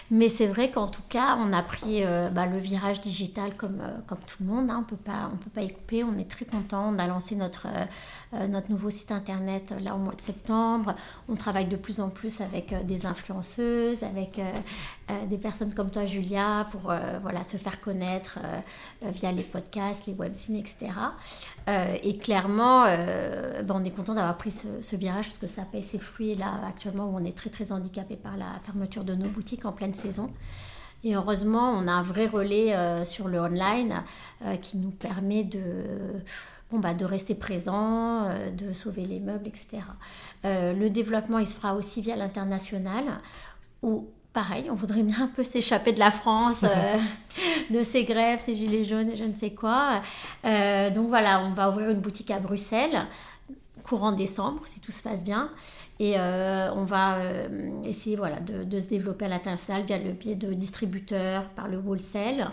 mais 0.10 0.28
c'est 0.28 0.48
vrai 0.48 0.70
qu'en 0.70 0.88
tout 0.88 1.04
cas, 1.08 1.38
on 1.40 1.54
a 1.54 1.64
pris 1.64 2.04
euh, 2.04 2.28
bah, 2.28 2.48
le 2.48 2.58
virage 2.58 3.00
digital 3.00 3.56
comme, 3.56 3.80
euh, 3.80 3.98
comme 4.08 4.18
tout 4.28 4.36
le 4.42 4.48
monde. 4.48 4.70
Hein. 4.70 4.86
on 4.92 4.94
on 5.32 5.38
peut 5.38 5.50
pas 5.50 5.62
y 5.62 5.72
couper. 5.72 6.04
On 6.04 6.18
est 6.18 6.30
très 6.30 6.44
content. 6.44 6.94
On 6.94 6.98
a 6.98 7.08
lancé 7.08 7.38
notre, 7.38 7.68
notre 8.50 8.70
nouveau 8.70 8.90
site 8.90 9.14
internet 9.14 9.74
là 9.82 9.96
au 9.96 10.00
mois 10.00 10.14
de 10.14 10.22
septembre. 10.22 10.96
On 11.30 11.38
travaille 11.38 11.68
de 11.68 11.78
plus 11.78 12.02
en 12.02 12.10
plus 12.10 12.42
avec 12.42 12.76
des 12.86 13.06
influenceuses, 13.06 14.04
avec 14.04 14.42
des 15.30 15.38
personnes 15.38 15.74
comme 15.74 15.90
toi, 15.90 16.06
Julia, 16.06 16.68
pour 16.72 16.94
voilà, 17.22 17.44
se 17.44 17.58
faire 17.58 17.82
connaître 17.82 18.40
via 19.02 19.32
les 19.32 19.44
podcasts, 19.44 20.08
les 20.08 20.14
webzines, 20.14 20.56
etc. 20.56 20.92
et 21.68 22.18
clairement, 22.18 22.84
bah, 22.84 23.74
on 23.76 23.84
est 23.84 23.92
content 23.92 24.14
d'avoir 24.14 24.38
pris 24.38 24.52
ce, 24.52 24.96
virage 24.96 25.28
parce 25.28 25.38
que 25.38 25.48
ça 25.48 25.64
paye 25.64 25.84
ses 25.84 26.00
fruits 26.00 26.36
là 26.36 26.60
actuellement 26.68 27.06
où 27.06 27.18
on 27.18 27.26
est 27.26 27.36
très 27.36 27.50
très 27.50 27.72
handicapé 27.72 28.16
par 28.16 28.38
la 28.38 28.60
fermeture 28.64 29.04
de 29.04 29.16
nos 29.16 29.28
boutiques 29.28 29.66
en 29.66 29.72
pleine 29.72 29.94
saison. 29.94 30.30
Et 31.04 31.16
heureusement, 31.16 31.72
on 31.72 31.88
a 31.88 31.92
un 31.92 32.04
vrai 32.04 32.28
relais 32.28 32.76
euh, 32.76 33.06
sur 33.06 33.28
le 33.28 33.40
online 33.40 34.04
euh, 34.44 34.56
qui 34.58 34.78
nous 34.78 34.92
permet 34.92 35.44
de, 35.44 35.64
bon, 36.72 36.80
bah, 36.80 36.94
de 36.94 37.06
rester 37.06 37.34
présent, 37.34 38.26
euh, 38.26 38.52
de 38.52 38.72
sauver 38.74 39.06
les 39.06 39.20
meubles, 39.20 39.48
etc. 39.48 39.84
le 40.44 40.90
développement, 40.90 41.40
il 41.40 41.48
se 41.48 41.56
fera 41.56 41.74
aussi 41.74 42.02
via 42.02 42.16
l'international 42.16 43.06
où 43.82 44.10
pareil, 44.34 44.70
on 44.70 44.76
voudrait 44.76 45.04
bien 45.04 45.24
un 45.24 45.28
peu 45.28 45.44
s'échapper 45.44 45.92
de 45.92 46.00
la 46.00 46.12
France, 46.12 46.64
de 47.70 47.84
ces 47.84 48.04
grèves, 48.06 48.40
ces 48.40 48.56
gilets 48.56 48.84
jaunes 48.84 49.10
et 49.10 49.16
je 49.16 49.26
ne 49.26 49.34
sais 49.34 49.52
quoi. 49.52 50.02
donc 50.44 51.08
voilà, 51.10 51.42
on 51.44 51.54
va 51.54 51.70
ouvrir 51.70 51.90
une 51.90 52.00
boutique 52.00 52.32
à 52.32 52.40
Bruxelles 52.40 53.08
courant 53.82 54.12
décembre, 54.12 54.62
si 54.66 54.80
tout 54.80 54.92
se 54.92 55.02
passe 55.04 55.24
bien. 55.24 55.50
Et 56.00 56.16
euh, 56.18 56.72
on 56.74 56.84
va 56.84 57.18
euh, 57.18 57.70
essayer 57.84 58.16
voilà, 58.16 58.40
de, 58.40 58.80
se 58.80 58.88
développer 58.88 59.26
à 59.26 59.28
l'international 59.28 59.84
via 59.84 59.98
le 59.98 60.12
biais 60.14 60.36
de 60.36 60.54
distributeurs, 60.54 61.50
par 61.50 61.68
le 61.68 61.78
wholesale. 61.78 62.52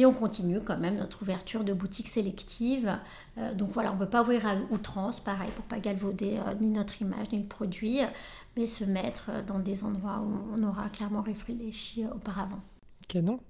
Et 0.00 0.06
on 0.06 0.14
continue 0.14 0.62
quand 0.62 0.78
même 0.78 0.96
notre 0.96 1.20
ouverture 1.20 1.62
de 1.62 1.74
boutiques 1.74 2.08
sélectives. 2.08 2.96
Euh, 3.36 3.52
donc 3.52 3.68
voilà, 3.72 3.92
on 3.92 3.96
ne 3.96 4.00
veut 4.00 4.08
pas 4.08 4.22
ouvrir 4.22 4.46
à 4.46 4.54
outrance, 4.70 5.20
pareil, 5.20 5.50
pour 5.54 5.64
pas 5.66 5.78
galvauder 5.78 6.38
ni 6.58 6.70
notre 6.70 7.02
image, 7.02 7.30
ni 7.32 7.38
le 7.38 7.44
produit, 7.44 8.00
mais 8.56 8.66
se 8.66 8.84
mettre 8.84 9.30
dans 9.46 9.58
des 9.58 9.84
endroits 9.84 10.22
où 10.24 10.54
on 10.58 10.62
aura 10.62 10.88
clairement 10.88 11.20
réfléchi 11.20 12.06
auparavant. 12.14 12.60
Canon. 13.08 13.40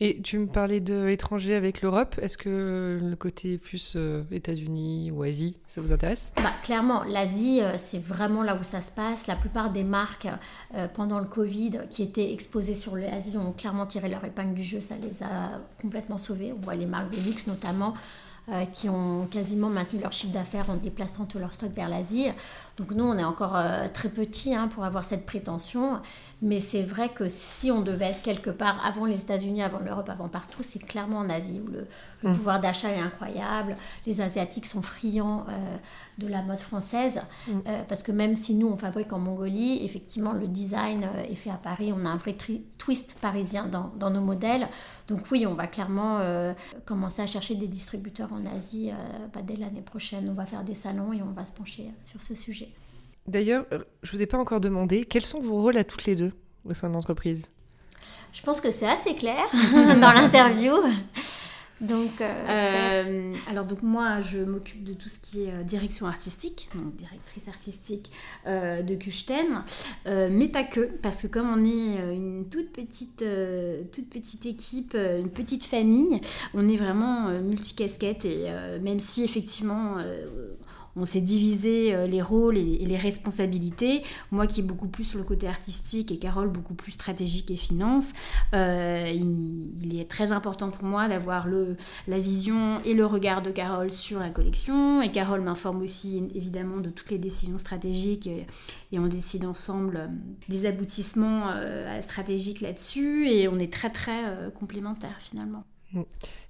Et 0.00 0.20
tu 0.22 0.38
me 0.38 0.46
parlais 0.46 0.80
de 0.80 1.10
avec 1.54 1.82
l'Europe. 1.82 2.16
Est-ce 2.22 2.38
que 2.38 2.98
le 3.02 3.16
côté 3.16 3.58
plus 3.58 3.94
euh, 3.96 4.22
États-Unis 4.30 5.10
ou 5.10 5.22
Asie, 5.22 5.56
ça 5.66 5.80
vous 5.80 5.92
intéresse? 5.92 6.32
Bah, 6.36 6.52
Clairement, 6.62 7.04
l'Asie, 7.04 7.60
euh, 7.62 7.74
c'est 7.76 8.02
vraiment 8.02 8.42
là 8.42 8.56
où 8.56 8.62
ça 8.62 8.80
se 8.80 8.90
passe. 8.90 9.26
La 9.26 9.36
plupart 9.36 9.70
des 9.70 9.84
marques 9.84 10.28
euh, 10.74 10.86
pendant 10.88 11.18
le 11.18 11.26
Covid 11.26 11.80
qui 11.90 12.02
étaient 12.02 12.32
exposées 12.32 12.74
sur 12.74 12.96
l'Asie 12.96 13.36
ont 13.36 13.52
clairement 13.52 13.86
tiré 13.86 14.08
leur 14.08 14.24
épingle 14.24 14.54
du 14.54 14.62
jeu. 14.62 14.80
Ça 14.80 14.94
les 14.96 15.22
a 15.22 15.60
complètement 15.80 16.18
sauvés. 16.18 16.52
On 16.52 16.60
voit 16.60 16.74
les 16.74 16.86
marques 16.86 17.10
de 17.10 17.20
luxe 17.20 17.46
notamment. 17.46 17.94
qui 18.72 18.88
ont 18.88 19.28
quasiment 19.30 19.68
maintenu 19.68 20.00
leur 20.00 20.12
chiffre 20.12 20.32
d'affaires 20.32 20.70
en 20.70 20.76
déplaçant 20.76 21.24
tout 21.24 21.38
leur 21.38 21.52
stock 21.52 21.72
vers 21.72 21.88
l'Asie. 21.88 22.30
Donc 22.80 22.92
nous, 22.92 23.04
on 23.04 23.16
est 23.18 23.24
encore 23.24 23.56
très 23.92 24.08
petits 24.08 24.54
hein, 24.54 24.66
pour 24.66 24.84
avoir 24.84 25.04
cette 25.04 25.26
prétention. 25.26 26.00
Mais 26.42 26.60
c'est 26.60 26.82
vrai 26.82 27.10
que 27.10 27.28
si 27.28 27.70
on 27.70 27.82
devait 27.82 28.06
être 28.06 28.22
quelque 28.22 28.48
part 28.48 28.84
avant 28.84 29.04
les 29.04 29.20
États-Unis, 29.20 29.62
avant 29.62 29.78
l'Europe, 29.78 30.08
avant 30.08 30.28
partout, 30.28 30.62
c'est 30.62 30.78
clairement 30.78 31.18
en 31.18 31.28
Asie 31.28 31.60
où 31.62 31.70
le, 31.70 31.86
mm. 32.22 32.34
pouvoir 32.34 32.60
d'achat 32.60 32.90
est 32.90 32.98
incroyable. 32.98 33.76
Les 34.06 34.22
Asiatiques 34.22 34.64
sont 34.64 34.80
friands 34.80 35.44
euh, 35.50 35.76
de 36.16 36.26
la 36.26 36.40
mode 36.40 36.58
française. 36.58 37.20
Mm. 37.46 37.52
Euh, 37.66 37.82
parce 37.86 38.02
que 38.02 38.10
même 38.10 38.36
si 38.36 38.54
nous, 38.54 38.68
on 38.68 38.76
fabrique 38.78 39.12
en 39.12 39.18
Mongolie, 39.18 39.84
effectivement, 39.84 40.32
le 40.32 40.46
design 40.46 41.04
euh, 41.04 41.30
est 41.30 41.34
fait 41.34 41.50
à 41.50 41.58
Paris. 41.62 41.92
On 41.94 42.06
a 42.06 42.08
un 42.08 42.16
vrai 42.16 42.34
twist 42.78 43.20
parisien 43.20 43.66
dans, 43.66 43.92
dans, 43.98 44.10
nos 44.10 44.22
modèles. 44.22 44.66
Donc 45.08 45.30
oui, 45.30 45.46
on 45.46 45.54
va 45.54 45.66
clairement 45.66 46.20
commencer 46.84 47.20
à 47.20 47.26
chercher 47.26 47.54
des 47.54 47.66
distributeurs 47.66 48.32
en 48.32 48.46
Asie 48.46 48.92
bah, 49.34 49.40
dès 49.42 49.56
l'année 49.56 49.82
prochaine. 49.82 50.28
On 50.30 50.34
va 50.34 50.46
faire 50.46 50.64
des 50.64 50.74
salons 50.74 51.12
et 51.12 51.20
on 51.22 51.32
va 51.32 51.44
se 51.44 51.52
pencher 51.52 51.90
sur 52.00 52.22
ce 52.22 52.34
sujet. 52.34 52.69
D'ailleurs, 53.26 53.64
euh, 53.72 53.78
je 54.02 54.12
vous 54.12 54.22
ai 54.22 54.26
pas 54.26 54.38
encore 54.38 54.60
demandé, 54.60 55.04
quels 55.04 55.24
sont 55.24 55.40
vos 55.40 55.60
rôles 55.60 55.76
à 55.76 55.84
toutes 55.84 56.04
les 56.04 56.16
deux 56.16 56.32
au 56.64 56.74
sein 56.74 56.88
de 56.88 56.94
l'entreprise? 56.94 57.50
Je 58.32 58.42
pense 58.42 58.60
que 58.60 58.70
c'est 58.70 58.88
assez 58.88 59.14
clair 59.14 59.44
dans 59.72 60.12
l'interview. 60.12 60.72
Donc, 61.80 62.20
euh, 62.20 62.44
euh, 62.48 63.34
alors 63.48 63.64
donc 63.64 63.82
moi, 63.82 64.20
je 64.20 64.38
m'occupe 64.38 64.84
de 64.84 64.92
tout 64.92 65.08
ce 65.08 65.18
qui 65.18 65.44
est 65.44 65.64
direction 65.64 66.06
artistique, 66.06 66.68
donc 66.74 66.94
directrice 66.96 67.48
artistique 67.48 68.12
de 68.46 68.94
Kuchten, 68.96 69.64
mais 70.06 70.48
pas 70.48 70.62
que, 70.62 70.80
parce 70.80 71.22
que 71.22 71.26
comme 71.26 71.48
on 71.48 71.64
est 71.64 72.14
une 72.14 72.46
toute 72.50 72.70
petite, 72.70 73.24
toute 73.92 74.10
petite 74.10 74.44
équipe, 74.44 74.94
une 74.94 75.30
petite 75.30 75.64
famille, 75.64 76.20
on 76.52 76.68
est 76.68 76.76
vraiment 76.76 77.30
multicasquette 77.40 78.26
et 78.26 78.52
même 78.82 79.00
si 79.00 79.24
effectivement 79.24 79.96
on 80.96 81.04
s'est 81.04 81.20
divisé 81.20 81.94
euh, 81.94 82.06
les 82.06 82.22
rôles 82.22 82.58
et, 82.58 82.78
les 82.84 82.96
responsabilités. 82.96 84.02
Moi 84.30 84.46
qui 84.46 84.60
est 84.60 84.64
beaucoup 84.64 84.88
plus 84.88 85.04
sur 85.04 85.18
le 85.18 85.24
côté 85.24 85.46
artistique 85.46 86.10
et 86.12 86.18
Carole 86.18 86.48
beaucoup 86.48 86.74
plus 86.74 86.92
stratégique 86.92 87.50
et 87.50 87.56
finance, 87.56 88.12
euh, 88.54 89.10
il, 89.12 89.98
est 89.98 90.08
très 90.08 90.32
important 90.32 90.70
pour 90.70 90.84
moi 90.84 91.08
d'avoir 91.08 91.46
la 91.48 92.18
vision 92.18 92.80
et 92.84 92.94
le 92.94 93.04
regard 93.04 93.42
de 93.42 93.50
Carole 93.50 93.90
sur 93.90 94.20
la 94.20 94.30
collection. 94.30 95.02
Et 95.02 95.10
Carole 95.10 95.40
m'informe 95.40 95.82
aussi 95.82 96.22
évidemment 96.34 96.78
de 96.78 96.90
toutes 96.90 97.10
les 97.10 97.18
décisions 97.18 97.58
stratégiques 97.58 98.26
et, 98.26 98.46
on 98.92 99.06
décide 99.06 99.46
ensemble 99.46 99.96
euh, 99.96 100.06
des 100.48 100.66
aboutissements 100.66 101.54
stratégiques 102.02 102.60
là-dessus. 102.60 103.28
Et 103.28 103.48
on 103.48 103.58
est 103.58 103.72
très 103.72 103.90
très 103.90 104.50
complémentaires 104.58 105.16
finalement. 105.18 105.64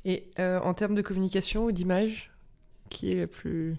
Et 0.04 0.24
en 0.38 0.74
termes 0.74 0.94
de 0.94 1.02
communication 1.02 1.64
ou 1.66 1.72
d'image, 1.72 2.30
qui 2.88 3.12
est 3.12 3.20
la 3.20 3.26
plus 3.26 3.76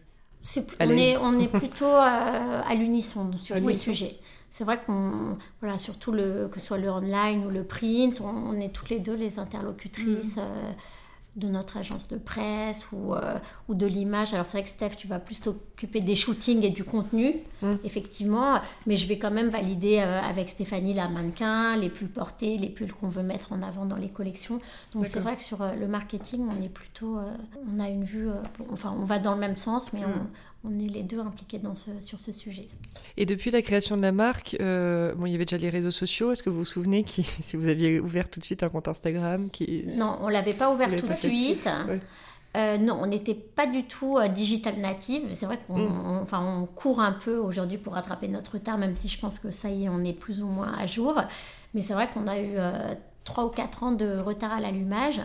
on, 0.80 0.90
est, 0.90 1.18
on 1.18 1.40
est 1.40 1.48
plutôt 1.52 1.86
à, 1.86 2.74
l'unisson 2.76 3.32
sur 3.38 3.58
ces 3.58 3.74
sujets. 3.74 4.18
C'est 4.50 4.66
vrai 4.66 4.82
qu'on, 4.86 5.38
voilà, 5.62 5.78
surtout 5.78 6.12
le, 6.12 6.50
que 6.52 6.60
ce 6.60 6.68
soit 6.68 6.78
le 6.78 6.90
online 6.90 7.46
ou 7.46 7.50
le 7.50 7.64
print, 7.64 8.20
on, 8.22 8.60
est 8.60 8.70
toutes 8.70 8.90
les 8.90 9.00
deux 9.00 9.16
les 9.16 9.40
interlocutrices 9.40 10.36
mm. 10.36 10.40
euh, 10.40 10.72
de 11.38 11.48
notre 11.48 11.78
agence 11.78 12.10
de 12.10 12.17
presse 12.17 12.91
ou, 12.91 13.13
euh, 13.13 13.38
ou 13.70 13.74
de 13.74 13.86
l'image. 13.86 14.34
Alors 14.34 14.46
c'est 14.46 14.58
vrai 14.58 14.63
que 14.63 14.70
Steph, 14.70 14.96
tu 14.98 15.08
vas 15.08 15.20
plus 15.20 15.39
t'occuper 15.39 16.02
des 16.02 16.15
shootings 16.15 16.63
et 16.63 16.72
du 16.72 16.84
contenu, 16.84 17.36
mm. 17.62 17.76
effectivement, 17.86 18.60
mais 18.86 18.98
je 18.98 19.08
vais 19.08 19.17
quand 19.17 19.32
même 19.32 19.48
valider 19.48 20.00
euh, 20.00 20.20
avec 20.22 20.50
Stéphanie 20.50 20.94
la 20.94 21.08
mannequin, 21.08 21.78
les 21.78 21.89
pulls 21.89 22.10
portés, 22.10 22.58
les 22.58 22.70
pulls 22.70 22.91
qu'on 22.91 23.08
veut 23.08 23.24
mettre 23.24 23.54
en 23.54 23.62
avant 23.62 23.86
dans 23.86 23.96
les 23.96 24.10
collections. 24.10 24.60
Donc 24.94 25.08
c'est 25.08 25.22
vrai 25.22 25.38
que 25.38 25.44
sur 25.44 25.62
euh, 25.62 25.74
le 25.74 25.88
marketing, 25.88 26.46
on 26.50 26.62
est 26.62 26.70
plutôt, 26.70 27.20
on 27.74 27.80
a 27.80 27.88
une 27.88 28.04
vue, 28.04 28.28
enfin 28.72 28.94
on 29.00 29.06
va 29.06 29.20
dans 29.20 29.34
le 29.34 29.39
même 29.39 29.58
sens, 29.58 29.94
mais 29.94 30.02
mm. 30.02 30.28
On, 30.63 30.80
est 30.80 30.88
les 30.88 31.04
deux 31.04 31.19
impliqués 31.19 31.60
dans 31.60 31.76
ce, 31.76 31.91
sur 32.00 32.19
ce 32.19 32.32
sujet. 32.32 32.67
Et 33.17 33.26
depuis 33.26 33.52
la 33.52 33.62
création 33.62 33.97
de 33.97 34.02
la 34.02 34.12
marque, 34.12 34.58
euh, 34.60 35.13
bon, 35.15 35.26
il 35.26 35.32
y 35.32 35.36
avait 35.36 35.45
déjà 35.45 35.58
les 35.58 35.69
réseaux 35.69 35.91
sociaux. 35.91 36.32
Est-ce 36.32 36.43
que 36.43 36.50
vous 36.50 36.60
vous 36.60 36.65
souvenez 36.65 37.04
qui, 37.04 37.24
si 37.24 37.56
vous 37.58 37.67
aviez 37.67 38.00
ouvert 38.00 38.30
tout 38.30 38.39
de 38.39 38.45
suite 38.45 38.63
un 38.63 38.69
compte 38.69 38.88
Instagram 38.88 39.50
qui... 39.50 39.86
Non, 39.97 40.17
on 40.21 40.28
l'avait 40.28 40.54
pas 40.54 40.71
ouvert 40.74 40.93
tout 40.95 41.08
de 41.08 41.13
suite. 41.13 41.67
Euh, 42.58 42.78
non, 42.78 43.00
on 43.02 43.06
n'était 43.06 43.34
pas 43.34 43.65
du 43.65 43.86
tout 43.86 44.17
euh, 44.17 44.28
digital 44.28 44.78
native. 44.78 45.24
C'est 45.32 45.45
vrai 45.45 45.58
qu'on 45.65 45.78
mm. 45.78 46.19
enfin, 46.21 46.43
on 46.43 46.65
court 46.65 47.00
un 47.00 47.13
peu 47.13 47.38
aujourd'hui 47.38 47.78
pour 47.78 47.93
rattraper 47.93 48.28
notre 48.28 48.54
retard, 48.54 48.78
même 48.78 48.95
si 48.95 49.08
je 49.08 49.17
pense 49.19 49.39
que 49.39 49.52
ça 49.52 49.69
y 49.69 49.86
est, 49.86 49.89
on 49.89 50.04
est 50.04 50.13
plus 50.13 50.41
ou 50.43 50.47
moins 50.47 50.74
à 50.78 50.86
jour. 50.86 51.15
Mais 51.74 51.82
c'est 51.82 51.93
vrai 51.93 52.10
qu'on 52.13 52.28
a 52.28 52.39
eu 52.41 52.58
trois 53.24 53.46
ou 53.46 53.50
quatre 53.50 53.84
ans 53.84 53.92
de 53.92 54.18
retard 54.18 54.52
à 54.52 54.60
l'allumage 54.60 55.22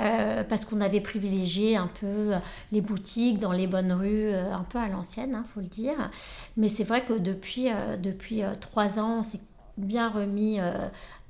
euh, 0.00 0.44
parce 0.44 0.64
qu'on 0.64 0.80
avait 0.80 1.00
privilégié 1.00 1.76
un 1.76 1.88
peu 1.88 2.06
euh, 2.06 2.38
les 2.72 2.80
boutiques 2.80 3.38
dans 3.38 3.52
les 3.52 3.66
bonnes 3.66 3.92
rues, 3.92 4.30
euh, 4.30 4.52
un 4.52 4.64
peu 4.64 4.78
à 4.78 4.88
l'ancienne, 4.88 5.30
il 5.30 5.36
hein, 5.36 5.44
faut 5.52 5.60
le 5.60 5.66
dire. 5.66 6.10
Mais 6.56 6.68
c'est 6.68 6.84
vrai 6.84 7.04
que 7.04 7.14
depuis, 7.14 7.68
depuis 8.02 8.42
trois 8.60 8.98
ans, 8.98 9.18
on 9.18 9.22
s'est 9.22 9.40
bien 9.76 10.10
remis 10.10 10.58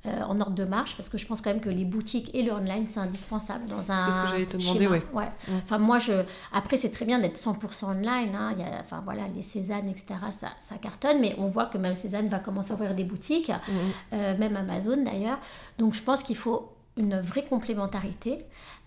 euh, 0.07 0.23
en 0.23 0.39
ordre 0.39 0.55
de 0.55 0.63
marche 0.63 0.97
parce 0.97 1.09
que 1.09 1.19
je 1.19 1.27
pense 1.27 1.43
quand 1.43 1.51
même 1.51 1.61
que 1.61 1.69
les 1.69 1.85
boutiques 1.85 2.33
et 2.33 2.41
le 2.41 2.51
online 2.51 2.87
c'est 2.87 2.99
indispensable 2.99 3.67
dans 3.67 3.91
un 3.91 3.95
c'est 3.95 4.11
ce 4.11 4.17
que 4.17 4.29
j'allais 4.31 4.47
te 4.47 4.57
demander 4.57 4.87
oui 4.87 4.97
ouais. 5.13 5.29
Enfin 5.63 5.77
moi 5.77 5.99
je 5.99 6.23
après 6.51 6.75
c'est 6.75 6.89
très 6.89 7.05
bien 7.05 7.19
d'être 7.19 7.37
100% 7.37 7.85
online 7.85 8.35
hein. 8.35 8.51
il 8.57 8.61
y 8.61 8.63
a, 8.63 8.79
enfin 8.79 9.01
voilà 9.05 9.27
les 9.35 9.43
Cézanne 9.43 9.87
etc 9.87 10.15
ça, 10.31 10.47
ça, 10.57 10.77
cartonne 10.77 11.19
mais 11.21 11.35
on 11.37 11.47
voit 11.47 11.67
que 11.67 11.77
même 11.77 11.93
Cézanne 11.93 12.29
va 12.29 12.39
commencer 12.39 12.71
à 12.71 12.73
ouvrir 12.73 12.95
des 12.95 13.03
boutiques 13.03 13.49
mm. 13.49 13.73
euh, 14.13 14.37
même 14.39 14.55
Amazon 14.55 15.03
d'ailleurs 15.03 15.37
donc 15.77 15.93
je 15.93 16.01
pense 16.01 16.23
qu'il 16.23 16.35
faut 16.37 16.71
une 16.97 17.19
vraie 17.19 17.45
complémentarité 17.45 18.39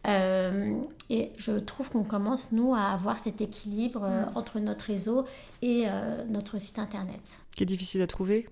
euh, 0.09 0.74
et 1.11 1.31
je 1.38 1.53
trouve 1.53 1.90
qu'on 1.90 2.05
commence, 2.05 2.53
nous, 2.53 2.74
à 2.74 2.92
avoir 2.92 3.18
cet 3.18 3.40
équilibre 3.40 4.00
mm. 4.00 4.37
entre 4.37 4.59
notre 4.59 4.85
réseau 4.85 5.24
et 5.62 5.87
notre 6.29 6.61
site 6.61 6.79
internet. 6.79 7.22
Qui 7.57 7.62
est 7.62 7.66
difficile 7.66 8.03
à 8.03 8.07
trouver 8.07 8.46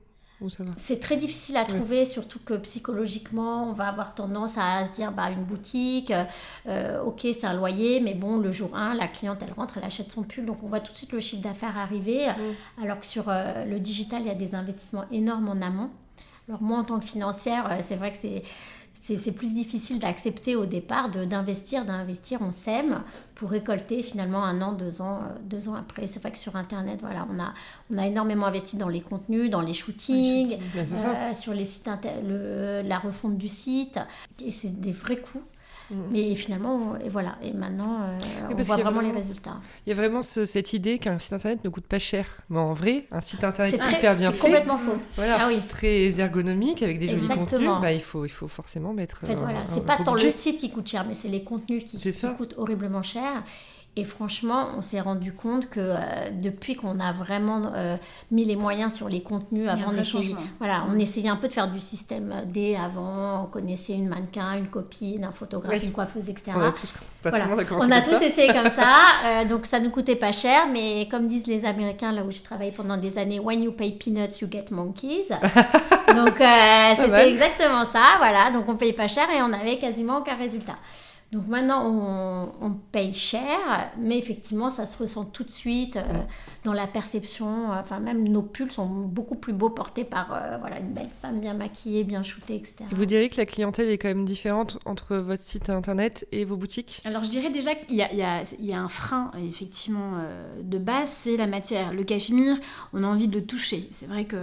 c'est 0.77 1.01
très 1.01 1.16
difficile 1.16 1.57
à 1.57 1.64
trouver, 1.64 2.05
surtout 2.05 2.40
que 2.40 2.55
psychologiquement, 2.55 3.68
on 3.68 3.73
va 3.73 3.88
avoir 3.88 4.14
tendance 4.14 4.59
à 4.59 4.85
se 4.85 4.90
dire 4.90 5.12
bah, 5.12 5.31
une 5.31 5.45
boutique, 5.45 6.12
euh, 6.66 7.03
ok, 7.03 7.21
c'est 7.23 7.45
un 7.45 7.53
loyer, 7.53 8.01
mais 8.01 8.14
bon, 8.14 8.38
le 8.38 8.51
jour 8.53 8.77
1, 8.77 8.95
la 8.95 9.09
cliente, 9.09 9.42
elle 9.47 9.53
rentre, 9.53 9.79
elle 9.79 9.85
achète 9.85 10.11
son 10.11 10.23
pull, 10.23 10.45
donc 10.45 10.62
on 10.62 10.66
voit 10.66 10.81
tout 10.81 10.92
de 10.92 10.97
suite 10.97 11.12
le 11.12 11.21
chiffre 11.21 11.42
d'affaires 11.42 11.79
arriver, 11.79 12.29
mm. 12.29 12.83
alors 12.83 13.01
que 13.01 13.07
sur 13.07 13.29
euh, 13.29 13.64
le 13.64 13.79
digital, 13.79 14.23
il 14.23 14.29
y 14.29 14.31
a 14.31 14.35
des 14.35 14.55
investissements 14.55 15.05
énormes 15.11 15.49
en 15.49 15.64
amont. 15.64 15.90
Alors 16.49 16.62
moi, 16.62 16.79
en 16.79 16.85
tant 16.85 16.99
que 16.99 17.07
financière, 17.07 17.71
euh, 17.71 17.77
c'est 17.81 17.97
vrai 17.97 18.12
que 18.12 18.18
c'est 18.21 18.42
c'est 18.95 19.33
plus 19.33 19.53
difficile 19.53 19.99
d'accepter 19.99 20.55
au 20.55 20.65
départ 20.65 21.11
d'investir, 21.11 21.85
d'investir, 21.85 22.41
on 22.41 22.53
sème 22.53 23.03
pour 23.35 23.51
récolter 23.51 24.03
finalement 24.03 24.45
un 24.45 24.63
an, 24.63 24.73
deux 24.73 25.03
ans, 25.03 25.19
euh, 25.19 25.39
deux 25.43 25.69
ans 25.69 25.75
après. 25.75 26.07
C'est 26.07 26.21
vrai 26.21 26.31
que 26.31 26.39
sur 26.39 26.55
Internet, 26.55 27.01
voilà, 27.01 27.27
on 27.35 27.41
a, 27.41 27.53
on 27.91 27.99
a 27.99 28.07
énormément 28.07 28.47
investi 28.47 28.77
dans 28.77 28.89
les 28.89 29.01
contenus, 29.01 29.51
dans 29.51 29.61
les 29.61 29.75
shootings, 29.75 30.57
euh, 30.77 31.35
sur 31.35 31.53
les 31.53 31.65
sites, 31.65 31.91
le, 32.25 32.83
la 32.83 32.99
refonte 32.99 33.37
du 33.37 33.49
site, 33.49 33.99
et 34.45 34.53
c'est 34.53 34.81
des 34.81 34.93
vrais 34.93 35.17
coûts. 35.17 35.43
Mm. 35.93 35.97
Mais 36.11 36.35
finalement, 36.35 36.97
et 36.97 37.09
voilà. 37.09 37.37
Et 37.43 37.53
maintenant, 37.53 37.99
euh, 38.03 38.19
on 38.51 38.63
voit 38.63 38.77
vraiment, 38.77 39.01
les 39.01 39.11
résultats. 39.11 39.57
Il 39.87 39.91
y 39.91 39.93
a 39.93 39.95
vraiment 39.95 40.23
cette 40.23 40.73
idée 40.73 40.99
qu'un 40.99 41.19
site 41.19 41.35
internet 41.35 41.65
ne 41.65 41.69
coûte 41.69 41.87
pas 41.87 41.99
cher. 41.99 42.27
Mais 42.49 42.59
en 42.59 42.73
vrai, 42.73 43.07
un 43.11 43.21
site 43.21 43.45
internet 43.45 43.75
hyper 43.75 44.17
bien 44.17 44.33
fait, 44.33 44.39
complètement 44.39 44.79
faux. 44.79 44.97
Voilà, 45.17 45.37
ah 45.41 45.47
oui. 45.49 45.61
très 45.69 46.21
ergonomique 46.21 46.83
avec 46.83 46.99
des 46.99 47.09
jolis 47.09 47.29
contenus, 47.29 47.71
bah, 47.81 47.93
il 47.93 48.03
faut, 48.03 48.25
il 48.25 48.31
faut 48.31 48.49
forcément 48.49 48.93
mettre. 48.93 49.21
En 49.25 49.27
fait, 49.27 49.35
voilà, 49.35 49.61
c'est 49.67 49.85
pas 49.85 49.99
tant 49.99 50.15
le 50.15 50.31
site 50.31 50.59
qui 50.59 50.71
coûte 50.71 50.89
cher, 50.89 51.05
mais 51.07 51.15
c'est 51.15 51.29
les 51.29 51.43
contenus 51.43 51.85
qui, 51.85 51.99
qui 51.99 52.27
coûtent 52.37 52.55
horriblement 52.57 53.03
cher. 53.03 53.45
Et 53.95 54.05
franchement, 54.05 54.69
on 54.75 54.81
s'est 54.81 55.03
rendu 55.03 55.35
compte 55.35 55.69
que 55.69 55.79
euh, 55.79 55.97
depuis 56.41 56.77
qu'on 56.77 56.99
a 56.99 57.13
vraiment 57.13 57.61
euh, 57.75 57.99
mis 58.31 58.47
les 58.47 58.57
moyens 58.57 58.95
sur 58.95 59.11
les 59.11 59.23
contenus, 59.23 59.69
avant 59.69 59.93
on 59.93 59.99
essayait, 59.99 60.35
voilà, 60.59 60.87
on 60.89 60.99
essayait 60.99 61.29
un 61.29 61.37
peu 61.37 61.47
de 61.47 61.53
faire 61.53 61.71
du 61.71 61.79
système 61.79 62.33
D 62.47 62.75
avant, 62.75 63.43
on 63.43 63.47
connaissait 63.49 63.93
une 63.93 64.09
mannequin, 64.09 64.55
une 64.55 64.69
copine, 64.69 65.25
un 65.25 65.31
photographe, 65.31 65.83
une 65.83 65.93
coiffeuse, 65.93 66.31
etc. 66.31 66.53
On 66.57 66.63
a 66.63 66.73
tous, 66.73 66.95
voilà. 67.23 67.49
on 67.71 67.91
a 67.91 68.01
tous 68.01 68.23
essayé 68.23 68.51
comme 68.51 68.71
ça, 68.71 68.97
euh, 69.27 69.45
donc 69.45 69.67
ça 69.67 69.79
nous 69.79 69.91
coûtait 69.91 70.17
pas 70.17 70.33
cher, 70.33 70.69
mais 70.73 71.07
comme 71.11 71.27
disent 71.27 71.47
les 71.47 71.67
Américains, 71.67 72.13
là 72.13 72.23
où 72.23 72.31
je 72.31 72.41
travaillé 72.41 72.73
pendant 72.73 72.97
des 72.97 73.19
années, 73.19 73.41
when 73.41 73.63
you 73.63 73.73
pay 73.73 73.93
peanuts, 73.93 74.41
you 74.41 74.49
get 74.51 74.71
monkeys. 74.71 75.29
donc 76.15 76.39
c'était 76.97 77.29
exactement 77.31 77.85
ça, 77.85 78.05
voilà, 78.17 78.51
donc 78.53 78.67
on 78.69 78.77
paye 78.77 78.95
pas 78.95 79.09
cher 79.09 79.29
et 79.29 79.43
on 79.43 79.53
avait 79.53 79.77
quasiment 79.77 80.21
aucun 80.21 80.37
résultat. 80.37 80.77
Donc 81.33 81.49
maintenant, 81.49 82.53
on, 82.61 82.73
paye 82.92 83.14
cher, 83.14 83.90
mais 83.97 84.18
effectivement, 84.18 84.68
ça 84.68 84.85
se 84.85 84.99
ressent 84.99 85.25
tout 85.25 85.45
de 85.45 85.51
suite 85.51 85.97
euh, 85.97 86.03
dans 86.62 86.75
la 86.75 86.87
perception. 86.87 87.71
Enfin, 87.71 88.01
même 88.01 88.29
nos 88.29 88.42
pulls 88.42 88.71
sont 88.71 88.87
beaucoup 88.87 89.37
plus 89.37 89.55
beaux 89.55 89.71
portés 89.71 90.05
par 90.05 90.35
euh, 90.35 90.59
voilà, 90.59 90.79
une 90.79 90.92
belle 90.92 91.09
femme 91.23 91.40
bien 91.40 91.55
maquillée, 91.55 92.05
bien 92.05 92.23
shootée, 92.23 92.57
etc. 92.57 92.85
vous 92.90 93.07
diriez 93.07 93.31
que 93.31 93.38
la 93.38 93.47
clientèle 93.47 93.88
est 93.88 93.97
quand 93.97 94.09
même 94.09 94.27
différente 94.27 94.79
entre 94.85 95.16
votre 95.16 95.42
site 95.42 95.71
internet 95.71 96.27
et 96.33 96.45
vos 96.45 96.57
boutiques? 96.57 97.01
Alors, 97.07 97.25
je 97.25 97.31
dirais 97.31 97.49
déjà 97.49 97.75
qu'il 97.75 97.97
y, 97.97 98.66
y, 98.66 98.75
a 98.75 98.79
un 98.79 98.88
frein, 98.90 99.31
effectivement, 99.42 100.18
euh, 100.21 100.61
de 100.62 100.77
base, 100.77 101.09
c'est 101.09 101.38
la 101.38 101.47
matière. 101.47 101.95
Le 101.95 102.05
cachemire, 102.05 102.59
on 102.92 103.05
a 103.05 103.07
envie 103.07 103.29
de 103.29 103.35
le 103.35 103.47
toucher. 103.47 103.88
C'est 103.95 104.07
vrai 104.07 104.27
que, 104.27 104.37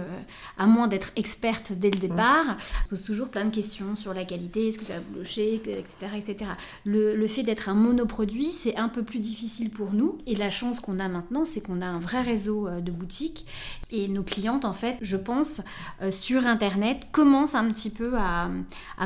à 0.58 0.66
moins 0.66 0.88
d'être 0.88 1.12
experte 1.14 1.70
dès 1.70 1.90
le 1.90 2.00
départ, 2.00 2.56
on 2.86 2.88
pose 2.90 3.04
toujours 3.04 3.28
plein 3.28 3.44
de 3.44 3.54
questions 3.54 3.94
sur 3.94 4.12
la 4.12 4.24
qualité, 4.24 4.70
est-ce 4.70 4.78
que 4.78 4.84
ça 4.84 4.94
va 4.94 5.00
blocher, 5.12 5.54
etc., 5.54 5.86
etc. 6.16 6.50
Le, 6.84 7.26
fait 7.26 7.42
d'être 7.42 7.68
un 7.68 7.74
monoproduit, 7.74 8.46
c'est 8.46 8.76
un 8.76 8.88
peu 8.88 9.02
plus 9.02 9.20
difficile 9.20 9.70
pour 9.70 9.92
nous. 9.92 10.18
Et 10.26 10.34
la 10.34 10.50
chance 10.50 10.80
qu'on 10.80 10.98
a 10.98 11.08
maintenant, 11.08 11.44
c'est 11.44 11.60
qu'on 11.60 11.82
a 11.82 11.86
un 11.86 11.98
vrai 11.98 12.22
réseau 12.22 12.66
euh, 12.66 12.80
de 12.80 12.90
boutiques. 12.90 13.46
Et 13.90 14.08
nos 14.08 14.22
clientes, 14.22 14.64
en 14.64 14.72
fait, 14.72 14.96
je 15.00 15.16
pense, 15.16 15.60
euh, 16.02 16.10
sur 16.10 16.46
Internet, 16.46 17.06
commencent 17.12 17.54
un 17.54 17.70
petit 17.70 17.90
peu 17.90 18.16
à, 18.16 18.50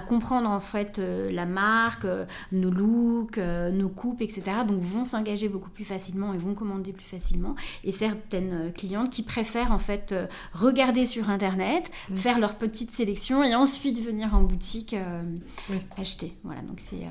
comprendre, 0.09 0.49
en 0.49 0.61
fait, 0.61 0.99
euh, 0.99 1.31
la 1.33 1.47
marque, 1.47 2.07
nos 2.53 2.71
looks, 2.71 3.39
nos 3.39 3.89
coupes, 3.89 4.23
etc. 4.23 4.43
Donc, 4.67 4.81
vont 4.81 5.05
s'engager 5.05 5.49
beaucoup 5.49 5.71
plus 5.71 5.85
facilement 5.85 6.33
et 6.35 6.39
vont 6.39 6.55
commander 6.55 6.93
plus 6.93 7.07
facilement. 7.07 7.55
Et 7.83 7.93
certaines 7.93 8.73
clientes 8.73 9.11
qui 9.11 9.23
préfèrent, 9.23 9.73
en 9.73 9.79
fait, 9.79 10.15
regarder 10.53 11.07
sur 11.07 11.31
Internet, 11.31 11.91
mmh. 12.11 12.17
faire 12.17 12.39
leur 12.39 12.55
petite 12.57 12.93
sélection 12.93 13.43
et 13.43 13.55
ensuite 13.55 14.01
venir 14.05 14.35
en 14.35 14.43
boutique 14.43 14.95
acheter. 15.97 16.33
Voilà, 16.45 16.61
donc 16.63 16.81
c'est 16.81 17.07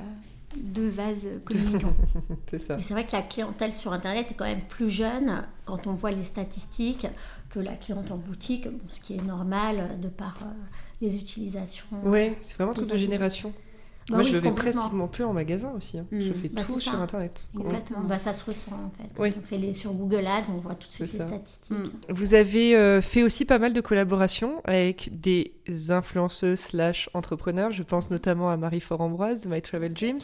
deux 0.57 0.89
vases 0.89 1.27
communicants. 1.45 1.93
c'est 2.49 2.59
ça. 2.59 2.77
c'est 2.81 2.93
vrai 2.93 3.05
que 3.05 3.13
la 3.13 3.21
clientèle 3.21 3.73
sur 3.73 3.93
Internet 3.93 4.31
est 4.31 4.33
quand 4.33 4.45
même 4.45 4.65
plus 4.67 4.89
jeune 4.89 5.43
quand 5.65 5.87
on 5.87 5.93
voit 5.93 6.11
les 6.11 6.23
statistiques 6.23 7.07
que 7.49 7.59
la 7.59 7.75
cliente 7.75 8.11
en 8.11 8.17
boutique, 8.17 8.67
ce 8.89 8.99
qui 8.99 9.13
est 9.13 9.21
normal 9.21 9.99
de 10.01 10.07
par 10.07 10.37
euh, 10.41 10.51
les 11.01 11.17
utilisations. 11.17 11.85
Oui, 12.03 12.33
c'est 12.41 12.55
vraiment 12.55 12.73
toute 12.73 12.89
de 12.89 12.97
génération. 12.97 13.53
Bah 14.09 14.17
Moi, 14.17 14.25
je 14.25 14.35
ne 14.35 14.39
vais 14.39 14.51
pratiquement 14.51 15.07
plus 15.07 15.23
en 15.23 15.33
magasin 15.33 15.71
aussi. 15.77 15.97
Hein. 15.97 16.05
Je 16.11 16.29
mm. 16.29 16.33
fais 16.33 16.49
bah, 16.49 16.61
tout 16.65 16.79
sur 16.79 16.95
Internet. 16.95 17.47
Complètement. 17.55 18.01
Bah, 18.01 18.17
ça 18.17 18.33
se 18.33 18.45
ressent 18.45 18.73
en 18.73 18.91
fait. 18.91 19.13
Quand 19.15 19.39
on 19.39 19.41
fait 19.41 19.57
les 19.57 19.73
sur 19.73 19.93
Google 19.93 20.27
Ads, 20.27 20.51
on 20.53 20.57
voit 20.57 20.75
tout 20.75 20.87
de 20.87 20.93
suite 20.93 21.13
les 21.13 21.19
statistiques. 21.19 21.77
Mm. 21.77 22.13
Vous 22.13 22.33
avez 22.33 22.75
euh, 22.75 23.01
fait 23.01 23.23
aussi 23.23 23.45
pas 23.45 23.59
mal 23.59 23.73
de 23.73 23.81
collaborations 23.81 24.61
avec 24.65 25.09
des 25.21 25.53
influenceuses 25.89 26.59
slash 26.59 27.09
entrepreneurs. 27.13 27.71
Je 27.71 27.83
pense 27.83 28.11
notamment 28.11 28.49
à 28.49 28.57
Marie 28.57 28.81
Fort-Ambroise 28.81 29.41
de 29.41 29.49
My 29.49 29.61
Travel 29.61 29.93
Dreams. 29.93 30.19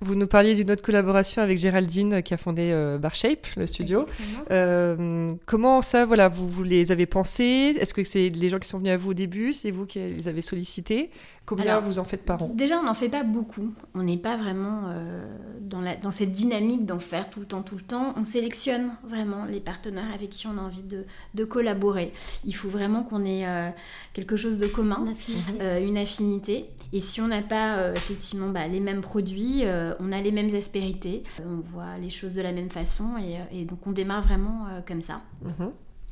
Vous 0.00 0.14
nous 0.14 0.26
parliez 0.26 0.54
d'une 0.54 0.70
autre 0.70 0.82
collaboration 0.82 1.42
avec 1.42 1.58
Géraldine 1.58 2.22
qui 2.22 2.34
a 2.34 2.36
fondé 2.36 2.70
euh, 2.72 2.98
Barshape, 2.98 3.46
le 3.56 3.66
studio. 3.66 4.06
Euh, 4.50 5.34
comment 5.46 5.80
ça, 5.82 6.04
voilà, 6.04 6.28
vous, 6.28 6.48
vous 6.48 6.62
les 6.64 6.92
avez 6.92 7.06
pensés 7.06 7.76
Est-ce 7.78 7.94
que 7.94 8.02
c'est 8.02 8.28
les 8.30 8.48
gens 8.48 8.58
qui 8.58 8.68
sont 8.68 8.78
venus 8.78 8.92
à 8.92 8.96
vous 8.96 9.10
au 9.10 9.14
début? 9.14 9.52
C'est 9.52 9.70
vous 9.70 9.86
qui 9.86 10.00
les 10.00 10.28
avez 10.28 10.42
sollicités? 10.42 11.10
Combien 11.46 11.80
vous 11.80 11.98
en 11.98 12.04
faites 12.04 12.24
par 12.24 12.42
an 12.42 12.50
Déjà, 12.54 12.78
on 12.78 12.84
n'en 12.84 12.94
fait 12.94 13.08
pas 13.08 13.24
beaucoup. 13.24 13.74
On 13.94 14.02
n'est 14.02 14.16
pas 14.16 14.36
vraiment 14.36 14.82
euh, 14.86 15.26
dans, 15.60 15.80
la, 15.80 15.96
dans 15.96 16.12
cette 16.12 16.30
dynamique 16.30 16.86
d'en 16.86 17.00
faire 17.00 17.28
tout 17.28 17.40
le 17.40 17.46
temps, 17.46 17.62
tout 17.62 17.74
le 17.74 17.82
temps. 17.82 18.14
On 18.16 18.24
sélectionne 18.24 18.92
vraiment 19.02 19.44
les 19.46 19.60
partenaires 19.60 20.12
avec 20.14 20.30
qui 20.30 20.46
on 20.46 20.56
a 20.58 20.60
envie 20.60 20.82
de, 20.82 21.04
de 21.34 21.44
collaborer. 21.44 22.12
Il 22.44 22.54
faut 22.54 22.68
vraiment 22.68 23.02
qu'on 23.02 23.24
ait 23.24 23.46
euh, 23.48 23.70
quelque 24.12 24.36
chose 24.36 24.58
de 24.58 24.66
commun, 24.66 25.02
une 25.04 25.12
affinité. 25.12 25.58
Euh, 25.60 25.86
une 25.86 25.98
affinité. 25.98 26.70
Et 26.92 27.00
si 27.00 27.20
on 27.20 27.28
n'a 27.28 27.42
pas 27.42 27.92
effectivement 27.92 28.48
bah, 28.48 28.66
les 28.66 28.80
mêmes 28.80 29.00
produits, 29.00 29.62
on 30.00 30.12
a 30.12 30.20
les 30.20 30.32
mêmes 30.32 30.54
aspérités, 30.54 31.22
on 31.44 31.60
voit 31.60 31.98
les 32.00 32.10
choses 32.10 32.32
de 32.32 32.42
la 32.42 32.52
même 32.52 32.70
façon 32.70 33.10
et, 33.52 33.64
donc 33.64 33.86
on 33.86 33.92
démarre 33.92 34.22
vraiment 34.22 34.66
comme 34.86 35.00
ça. 35.00 35.20
Mhm 35.44 35.70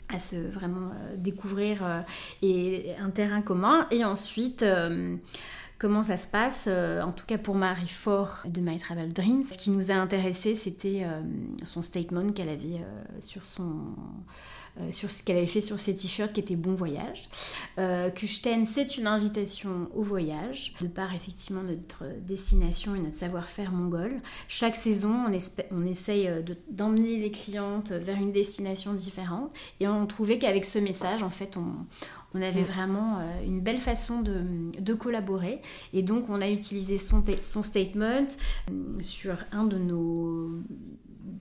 à 0.09 0.19
se 0.19 0.37
vraiment 0.37 0.91
euh, 0.91 1.17
découvrir 1.17 1.85
euh, 1.85 2.01
et 2.43 2.95
un 2.99 3.11
terrain 3.11 3.43
commun 3.43 3.87
et 3.91 4.05
ensuite 4.05 4.63
euh, 4.63 5.17
comment 5.79 6.03
ça 6.03 6.17
se 6.17 6.27
passe. 6.27 6.67
en 6.69 7.13
tout 7.13 7.27
cas 7.27 7.39
pour 7.39 7.55
Marie 7.55 7.89
Fort 7.89 8.43
de 8.47 8.61
My 8.61 8.79
Travel 8.79 9.13
Dreams, 9.13 9.45
ce 9.45 9.57
qui 9.57 9.71
nous 9.71 9.91
a 9.91 9.95
intéressé, 9.95 10.55
c'était 10.55 11.07
son 11.63 11.83
statement 11.83 12.33
qu'elle 12.33 12.49
avait 12.49 12.85
sur 13.21 13.47
son 13.47 13.95
euh, 14.81 14.93
sur 14.93 15.11
ce 15.11 15.23
qu'elle 15.23 15.39
avait 15.39 15.47
fait 15.47 15.61
sur 15.61 15.81
ses 15.81 15.95
t-shirts 15.95 16.33
qui 16.33 16.41
était 16.41 16.57
Bon 16.57 16.75
Voyage. 16.75 17.29
Euh, 17.79 18.11
Kuchten, 18.11 18.67
c'est 18.67 18.97
une 18.97 19.07
invitation 19.07 19.89
au 19.95 20.03
voyage, 20.03 20.75
de 20.81 20.87
par 20.87 21.15
effectivement 21.15 21.63
notre 21.63 22.05
destination 22.27 22.95
et 22.95 23.01
notre 23.01 23.17
savoir-faire 23.17 23.73
mongol. 23.73 24.21
Chaque 24.47 24.77
saison, 24.77 25.27
on, 25.27 25.39
on 25.73 25.87
essaye 25.87 26.29
euh, 26.29 26.43
d'emmener 26.71 27.17
les 27.17 27.31
clientes 27.31 27.93
vers 27.93 28.17
une 28.17 28.33
destination 28.33 28.95
différente 28.95 29.53
et 29.81 29.89
on 29.89 30.07
trouvait 30.07 30.39
qu'avec 30.39 30.65
ce 30.65 30.79
message, 30.79 31.23
en 31.23 31.31
fait, 31.31 31.57
on, 31.57 31.87
on 32.35 32.43
avait 32.43 32.63
vraiment 32.63 33.19
euh, 33.19 33.45
une 33.47 33.61
belle 33.61 33.79
façon 33.79 34.21
de, 34.21 34.43
de, 34.79 34.95
collaborer. 34.95 35.61
Et 35.93 36.03
donc, 36.03 36.29
on 36.29 36.41
a 36.41 36.51
utilisé 36.51 36.99
son, 36.99 37.23
son 37.43 37.63
statement 37.63 38.27
sur 39.01 39.37
un 39.53 39.65
de 39.65 39.79
nos 39.79 40.51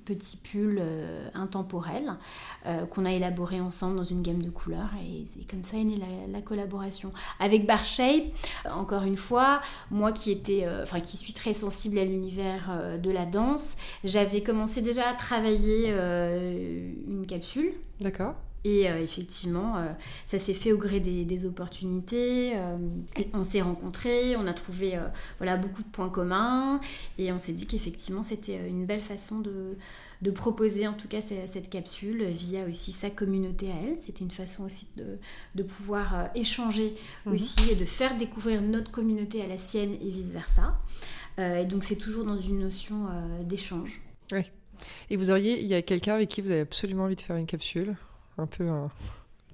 petit 0.05 0.37
pull 0.37 0.77
euh, 0.79 1.29
intemporel 1.33 2.17
euh, 2.65 2.85
qu'on 2.85 3.05
a 3.05 3.11
élaboré 3.11 3.59
ensemble 3.59 3.95
dans 3.95 4.03
une 4.03 4.21
gamme 4.21 4.41
de 4.41 4.49
couleurs 4.49 4.89
et 5.01 5.23
c'est 5.25 5.47
comme 5.49 5.63
ça 5.63 5.77
est 5.77 5.83
née 5.83 5.99
la, 6.29 6.41
collaboration. 6.41 7.11
Avec 7.39 7.65
Bar 7.65 7.83
Shape 7.83 8.25
encore 8.71 9.03
une 9.03 9.17
fois 9.17 9.61
moi 9.91 10.11
qui 10.11 10.31
était 10.31 10.65
euh, 10.65 10.83
enfin 10.83 10.99
qui 10.99 11.17
suis 11.17 11.33
très 11.33 11.53
sensible 11.53 11.97
à 11.99 12.05
l'univers 12.05 12.97
de 13.01 13.11
la 13.11 13.25
danse 13.25 13.75
j'avais 14.03 14.41
commencé 14.41 14.81
déjà 14.81 15.09
à 15.09 15.13
travailler 15.13 15.89
une 15.89 17.25
capsule. 17.27 17.73
D'accord 17.99 18.35
et 18.67 18.89
euh, 18.89 19.01
effectivement, 19.01 19.77
euh, 19.77 19.87
ça 20.25 20.37
s'est 20.39 20.53
fait 20.53 20.73
au 20.73 20.77
gré 20.77 20.99
des, 20.99 21.45
opportunités. 21.45 22.53
Euh, 22.55 22.77
on 23.33 23.45
s'est 23.45 23.61
rencontrés, 23.61 24.35
on 24.35 24.45
a 24.45 24.53
trouvé 24.53 24.99
voilà, 25.37 25.55
beaucoup 25.55 25.83
de 25.83 25.87
points 25.87 26.09
communs 26.09 26.81
et 27.17 27.31
on 27.31 27.39
s'est 27.39 27.53
dit 27.53 27.67
qu'effectivement, 27.67 28.23
c'était 28.23 28.67
une 28.67 28.85
belle 28.85 29.01
façon 29.01 29.39
de, 29.39 29.77
de, 30.23 30.31
proposer 30.31 30.87
en 30.87 30.93
tout 30.93 31.07
cas 31.07 31.21
cette, 31.21 31.69
capsule 31.69 32.25
via 32.25 32.65
aussi 32.65 32.91
sa 32.91 33.09
communauté 33.09 33.67
à 33.67 33.87
elle. 33.87 33.99
C'était 33.99 34.23
une 34.23 34.31
façon 34.31 34.63
aussi 34.63 34.87
de, 34.97 35.17
de 35.55 35.63
pouvoir 35.63 36.29
échanger 36.35 36.95
mhm. 37.25 37.33
aussi 37.33 37.69
et 37.71 37.75
de 37.75 37.85
faire 37.85 38.17
découvrir 38.17 38.61
notre 38.61 38.91
communauté 38.91 39.41
à 39.41 39.47
la 39.47 39.57
sienne 39.57 39.93
et 40.01 40.09
vice-versa. 40.09 40.77
et 41.37 41.65
donc, 41.65 41.83
c'est 41.83 41.95
toujours 41.95 42.25
dans 42.25 42.39
une 42.39 42.59
notion 42.59 43.05
d'échange. 43.43 44.01
Oui. 44.31 44.41
Et 45.09 45.17
vous 45.17 45.31
auriez, 45.31 45.61
il 45.61 45.67
y 45.67 45.75
a 45.75 45.81
quelqu'un 45.81 46.15
avec 46.15 46.29
qui 46.29 46.41
vous 46.41 46.51
avez 46.51 46.61
absolument 46.61 47.03
envie 47.05 47.15
de 47.15 47.21
faire 47.21 47.35
une 47.35 47.45
capsule? 47.45 47.95
Un 48.37 48.45
peu 48.45 48.67
un 48.67 48.89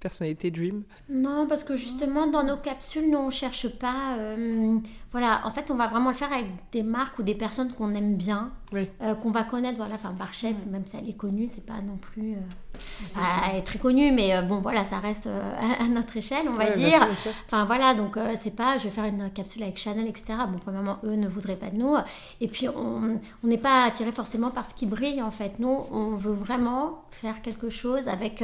personnalité 0.04 0.52
dream 0.52 0.84
Non, 1.10 1.48
parce 1.48 1.64
que 1.64 1.76
justement, 1.78 2.28
dans 2.28 2.44
nos 2.44 2.58
capsules, 2.58 3.10
nous, 3.10 3.18
on 3.18 3.30
cherche 3.30 3.70
pas. 3.70 4.18
Euh, 4.18 4.78
voilà, 5.14 5.42
en 5.46 5.52
fait, 5.52 5.72
on 5.72 5.76
va 5.76 5.88
vraiment 5.88 6.10
le 6.10 6.16
faire 6.16 6.34
avec 6.34 6.48
des 6.72 6.84
marques 6.84 7.18
ou 7.20 7.24
des 7.24 7.36
personnes 7.36 7.72
qu'on 7.72 7.94
aime 7.94 8.16
bien, 8.16 8.52
euh, 8.74 9.16
qu'on 9.16 9.32
va 9.32 9.44
connaître. 9.44 9.78
Voilà, 9.78 9.96
enfin, 9.96 10.12
Barchef, 10.12 10.56
même 10.70 10.86
si 10.86 10.98
elle 10.98 11.08
est 11.08 11.16
connue, 11.16 11.48
c'est 11.54 11.66
pas 11.66 11.82
non 11.86 11.98
plus. 11.98 12.34
Euh, 12.34 13.20
elle 13.52 13.60
est 13.60 13.64
très 13.64 13.78
connue, 13.78 14.12
mais 14.12 14.42
bon, 14.42 14.60
voilà, 14.60 14.84
ça 14.84 14.98
reste 14.98 15.30
à 15.80 15.88
notre 15.88 16.18
échelle, 16.18 16.48
on 16.50 16.56
va 16.56 16.72
dire. 16.72 17.08
Enfin, 17.46 17.64
voilà, 17.66 17.94
donc 17.94 18.18
c'est 18.42 18.56
pas 18.56 18.80
je 18.80 18.86
vais 18.86 18.90
faire 18.90 19.06
une 19.06 19.30
capsule 19.30 19.62
avec 19.62 19.78
Chanel, 19.78 20.08
etc. 20.08 20.34
Bon, 20.50 20.58
premièrement, 20.58 20.98
eux 21.04 21.16
ne 21.16 21.28
voudraient 21.28 21.56
pas 21.56 21.70
de 21.70 21.78
nous. 21.78 21.96
Et 22.42 22.48
puis, 22.48 22.68
on 22.68 23.20
n'est 23.44 23.58
pas 23.58 23.86
attiré 23.86 24.12
forcément 24.12 24.50
par 24.50 24.66
ce 24.66 24.74
qui 24.74 24.88
brille, 24.88 25.22
en 25.22 25.32
fait. 25.32 25.60
Nous, 25.60 25.86
on 25.92 26.16
veut 26.16 26.34
vraiment 26.34 27.04
faire 27.12 27.44
quelque 27.44 27.70
chose 27.70 28.08
avec 28.08 28.44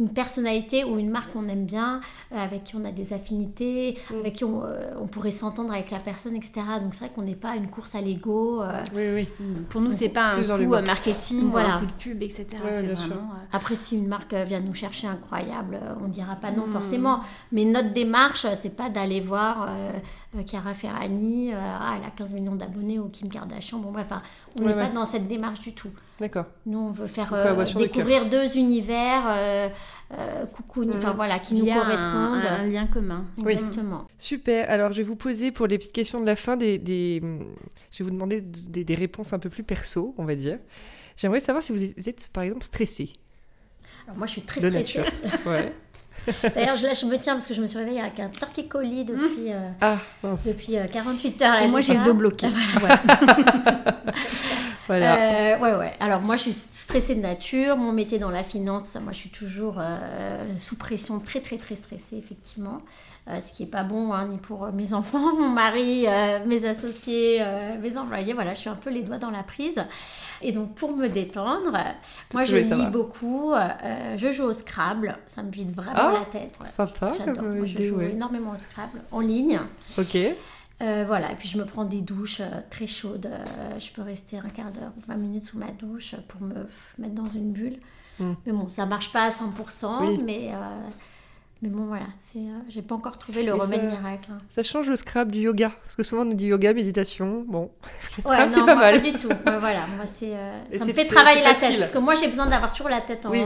une 0.00 0.08
personnalité 0.08 0.82
ou 0.82 0.98
une 0.98 1.10
marque 1.10 1.32
qu'on 1.32 1.48
aime 1.48 1.66
bien, 1.66 2.00
euh, 2.32 2.36
avec 2.36 2.64
qui 2.64 2.76
on 2.76 2.84
a 2.84 2.90
des 2.90 3.12
affinités, 3.12 3.98
mm. 4.10 4.14
avec 4.18 4.34
qui 4.34 4.44
euh, 4.44 4.94
on, 4.98 5.06
pourrait 5.06 5.30
s'entendre 5.30 5.72
avec 5.72 5.90
la 5.90 5.98
personne, 5.98 6.09
etc. 6.10 6.52
Donc 6.82 6.94
c'est 6.94 7.04
vrai 7.04 7.12
qu'on 7.14 7.22
n'est 7.22 7.34
pas 7.34 7.56
une 7.56 7.68
course 7.68 7.94
à 7.94 8.00
l'ego. 8.00 8.62
Euh. 8.62 8.82
oui, 8.94 9.02
oui. 9.14 9.28
Mm. 9.38 9.62
Pour 9.68 9.80
nous, 9.80 9.92
c'est 9.92 10.08
pas 10.08 10.34
un 10.34 10.42
coup 10.42 10.68
marketing, 10.84 11.50
voilà. 11.50 11.74
un 11.74 11.80
coup 11.80 11.86
de 11.86 11.92
pub, 11.92 12.22
etc. 12.22 12.46
Après, 13.52 13.74
si 13.74 13.96
une 13.96 14.06
marque 14.06 14.34
vient 14.34 14.60
nous 14.60 14.74
chercher 14.74 15.06
incroyable, 15.06 15.78
on 16.02 16.08
dira 16.08 16.36
pas 16.36 16.50
non 16.50 16.66
mm. 16.66 16.72
forcément. 16.72 17.20
Mais 17.52 17.64
notre 17.64 17.92
démarche, 17.92 18.46
c'est 18.54 18.76
pas 18.76 18.90
d'aller 18.90 19.20
voir 19.20 19.68
Chiara 20.46 20.74
Ferrani, 20.74 21.52
ah, 21.52 21.96
elle 21.98 22.04
a 22.04 22.10
15 22.10 22.34
millions 22.34 22.54
d'abonnés 22.54 22.98
ou 22.98 23.08
Kim 23.08 23.28
Kardashian. 23.28 23.78
Bon, 23.78 23.90
bref, 23.90 24.12
on 24.56 24.62
n'est 24.62 24.74
pas 24.74 24.88
dans 24.88 25.06
cette 25.06 25.28
démarche 25.28 25.60
du 25.60 25.74
tout. 25.74 25.90
D'accord. 26.18 26.46
Nous, 26.66 26.78
on 26.78 26.90
veut 26.90 27.06
faire 27.06 27.32
découvrir 27.76 28.28
deux 28.28 28.56
univers 28.56 29.70
euh, 30.18 30.44
coucou, 30.46 30.84
enfin 30.92 31.10
mhm. 31.10 31.16
voilà, 31.16 31.38
qui 31.38 31.54
nous 31.54 31.72
correspondent. 31.72 32.44
Un, 32.44 32.66
lien 32.66 32.86
commun. 32.86 33.24
Exactement. 33.38 34.06
Super. 34.18 34.68
Alors, 34.68 34.92
je 34.92 34.98
vais 34.98 35.02
vous 35.04 35.16
poser 35.16 35.52
pour 35.52 35.66
les 35.66 35.78
petites 35.78 35.92
questions 35.92 36.20
de 36.20 36.26
la 36.26 36.36
fin 36.36 36.56
des, 36.56 36.78
des... 36.78 37.22
je 37.90 37.98
vais 37.98 38.04
vous 38.04 38.10
demander 38.10 38.40
des, 38.40 38.82
des, 38.82 38.94
réponses 38.94 39.32
un 39.32 39.38
peu 39.38 39.50
plus 39.50 39.62
perso, 39.62 40.14
on 40.18 40.24
va 40.24 40.34
dire. 40.34 40.58
J'aimerais 41.16 41.40
savoir 41.40 41.62
si 41.62 41.72
vous 41.72 41.82
êtes, 41.82 42.30
par 42.32 42.42
exemple, 42.42 42.64
stressé. 42.64 43.12
Alors, 44.06 44.18
moi, 44.18 44.26
je 44.26 44.32
suis 44.32 44.42
très 44.42 44.60
stressée. 44.60 45.04
ouais. 45.46 45.72
D'ailleurs, 46.54 46.76
là, 46.82 46.92
je 46.92 47.06
me 47.06 47.16
tiens 47.18 47.34
parce 47.34 47.46
que 47.46 47.54
je 47.54 47.62
me 47.62 47.66
suis 47.66 47.78
réveillée 47.78 48.00
avec 48.00 48.20
un 48.20 48.28
torticolis 48.28 49.04
depuis, 49.04 49.52
euh, 49.52 49.62
ah, 49.80 49.98
depuis 50.22 50.76
48 50.92 51.42
euh, 51.42 51.44
heures. 51.44 51.62
Et 51.62 51.68
moi, 51.68 51.80
j'ai 51.80 51.94
le 51.94 52.04
dos 52.04 52.14
bloqué. 52.14 52.46
voilà. 54.86 55.16
Euh, 55.16 55.58
ouais, 55.58 55.74
ouais. 55.74 55.92
Alors, 56.00 56.20
moi, 56.20 56.36
je 56.36 56.42
suis 56.42 56.56
stressée 56.70 57.14
de 57.14 57.20
nature. 57.20 57.76
Mon 57.76 57.92
métier 57.92 58.18
dans 58.18 58.30
la 58.30 58.42
finance, 58.42 58.96
moi, 59.02 59.12
je 59.12 59.18
suis 59.18 59.30
toujours 59.30 59.80
sous 60.56 60.76
pression, 60.76 61.20
très, 61.20 61.40
très, 61.40 61.56
très 61.56 61.76
stressée, 61.76 62.16
effectivement. 62.16 62.82
Ce 63.40 63.52
qui 63.52 63.64
n'est 63.64 63.70
pas 63.70 63.82
bon 63.82 64.12
hein, 64.12 64.26
ni 64.28 64.38
pour 64.38 64.72
mes 64.72 64.94
enfants, 64.94 65.34
mon 65.38 65.48
mari, 65.48 66.06
mes 66.46 66.64
associés, 66.64 67.44
mes 67.80 67.96
employés. 67.96 68.32
Voilà, 68.32 68.54
je 68.54 68.60
suis 68.60 68.70
un 68.70 68.76
peu 68.76 68.90
les 68.90 69.02
doigts 69.02 69.18
dans 69.18 69.30
la 69.30 69.42
prise. 69.42 69.82
Et 70.42 70.52
donc, 70.52 70.74
pour 70.74 70.96
me 70.96 71.08
détendre, 71.08 71.72
moi, 72.32 72.44
je 72.44 72.56
lis 72.56 72.86
beaucoup. 72.90 73.52
je 74.16 74.32
joue 74.32 74.44
au 74.44 74.52
Scrabble. 74.52 75.16
Ça 75.26 75.42
me 75.42 75.50
vide 75.50 75.70
vraiment 75.70 75.92
ah, 75.96 76.12
la 76.20 76.24
tête. 76.24 76.58
Sympa. 76.64 77.10
J'adore. 77.16 77.64
je 77.64 77.82
joue 77.82 78.00
énormément 78.00 78.52
au 78.52 78.56
Scrabble 78.56 79.00
en 79.12 79.20
ligne. 79.20 79.60
Ok. 79.98 80.16
Euh, 80.82 81.04
voilà, 81.06 81.32
et 81.32 81.34
puis 81.34 81.48
je 81.48 81.58
me 81.58 81.66
prends 81.66 81.84
des 81.84 82.00
douches 82.00 82.40
euh, 82.40 82.60
très 82.70 82.86
chaudes. 82.86 83.26
Euh, 83.26 83.78
je 83.78 83.90
peux 83.90 84.00
rester 84.00 84.38
un 84.38 84.48
quart 84.48 84.70
d'heure 84.70 84.92
ou 84.96 85.00
20 85.08 85.16
minutes 85.16 85.42
sous 85.42 85.58
ma 85.58 85.70
douche 85.72 86.14
pour 86.28 86.40
me 86.40 86.54
mettre 86.98 87.14
dans 87.14 87.28
une 87.28 87.52
bulle. 87.52 87.78
Hmm. 88.18 88.32
Mais 88.46 88.52
bon, 88.52 88.68
ça 88.70 88.86
marche 88.86 89.12
pas 89.12 89.24
à 89.24 89.28
100%, 89.28 90.22
mais 90.24 90.52
mais 91.62 91.68
bon, 91.68 91.84
voilà, 91.84 92.06
c'est, 92.16 92.38
euh, 92.38 92.58
j'ai 92.70 92.80
pas 92.80 92.94
encore 92.94 93.18
trouvé 93.18 93.42
le 93.42 93.52
remède 93.52 93.84
miracle. 93.84 94.30
Hein. 94.32 94.38
Ça 94.48 94.62
change 94.62 94.88
le 94.88 94.96
scrap 94.96 95.30
du 95.30 95.40
yoga 95.40 95.70
Parce 95.82 95.94
que 95.94 96.02
souvent 96.02 96.22
on 96.22 96.24
nous 96.24 96.34
dit 96.34 96.46
yoga, 96.46 96.72
méditation. 96.72 97.44
Bon, 97.46 97.70
le 98.16 98.22
scrap 98.22 98.48
c'est 98.50 98.64
pas 98.64 98.74
mal. 98.74 98.94
Pas 99.02 99.10
du 99.10 99.12
tout. 99.12 99.28
voilà, 99.44 99.86
moi 99.96 100.06
c'est, 100.06 100.34
euh, 100.34 100.58
ça 100.78 100.86
me 100.86 100.92
fait 100.94 101.04
travailler 101.04 101.42
la 101.42 101.54
tête. 101.54 101.78
Parce 101.78 101.90
que 101.90 101.98
moi 101.98 102.14
j'ai 102.14 102.28
besoin 102.28 102.46
d'avoir 102.46 102.70
toujours 102.72 102.88
la 102.88 103.02
tête 103.02 103.26
en, 103.26 103.30
oui, 103.30 103.44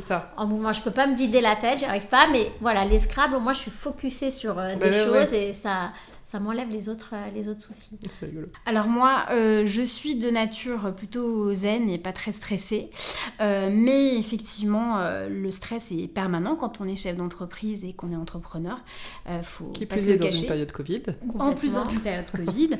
ça. 0.00 0.32
en 0.36 0.46
mouvement. 0.46 0.72
Je 0.72 0.80
peux 0.80 0.90
pas 0.90 1.06
me 1.06 1.14
vider 1.14 1.40
la 1.40 1.54
tête, 1.54 1.78
j'y 1.78 1.84
arrive 1.84 2.06
pas. 2.06 2.26
Mais 2.32 2.50
voilà, 2.60 2.84
les 2.84 2.98
scrabbles, 2.98 3.38
moi 3.38 3.52
je 3.52 3.60
suis 3.60 3.70
focusée 3.70 4.32
sur 4.32 4.58
euh, 4.58 4.74
des 4.74 4.90
choses 4.90 5.32
et 5.32 5.52
ça, 5.52 5.92
ça 6.32 6.40
m'enlève 6.40 6.70
les 6.70 6.88
autres, 6.88 7.10
euh, 7.12 7.30
les 7.34 7.46
autres 7.46 7.60
soucis. 7.60 7.98
C'est 8.10 8.24
rigolo. 8.24 8.46
Alors 8.64 8.88
moi, 8.88 9.26
euh, 9.30 9.66
je 9.66 9.82
suis 9.82 10.14
de 10.14 10.30
nature 10.30 10.94
plutôt 10.96 11.52
zen 11.52 11.90
et 11.90 11.98
pas 11.98 12.14
très 12.14 12.32
stressée. 12.32 12.88
Euh, 13.42 13.68
mais 13.70 14.16
effectivement, 14.16 14.98
le 15.28 15.50
stress 15.50 15.92
est 15.92 16.08
permanent 16.08 16.56
quand 16.56 16.80
on 16.80 16.86
est 16.86 16.96
chef 16.96 17.16
d'entreprise 17.16 17.84
et 17.84 17.92
qu'on 17.92 18.12
est 18.12 18.16
entrepreneur. 18.16 18.78
faut 19.42 19.66
Qui 19.72 19.84
pas 19.84 19.96
plus 19.96 20.08
est 20.08 20.16
dans 20.16 20.28
une 20.28 20.46
période 20.46 20.72
Covid. 20.72 21.02
En 21.38 21.52
plus 21.52 21.74
dans 21.74 21.86
une 21.86 22.00
période 22.00 22.24
Covid. 22.34 22.70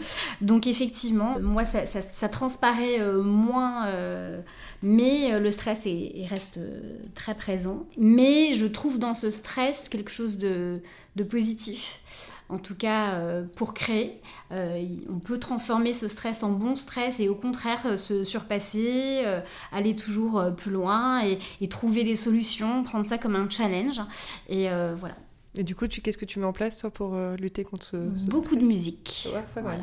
Donc 0.40 0.66
effectivement, 0.66 1.38
moi, 1.40 1.66
ça, 1.66 1.84
ça, 1.84 2.28
transparaît 2.28 3.04
moins, 3.22 3.88
mais 4.82 5.38
le 5.38 5.50
stress 5.50 5.82
est, 5.84 6.24
reste 6.26 6.58
très 7.14 7.34
présent. 7.34 7.86
Mais 7.98 8.54
je 8.54 8.66
trouve 8.66 8.98
dans 8.98 9.14
ce 9.14 9.30
stress 9.30 9.90
quelque 9.90 10.10
chose 10.10 10.38
de, 10.38 10.80
de 11.16 11.24
positif 11.24 12.00
en 12.52 12.58
tout 12.58 12.74
cas 12.74 13.14
euh, 13.14 13.44
pour 13.56 13.74
créer. 13.74 14.20
Euh, 14.52 14.84
on 15.10 15.18
peut 15.18 15.38
transformer 15.38 15.92
ce 15.92 16.08
stress 16.08 16.42
en 16.42 16.50
bon 16.50 16.76
stress 16.76 17.18
et 17.18 17.28
au 17.28 17.34
contraire 17.34 17.80
euh, 17.86 17.96
se 17.96 18.24
surpasser, 18.24 19.24
aller 19.72 19.96
toujours 19.96 20.44
plus 20.56 20.70
loin 20.70 21.24
et, 21.24 21.38
et, 21.60 21.68
trouver 21.68 22.04
des 22.04 22.16
solutions, 22.16 22.82
prendre 22.82 23.06
ça 23.06 23.18
comme 23.18 23.36
un 23.36 23.48
challenge. 23.48 24.00
Et 24.48 24.68
voilà. 24.94 25.14
Et 25.54 25.64
du 25.64 25.74
coup, 25.74 25.86
tu, 25.86 26.00
qu'est-ce 26.00 26.16
que 26.16 26.24
tu 26.24 26.38
mets 26.38 26.46
en 26.46 26.54
place, 26.54 26.78
toi, 26.78 26.90
pour 26.90 27.14
euh, 27.14 27.36
lutter 27.36 27.62
contre 27.62 27.84
ce, 27.84 27.96
Beaucoup 28.30 28.56
de 28.56 28.64
musique. 28.64 29.28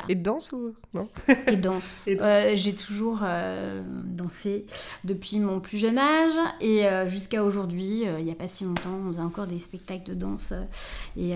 Et 0.08 0.16
de 0.16 0.22
danse 0.22 0.50
ou 0.50 0.74
non 0.94 1.08
Et 1.46 1.56
danse. 1.56 2.06
Euh, 2.08 2.52
j'ai 2.54 2.74
toujours 2.74 3.20
euh, 3.22 3.84
dansé 4.04 4.66
depuis 5.04 5.38
mon 5.38 5.60
plus 5.60 5.78
jeune 5.78 5.98
âge 5.98 6.32
et 6.60 6.84
jusqu'à 7.06 7.44
aujourd'hui, 7.44 8.04
il 8.18 8.24
n'y 8.24 8.32
a 8.32 8.34
pas 8.34 8.48
si 8.48 8.64
longtemps, 8.64 8.98
on 9.04 9.12
faisait 9.12 9.22
encore 9.22 9.46
des 9.46 9.60
spectacles 9.60 10.02
de 10.02 10.14
danse 10.14 10.52
et 11.16 11.34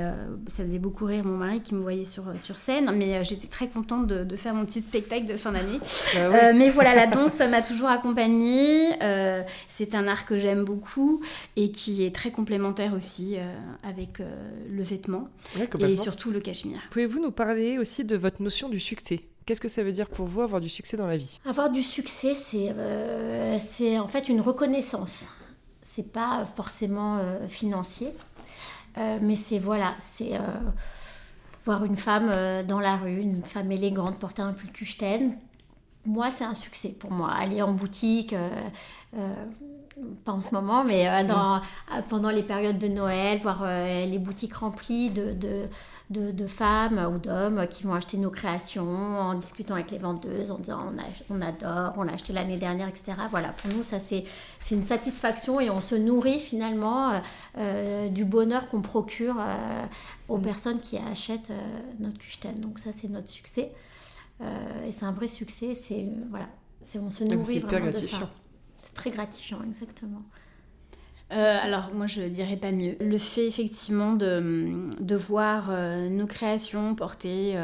ça 0.48 0.64
faisait 0.64 0.78
beaucoup 0.78 1.04
rire 1.04 1.24
mon 1.24 1.36
mari 1.36 1.60
qui 1.60 1.74
me 1.74 1.80
voyait 1.80 2.04
sur, 2.04 2.24
sur 2.38 2.58
scène, 2.58 2.90
mais 2.96 3.22
j'étais 3.24 3.46
très 3.46 3.68
contente 3.68 4.06
de, 4.06 4.24
de, 4.24 4.36
faire 4.36 4.54
mon 4.54 4.64
petit 4.64 4.80
spectacle 4.80 5.26
de 5.26 5.36
fin 5.36 5.52
d'année. 5.52 5.78
Bah 6.14 6.52
mais 6.52 6.70
voilà, 6.70 6.94
la 6.94 7.06
danse, 7.14 7.32
ça 7.32 7.46
m'a 7.46 7.62
toujours 7.62 7.88
accompagnée. 7.88 8.90
c'est 9.68 9.94
un 9.94 10.08
art 10.08 10.26
que 10.26 10.38
j'aime 10.38 10.64
beaucoup 10.64 11.20
et 11.56 11.70
qui 11.70 12.04
est 12.04 12.14
très 12.14 12.30
complémentaire 12.30 12.94
aussi 12.94 13.36
avec 13.82 14.20
le 14.68 14.82
vêtement 14.82 15.28
et 15.80 15.96
surtout 15.96 16.30
le 16.30 16.40
cachemire. 16.40 16.80
Pouvez-vous 16.90 17.20
nous 17.20 17.30
parler 17.30 17.78
aussi 17.78 18.04
de 18.04 18.16
votre 18.16 18.42
notion 18.42 18.68
du 18.68 18.80
succès? 18.80 19.20
Qu'est-ce 19.46 19.60
que 19.60 19.68
ça 19.68 19.82
veut 19.82 19.92
dire 19.92 20.08
pour 20.08 20.26
vous 20.26 20.40
avoir 20.40 20.60
du 20.60 20.68
succès 20.68 20.96
dans 20.96 21.06
la 21.06 21.16
vie? 21.16 21.38
Avoir 21.44 21.70
du 21.70 21.82
succès, 21.82 22.34
c'est 22.34 23.98
en 23.98 24.06
fait 24.06 24.28
une 24.28 24.40
reconnaissance. 24.40 25.30
C'est 25.82 26.12
pas 26.12 26.46
forcément 26.56 27.20
financier, 27.48 28.08
mais 28.96 29.34
c'est 29.34 29.58
voilà, 29.58 29.96
c'est 30.00 30.32
voir 31.64 31.84
une 31.84 31.96
femme 31.96 32.32
dans 32.66 32.80
la 32.80 32.96
rue, 32.96 33.20
une 33.20 33.44
femme 33.44 33.70
élégante, 33.70 34.18
porter 34.18 34.42
un 34.42 34.54
pull 34.54 34.70
moi, 36.06 36.30
c'est 36.30 36.44
un 36.44 36.54
succès 36.54 36.90
pour 36.98 37.10
moi. 37.10 37.30
Aller 37.30 37.62
en 37.62 37.72
boutique, 37.72 38.32
euh, 38.32 38.50
euh, 39.16 39.34
pas 40.24 40.32
en 40.32 40.40
ce 40.40 40.54
moment, 40.54 40.84
mais 40.84 41.08
euh, 41.08 41.24
dans, 41.24 41.60
pendant 42.08 42.30
les 42.30 42.42
périodes 42.42 42.78
de 42.78 42.88
Noël, 42.88 43.38
voir 43.40 43.64
les 43.64 44.18
boutiques 44.18 44.54
remplies 44.54 45.10
de, 45.10 45.34
de, 46.10 46.30
de, 46.32 46.46
femmes 46.46 47.00
ou 47.12 47.18
d'hommes 47.18 47.66
qui 47.68 47.84
vont 47.84 47.94
acheter 47.94 48.16
nos 48.16 48.30
créations 48.30 49.18
en 49.18 49.34
discutant 49.34 49.74
avec 49.74 49.90
les 49.90 49.98
vendeuses, 49.98 50.50
en 50.50 50.58
disant 50.58 50.92
on, 51.30 51.40
adore, 51.40 51.94
on 51.96 52.02
l'a 52.02 52.12
acheté 52.12 52.32
l'année 52.32 52.58
dernière, 52.58 52.88
etc. 52.88 53.12
Voilà, 53.30 53.48
pour 53.48 53.72
nous, 53.72 53.82
ça 53.82 53.98
c'est 54.00 54.24
une 54.70 54.82
satisfaction 54.82 55.60
et 55.60 55.70
on 55.70 55.80
se 55.80 55.94
nourrit 55.94 56.40
finalement 56.40 57.20
du 58.10 58.24
bonheur 58.24 58.68
qu'on 58.68 58.82
procure 58.82 59.36
aux 60.28 60.38
mm. 60.38 60.42
personnes 60.42 60.80
qui 60.80 60.98
achètent 60.98 61.52
notre 62.00 62.18
Kuchten. 62.18 62.60
Donc 62.60 62.78
ça, 62.78 62.92
c'est 62.92 63.08
notre 63.08 63.30
succès. 63.30 63.72
Euh, 64.40 64.86
et 64.86 64.92
c'est 64.92 65.04
un 65.04 65.12
vrai 65.12 65.28
succès. 65.28 65.74
C'est 65.74 66.06
voilà, 66.30 66.48
on 66.96 67.10
se 67.10 67.24
nourrit 67.24 67.60
vraiment 67.60 67.86
de 67.86 67.92
ça. 67.92 68.30
C'est 68.84 68.94
très 68.94 69.10
gratifiant, 69.10 69.58
exactement. 69.66 70.22
Euh, 71.32 71.58
alors 71.62 71.90
moi 71.94 72.06
je 72.06 72.20
dirais 72.20 72.56
pas 72.56 72.70
mieux. 72.70 72.96
Le 73.00 73.18
fait 73.18 73.46
effectivement 73.46 74.12
de, 74.12 74.90
de 75.00 75.16
voir 75.16 75.68
euh, 75.70 76.08
nos 76.10 76.26
créations 76.26 76.94
portées 76.94 77.56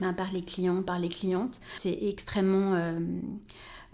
ben, 0.00 0.14
par 0.14 0.32
les 0.32 0.42
clients, 0.42 0.82
par 0.82 0.98
les 0.98 1.10
clientes, 1.10 1.60
c'est 1.76 1.98
extrêmement 2.02 2.74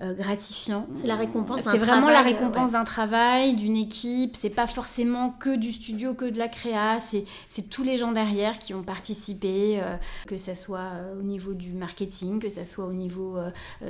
euh, 0.02 0.14
gratifiant. 0.14 0.86
C'est 0.94 1.06
la 1.06 1.16
récompense 1.16 1.60
C'est 1.62 1.76
vraiment 1.76 2.08
la 2.08 2.22
récompense 2.22 2.72
d'un 2.72 2.84
travail, 2.84 3.54
d'une 3.54 3.76
équipe. 3.76 4.34
C'est 4.36 4.48
pas 4.48 4.66
forcément 4.66 5.30
que 5.30 5.56
du 5.56 5.72
studio, 5.72 6.14
que 6.14 6.24
de 6.24 6.38
la 6.38 6.48
créa. 6.48 7.00
C'est 7.00 7.68
tous 7.68 7.82
les 7.82 7.98
gens 7.98 8.12
derrière 8.12 8.58
qui 8.58 8.72
ont 8.72 8.82
participé, 8.82 9.80
euh, 9.82 9.96
que 10.26 10.38
ce 10.38 10.54
soit 10.54 10.78
euh, 10.78 11.20
au 11.20 11.22
niveau 11.22 11.52
du 11.52 11.72
marketing, 11.72 12.40
que 12.40 12.48
ce 12.48 12.64
soit 12.64 12.86
au 12.86 12.94
niveau 12.94 13.36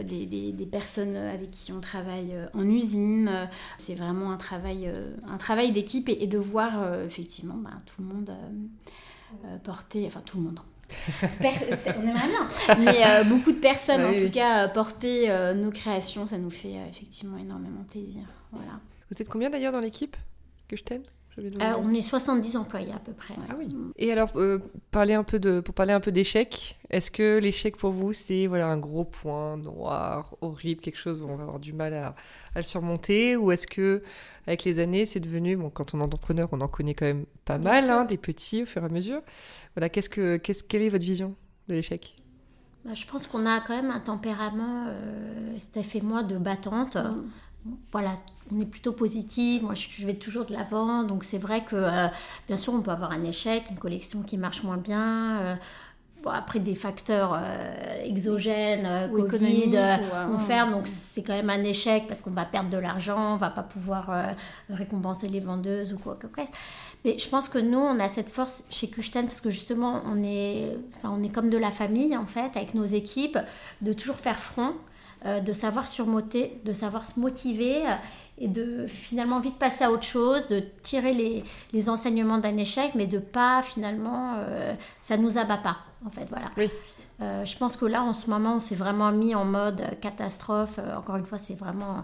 des, 0.03 0.27
des, 0.27 0.67
personnes 0.67 1.17
avec 1.17 1.51
qui 1.51 1.73
on 1.73 1.81
travaille 1.81 2.35
en 2.55 2.69
usine. 2.69 3.31
C'est 3.79 3.95
vraiment 3.95 4.33
un 4.33 4.37
travail, 4.37 4.91
un 5.29 5.37
travail 5.37 5.71
d'équipe 5.71 6.09
et, 6.09 6.27
de 6.27 6.39
voir 6.39 7.03
effectivement 7.05 7.57
ben, 7.57 7.83
tout 7.87 8.03
le 8.03 8.09
monde 8.09 8.31
porter, 9.63 10.07
enfin 10.07 10.23
tout 10.25 10.39
le 10.39 10.45
monde, 10.45 10.61
on 11.23 12.03
aimerait 12.03 12.29
bien. 12.29 12.77
Mais 12.79 13.07
euh, 13.07 13.25
beaucoup 13.25 13.53
de 13.53 13.59
personnes, 13.59 14.05
en 14.05 14.19
tout 14.19 14.31
cas, 14.31 14.65
euh, 14.65 14.69
porter 14.69 15.31
euh, 15.31 15.55
nos 15.55 15.71
créations, 15.71 16.27
ça 16.27 16.39
nous 16.39 16.51
fait 16.51 16.75
effectivement 16.89 17.39
énormément 17.39 17.85
plaisir. 17.85 18.23
Voilà. 18.53 18.81
Vous 19.11 19.21
êtes 19.21 19.29
combien 19.29 19.51
d'ailleurs 19.51 19.73
dans 19.73 19.81
l'équipe? 19.81 20.17
Que 20.69 20.77
je 20.77 20.83
t'aide? 20.83 21.07
On 21.39 21.93
est 21.93 22.03
70 22.03 22.57
employés 22.57 22.93
à 22.93 22.99
peu 22.99 23.13
près. 23.13 23.35
Ah 23.49 23.55
oui. 23.59 23.75
Et 23.97 24.13
alors, 24.13 24.33
parler 24.91 25.15
un 25.15 25.25
peu 25.25 25.39
de, 25.39 25.61
pour 25.61 25.75
parler 25.75 25.93
un 25.93 26.01
peu 26.01 26.13
d'échec, 26.13 26.79
est-ce 26.91 27.11
que 27.11 27.39
l'échec 27.39 27.77
pour 27.77 27.93
vous, 27.93 28.13
c'est 28.13 28.47
voilà, 28.47 28.67
un 28.67 28.79
gros 28.79 29.05
point 29.05 29.57
noir, 29.57 30.37
horrible, 30.41 30.81
quelque 30.81 30.99
chose 30.99 31.23
où 31.23 31.29
on 31.29 31.37
va 31.37 31.45
avoir 31.45 31.61
du 31.61 31.73
mal 31.73 31.95
à, 31.95 32.15
à 32.55 32.59
le 32.59 32.65
surmonter 32.65 33.37
Ou 33.37 33.53
est-ce 33.53 33.67
que 33.67 34.03
avec 34.47 34.65
les 34.65 34.79
années, 34.79 35.05
c'est 35.05 35.21
devenu, 35.21 35.57
bon, 35.57 35.71
quand 35.71 35.95
on 35.95 36.01
est 36.01 36.03
entrepreneur, 36.03 36.49
on 36.53 36.61
en 36.61 36.69
connaît 36.69 36.95
quand 36.95 37.07
même 37.07 37.27
pas 37.45 37.59
mal, 37.59 37.89
hein, 37.89 38.05
des 38.05 38.17
petits 38.17 38.63
au 38.63 38.67
fur 38.67 38.83
et 38.83 38.87
à 38.87 38.89
mesure. 38.89 39.23
Voilà, 39.77 39.89
qu'est-ce 39.89 40.11
que, 40.11 40.37
qu'est-ce, 40.37 40.65
quelle 40.65 40.83
est 40.83 40.89
votre 40.89 41.05
vision 41.05 41.35
de 41.69 41.75
l'échec? 41.75 42.17
Bah, 42.85 42.95
Je 42.95 43.07
pense 43.07 43.27
qu'on 43.27 43.47
a 43.47 43.61
quand 43.61 43.77
même 43.77 43.91
un 43.91 44.01
tempérament, 44.01 44.87
euh, 44.89 45.59
Steph 45.59 45.95
et 45.97 46.01
moi, 46.01 46.23
de 46.23 46.39
battante. 46.39 46.97
Mm. 46.97 47.31
Voilà, 47.93 48.17
on 48.55 48.61
est 48.61 48.67
plutôt 48.67 48.93
positif. 48.93 49.63
Moi, 49.63 49.75
je, 49.75 50.07
vais 50.07 50.15
toujours 50.15 50.47
de 50.47 50.53
l'avant. 50.53 51.05
Donc, 51.05 51.25
c'est 51.25 51.39
vrai 51.39 51.65
que, 51.65 51.77
euh, 51.77 52.09
bien 52.49 52.57
sûr, 52.57 52.73
on 52.73 52.81
peut 52.81 52.91
avoir 52.91 53.13
un 53.13 53.23
échec, 53.23 53.65
une 53.71 53.79
collection 53.79 54.23
qui 54.23 54.39
marche 54.39 54.63
moins 54.63 54.79
bien. 54.79 55.41
Euh, 55.41 55.57
après 56.27 56.59
des 56.59 56.75
facteurs 56.75 57.35
euh, 57.35 58.05
exogènes, 58.05 58.87
euh, 58.87 59.09
Covid, 59.09 59.75
on 60.31 60.39
ferme, 60.39 60.71
donc 60.71 60.87
c'est 60.87 61.23
quand 61.23 61.33
même 61.33 61.51
un 61.51 61.65
échec 61.65 62.05
parce 62.09 62.21
qu'on 62.21 62.31
va 62.31 62.45
perdre 62.45 62.69
de 62.69 62.77
l'argent, 62.77 63.35
on 63.35 63.37
va 63.37 63.51
pas 63.51 63.63
pouvoir 63.63 64.35
récompenser 64.69 65.29
les 65.29 65.41
vendeuses 65.41 65.93
ou 65.93 65.99
quoi 65.99 66.17
que 66.17 66.29
ce 66.29 66.35
soit. 66.35 66.53
Mais 67.05 67.19
je 67.19 67.29
pense 67.29 67.49
que 67.49 67.59
nous, 67.59 67.79
on 67.79 67.99
a 67.99 68.09
cette 68.09 68.29
force 68.29 68.65
chez 68.69 68.89
Kuchten 68.89 69.25
parce 69.25 69.41
que 69.41 69.49
justement, 69.49 70.03
on 70.05 70.23
est, 70.23 70.77
enfin, 70.97 71.15
on 71.19 71.23
est 71.23 71.31
comme 71.31 71.49
de 71.49 71.57
la 71.57 71.71
famille 71.71 72.17
en 72.17 72.27
fait, 72.27 72.55
avec 72.57 72.75
nos 72.75 72.85
équipes, 72.85 73.39
de 73.81 73.93
toujours 73.95 74.17
faire 74.17 74.39
front, 74.39 74.75
de 75.25 75.53
savoir 75.53 75.87
surmonter, 75.87 76.61
de 76.65 76.73
savoir 76.73 77.05
se 77.05 77.21
motiver 77.21 77.83
et 78.39 78.49
de 78.49 78.87
finalement 78.87 79.39
vite 79.41 79.59
passer 79.59 79.85
à 79.85 79.91
autre 79.91 80.05
chose, 80.05 80.49
de 80.49 80.63
tirer 80.83 81.13
les, 81.13 81.45
les 81.73 81.89
enseignements 81.91 82.39
d'un 82.39 82.57
échec, 82.57 82.93
mais 82.95 83.07
de 83.07 83.19
pas 83.19 83.61
finalement, 83.61 84.37
ça 85.03 85.19
nous 85.19 85.37
abat 85.37 85.59
pas 85.59 85.77
en 86.07 86.11
fait, 86.11 86.27
voilà. 86.31 86.47
Oui. 86.57 86.71
Euh, 87.21 87.45
je 87.45 87.57
pense 87.57 87.77
que 87.77 87.85
là, 87.85 88.03
en 88.03 88.13
ce 88.13 88.31
moment, 88.31 88.55
on 88.55 88.61
s'est 88.61 88.75
vraiment 88.75 89.13
mis 89.13 89.35
en 89.35 89.45
mode 89.45 89.83
catastrophe. 90.01 90.79
Euh, 90.79 90.97
encore 90.97 91.17
une 91.17 91.27
fois, 91.27 91.39
c'est 91.39 91.55
vraiment 91.55 92.03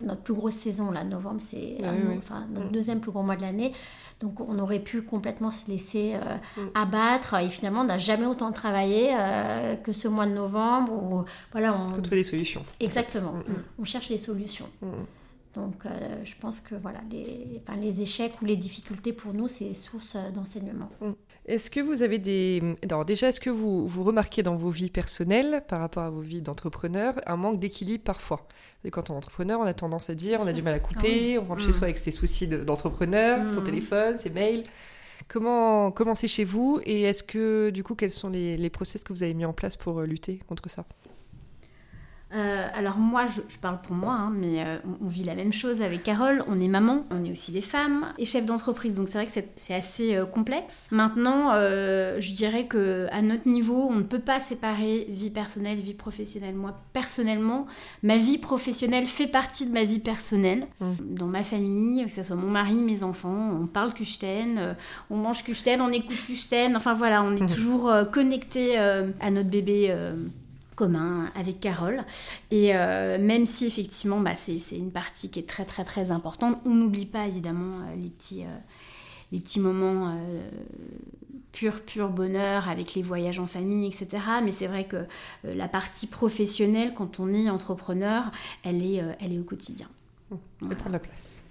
notre 0.00 0.22
plus 0.22 0.34
grosse 0.34 0.54
saison, 0.54 0.90
là, 0.90 1.04
novembre, 1.04 1.40
c'est 1.40 1.78
enfin, 2.18 2.46
notre 2.52 2.68
mm. 2.68 2.72
deuxième 2.72 3.00
plus 3.00 3.10
gros 3.10 3.22
mois 3.22 3.36
de 3.36 3.42
l'année. 3.42 3.72
Donc, 4.20 4.40
on 4.40 4.58
aurait 4.58 4.80
pu 4.80 5.02
complètement 5.02 5.50
se 5.50 5.68
laisser 5.68 6.14
euh, 6.14 6.62
mm. 6.62 6.68
abattre. 6.74 7.34
Et 7.34 7.48
finalement, 7.48 7.82
on 7.82 7.84
n'a 7.84 7.98
jamais 7.98 8.26
autant 8.26 8.52
travaillé 8.52 9.14
que 9.82 9.92
ce 9.92 10.08
mois 10.08 10.26
de 10.26 10.32
novembre. 10.32 10.92
Où, 10.92 11.24
voilà, 11.52 11.74
on... 11.74 12.00
trouver 12.00 12.18
des 12.18 12.24
solutions. 12.24 12.64
Exactement. 12.80 13.32
Mm, 13.32 13.62
on 13.78 13.84
cherche 13.84 14.08
les 14.08 14.18
solutions. 14.18 14.68
Donc, 15.54 15.84
je 16.24 16.34
pense 16.40 16.60
que 16.60 16.74
voilà, 16.74 17.00
les, 17.10 17.60
enfin, 17.62 17.78
les 17.78 18.02
échecs 18.02 18.42
ou 18.42 18.44
les 18.44 18.56
difficultés 18.56 19.12
pour 19.12 19.34
nous, 19.34 19.48
c'est 19.48 19.72
source 19.74 20.16
d'enseignement. 20.34 20.90
Est-ce 21.46 21.70
que 21.70 21.80
vous 21.80 22.02
avez 22.02 22.18
des... 22.18 22.76
Alors 22.82 23.04
déjà, 23.04 23.28
est-ce 23.28 23.40
que 23.40 23.50
vous, 23.50 23.86
vous 23.86 24.02
remarquez 24.02 24.42
dans 24.42 24.56
vos 24.56 24.70
vies 24.70 24.90
personnelles, 24.90 25.62
par 25.68 25.80
rapport 25.80 26.02
à 26.02 26.10
vos 26.10 26.22
vies 26.22 26.40
d'entrepreneur, 26.40 27.20
un 27.26 27.36
manque 27.36 27.60
d'équilibre 27.60 28.02
parfois? 28.02 28.48
Et 28.84 28.90
Quand 28.90 29.10
on 29.10 29.14
est 29.14 29.16
entrepreneur, 29.16 29.60
on 29.60 29.64
a 29.64 29.74
tendance 29.74 30.10
à 30.10 30.14
dire, 30.14 30.38
on 30.40 30.46
a 30.46 30.52
du 30.52 30.62
mal 30.62 30.74
à 30.74 30.78
couper, 30.78 31.36
ah 31.36 31.40
on 31.42 31.44
rentre 31.44 31.62
chez 31.62 31.68
mm. 31.68 31.72
soi 31.72 31.84
avec 31.84 31.98
ses 31.98 32.10
soucis 32.10 32.48
d'entrepreneur, 32.48 33.50
son 33.50 33.60
mm. 33.60 33.64
téléphone, 33.64 34.18
ses 34.18 34.30
mails. 34.30 34.62
Comment 35.28 35.90
comment 35.90 36.14
c'est 36.14 36.28
chez 36.28 36.44
vous? 36.44 36.80
Et 36.84 37.02
est-ce 37.02 37.22
que, 37.22 37.70
du 37.70 37.82
coup, 37.82 37.94
quels 37.94 38.10
sont 38.10 38.28
les, 38.28 38.56
les 38.56 38.70
process 38.70 39.02
que 39.02 39.12
vous 39.12 39.22
avez 39.22 39.34
mis 39.34 39.44
en 39.44 39.52
place 39.52 39.76
pour 39.76 40.00
euh, 40.00 40.06
lutter 40.06 40.40
contre 40.48 40.68
ça? 40.68 40.84
Euh, 42.34 42.66
alors 42.74 42.98
moi, 42.98 43.26
je, 43.26 43.56
parle 43.58 43.80
pour 43.80 43.94
moi, 43.94 44.14
hein, 44.14 44.32
mais 44.34 44.64
euh, 44.64 44.76
on, 45.00 45.06
vit 45.06 45.22
la 45.22 45.34
même 45.34 45.52
chose 45.52 45.82
avec 45.82 46.02
Carole. 46.02 46.42
On 46.48 46.60
est 46.60 46.68
maman, 46.68 47.04
on 47.10 47.24
est 47.24 47.30
aussi 47.30 47.52
des 47.52 47.60
femmes 47.60 48.06
et 48.18 48.24
chefs 48.24 48.44
d'entreprise, 48.44 48.96
donc 48.96 49.08
c'est 49.08 49.18
vrai 49.18 49.26
que 49.26 49.48
c'est 49.56 49.74
assez 49.74 50.16
euh, 50.16 50.24
complexe. 50.24 50.88
Maintenant, 50.90 51.52
je 51.54 52.32
dirais 52.32 52.66
que 52.66 53.06
à 53.12 53.22
notre 53.22 53.48
niveau, 53.48 53.88
on 53.90 53.96
ne 53.96 54.02
peut 54.02 54.18
pas 54.18 54.40
séparer 54.40 55.06
vie 55.08 55.30
personnelle, 55.30 55.78
vie 55.78 55.94
professionnelle. 55.94 56.54
Moi, 56.54 56.76
personnellement, 56.92 57.66
ma 58.02 58.18
vie 58.18 58.38
professionnelle 58.38 59.06
fait 59.06 59.26
partie 59.26 59.66
de 59.66 59.72
ma 59.72 59.84
vie 59.84 60.00
personnelle. 60.00 60.66
Mmh. 60.80 60.86
Dans 61.10 61.26
ma 61.26 61.42
famille, 61.42 62.04
que 62.04 62.12
ce 62.12 62.22
soit 62.22 62.36
mon 62.36 62.50
mari, 62.50 62.74
mes 62.74 63.02
enfants, 63.02 63.52
on 63.60 63.66
parle 63.66 63.94
Kuchten, 63.94 64.76
on 65.10 65.16
mange 65.16 65.44
Kuchten, 65.44 65.80
on 65.80 65.90
écoute 65.90 66.18
Kuchten. 66.26 66.76
Enfin 66.76 66.94
voilà, 66.94 67.22
on 67.22 67.36
est 67.36 67.42
mmh. 67.42 67.54
toujours 67.54 67.92
connecté 68.12 68.76
à 68.76 69.30
notre 69.30 69.50
bébé 69.50 69.94
commun 70.74 71.30
avec 71.34 71.60
Carole. 71.60 72.04
Et 72.50 72.74
euh, 72.74 73.18
même 73.18 73.46
si 73.46 73.66
effectivement 73.66 74.20
bah, 74.20 74.34
c'est 74.36 74.58
une 74.76 74.92
partie 74.92 75.30
qui 75.30 75.38
est 75.38 75.48
très 75.48 75.64
très 75.64 75.84
très 75.84 76.10
importante, 76.10 76.58
on 76.64 76.74
n'oublie 76.74 77.06
pas 77.06 77.26
évidemment 77.26 77.80
euh, 77.80 77.96
les, 77.96 78.08
petits, 78.08 78.44
euh, 78.44 78.56
les 79.32 79.40
petits 79.40 79.60
moments 79.60 80.18
pur 81.52 81.80
pur 81.82 82.08
bonheur 82.08 82.68
avec 82.68 82.94
les 82.94 83.02
voyages 83.02 83.38
en 83.38 83.46
famille, 83.46 83.86
etc. 83.86 84.22
Mais 84.42 84.50
c'est 84.50 84.66
vrai 84.66 84.86
que 84.86 85.06
la 85.44 85.68
partie 85.68 86.06
professionnelle, 86.06 86.94
quand 86.94 87.20
on 87.20 87.32
est 87.32 87.48
entrepreneur, 87.48 88.30
elle 88.64 88.82
est, 88.82 89.02
elle 89.20 89.32
est 89.32 89.38
au 89.38 89.44
quotidien. 89.44 89.88
Elle 90.68 90.76
prend 90.76 90.90
la 90.90 90.98
place. 90.98 91.42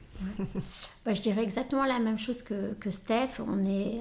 Bah, 1.05 1.13
je 1.13 1.21
dirais 1.21 1.43
exactement 1.43 1.86
la 1.86 1.99
même 1.99 2.19
chose 2.19 2.43
que, 2.43 2.74
que 2.76 2.89
Steph. 2.89 3.41
On 3.45 3.63
est 3.63 3.99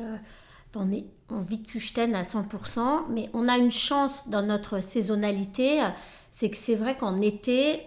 on, 0.77 0.91
est, 0.91 1.05
on 1.31 1.41
vit 1.41 1.63
Kuchten 1.63 2.15
à 2.15 2.23
100%, 2.23 3.05
mais 3.11 3.29
on 3.33 3.49
a 3.49 3.59
une 3.59 3.71
chance 3.71 4.29
dans 4.29 4.43
notre 4.43 4.81
saisonnalité, 4.81 5.83
c'est 6.31 6.51
que 6.51 6.57
c'est 6.57 6.75
vrai 6.75 6.97
qu'en 6.97 7.21
été, 7.21 7.83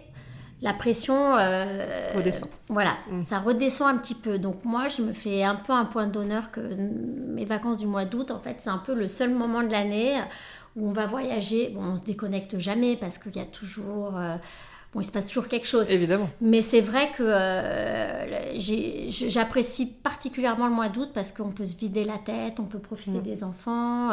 la 0.62 0.72
pression 0.72 1.36
euh, 1.36 2.12
redescend. 2.14 2.48
Voilà, 2.68 2.96
mm. 3.10 3.22
ça 3.22 3.40
redescend 3.40 3.88
un 3.88 3.98
petit 3.98 4.14
peu. 4.14 4.38
Donc 4.38 4.64
moi, 4.64 4.88
je 4.88 5.02
me 5.02 5.12
fais 5.12 5.42
un 5.42 5.56
peu 5.56 5.72
un 5.72 5.84
point 5.84 6.06
d'honneur 6.06 6.50
que 6.50 6.60
mes 6.60 7.44
vacances 7.44 7.78
du 7.78 7.86
mois 7.86 8.04
d'août, 8.04 8.30
en 8.30 8.38
fait, 8.38 8.56
c'est 8.58 8.70
un 8.70 8.78
peu 8.78 8.94
le 8.94 9.08
seul 9.08 9.30
moment 9.30 9.62
de 9.62 9.70
l'année 9.70 10.20
où 10.76 10.88
on 10.88 10.92
va 10.92 11.06
voyager. 11.06 11.70
Bon, 11.70 11.82
on 11.82 11.96
se 11.96 12.02
déconnecte 12.02 12.58
jamais 12.58 12.96
parce 12.96 13.18
qu'il 13.18 13.36
y 13.36 13.40
a 13.40 13.44
toujours... 13.44 14.16
Euh, 14.16 14.36
Bon, 14.96 15.02
il 15.02 15.04
se 15.04 15.12
passe 15.12 15.26
toujours 15.26 15.46
quelque 15.48 15.66
chose. 15.66 15.90
Évidemment. 15.90 16.30
Mais 16.40 16.62
c'est 16.62 16.80
vrai 16.80 17.10
que 17.12 17.22
euh, 17.22 18.54
j'apprécie 19.10 19.84
particulièrement 19.86 20.66
le 20.68 20.72
mois 20.72 20.88
d'août 20.88 21.10
parce 21.12 21.32
qu'on 21.32 21.50
peut 21.50 21.66
se 21.66 21.76
vider 21.76 22.02
la 22.04 22.16
tête, 22.16 22.60
on 22.60 22.64
peut 22.64 22.78
profiter 22.78 23.18
Mm. 23.18 23.22
des 23.22 23.44
enfants, 23.44 24.10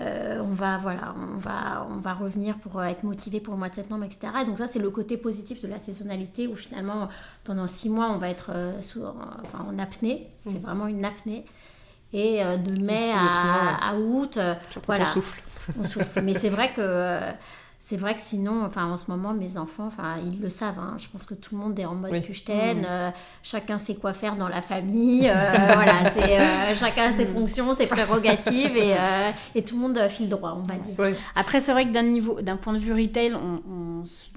euh, 0.00 0.40
on 0.42 0.52
va 0.52 0.78
voilà, 0.78 1.14
on 1.16 1.38
va 1.38 1.86
on 1.88 1.98
va 2.00 2.14
revenir 2.14 2.56
pour 2.58 2.80
euh, 2.80 2.84
être 2.84 3.04
motivé 3.04 3.38
pour 3.38 3.54
le 3.54 3.58
mois 3.60 3.68
de 3.68 3.76
septembre, 3.76 4.02
etc. 4.04 4.32
Et 4.42 4.44
donc 4.44 4.58
ça 4.58 4.66
c'est 4.66 4.80
le 4.80 4.90
côté 4.90 5.16
positif 5.16 5.60
de 5.62 5.68
la 5.68 5.78
saisonnalité 5.78 6.48
où 6.48 6.56
finalement 6.56 7.08
pendant 7.44 7.68
six 7.68 7.88
mois 7.88 8.10
on 8.10 8.18
va 8.18 8.28
être 8.28 8.50
sous, 8.80 9.02
enfin, 9.04 9.64
en 9.72 9.78
apnée, 9.78 10.26
c'est 10.42 10.58
Mm. 10.58 10.62
vraiment 10.62 10.86
une 10.88 11.04
apnée. 11.04 11.44
Et 12.12 12.40
de 12.44 12.80
mai 12.80 13.10
à, 13.14 13.90
à 13.90 13.94
août, 13.96 14.38
Voilà. 14.86 15.04
on 15.04 15.12
souffle. 15.12 15.42
on 15.80 15.84
souffle. 15.84 16.22
Mais 16.22 16.34
c'est 16.34 16.48
vrai 16.50 16.72
que 16.74 17.18
c'est 17.86 17.98
vrai 17.98 18.14
que 18.14 18.20
sinon, 18.22 18.64
enfin 18.64 18.86
en 18.86 18.96
ce 18.96 19.10
moment, 19.10 19.34
mes 19.34 19.58
enfants, 19.58 19.88
enfin 19.88 20.14
ils 20.24 20.40
le 20.40 20.48
savent. 20.48 20.78
hein. 20.78 20.94
je 20.96 21.06
pense 21.12 21.26
que 21.26 21.34
tout 21.34 21.54
le 21.54 21.60
monde 21.60 21.78
est 21.78 21.84
en 21.84 21.94
mode 21.94 22.12
Oui. 22.12 22.22
Kuchten. 22.22 22.78
Mhm. 22.78 22.84
euh, 22.88 23.10
chacun 23.42 23.76
sait 23.76 23.94
quoi 23.96 24.14
faire 24.14 24.36
dans 24.36 24.48
la 24.48 24.62
famille. 24.62 25.28
euh, 25.28 25.34
voilà, 25.74 26.10
c'est 26.10 26.40
euh, 26.40 26.74
chacun 26.74 27.10
a 27.10 27.12
ses 27.12 27.26
fonctions, 27.26 27.74
ses 27.76 27.86
prérogatives 27.86 28.74
et, 28.74 28.94
euh, 28.94 29.30
et 29.54 29.62
tout 29.62 29.74
le 29.76 29.82
monde 29.82 29.98
file 30.08 30.30
droit, 30.30 30.56
on 30.58 30.62
va 30.66 30.76
dire. 30.76 31.16
Après, 31.36 31.60
c'est 31.60 31.72
vrai 31.72 31.84
que 31.86 31.92
d'un 31.92 32.04
niveau, 32.04 32.40
d'un 32.40 32.56
point 32.56 32.72
de 32.72 32.78
vue 32.78 32.94
retail, 32.94 33.34
on, 33.34 33.60
on- 33.70 33.93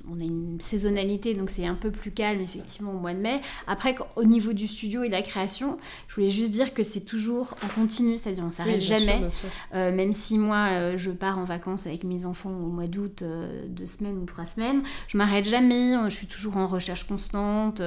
on 0.09 0.19
a 0.19 0.23
une 0.23 0.59
saisonnalité, 0.61 1.33
donc 1.33 1.49
c'est 1.49 1.65
un 1.65 1.75
peu 1.75 1.91
plus 1.91 2.11
calme 2.11 2.41
effectivement 2.41 2.91
au 2.91 2.99
mois 2.99 3.13
de 3.13 3.19
mai. 3.19 3.41
Après, 3.67 3.95
au 4.15 4.23
niveau 4.23 4.53
du 4.53 4.67
studio 4.67 5.03
et 5.03 5.07
de 5.07 5.13
la 5.13 5.21
création, 5.21 5.77
je 6.07 6.15
voulais 6.15 6.29
juste 6.29 6.51
dire 6.51 6.73
que 6.73 6.83
c'est 6.83 7.01
toujours 7.01 7.55
en 7.63 7.67
continu, 7.67 8.17
c'est-à-dire 8.17 8.43
on 8.43 8.47
Oui, 8.47 8.53
s'arrête 8.53 8.81
sûr, 8.81 8.97
jamais. 8.97 9.19
bien 9.19 9.31
sûr. 9.31 9.49
Euh, 9.75 9.91
même 9.95 10.13
si 10.13 10.37
moi 10.37 10.69
euh, 10.71 10.97
je 10.97 11.11
pars 11.11 11.37
en 11.37 11.43
vacances 11.43 11.87
avec 11.87 12.03
mes 12.03 12.25
enfants 12.25 12.49
au 12.51 12.67
mois 12.69 12.87
d'août, 12.87 13.21
euh, 13.21 13.65
deux 13.67 13.85
semaines 13.85 14.17
ou 14.17 14.25
trois 14.25 14.45
semaines, 14.45 14.81
je 15.07 15.17
m'arrête 15.17 15.45
jamais, 15.45 15.95
euh, 15.95 16.05
je 16.09 16.15
suis 16.15 16.27
toujours 16.27 16.57
en 16.57 16.67
recherche 16.67 17.05
constante, 17.07 17.81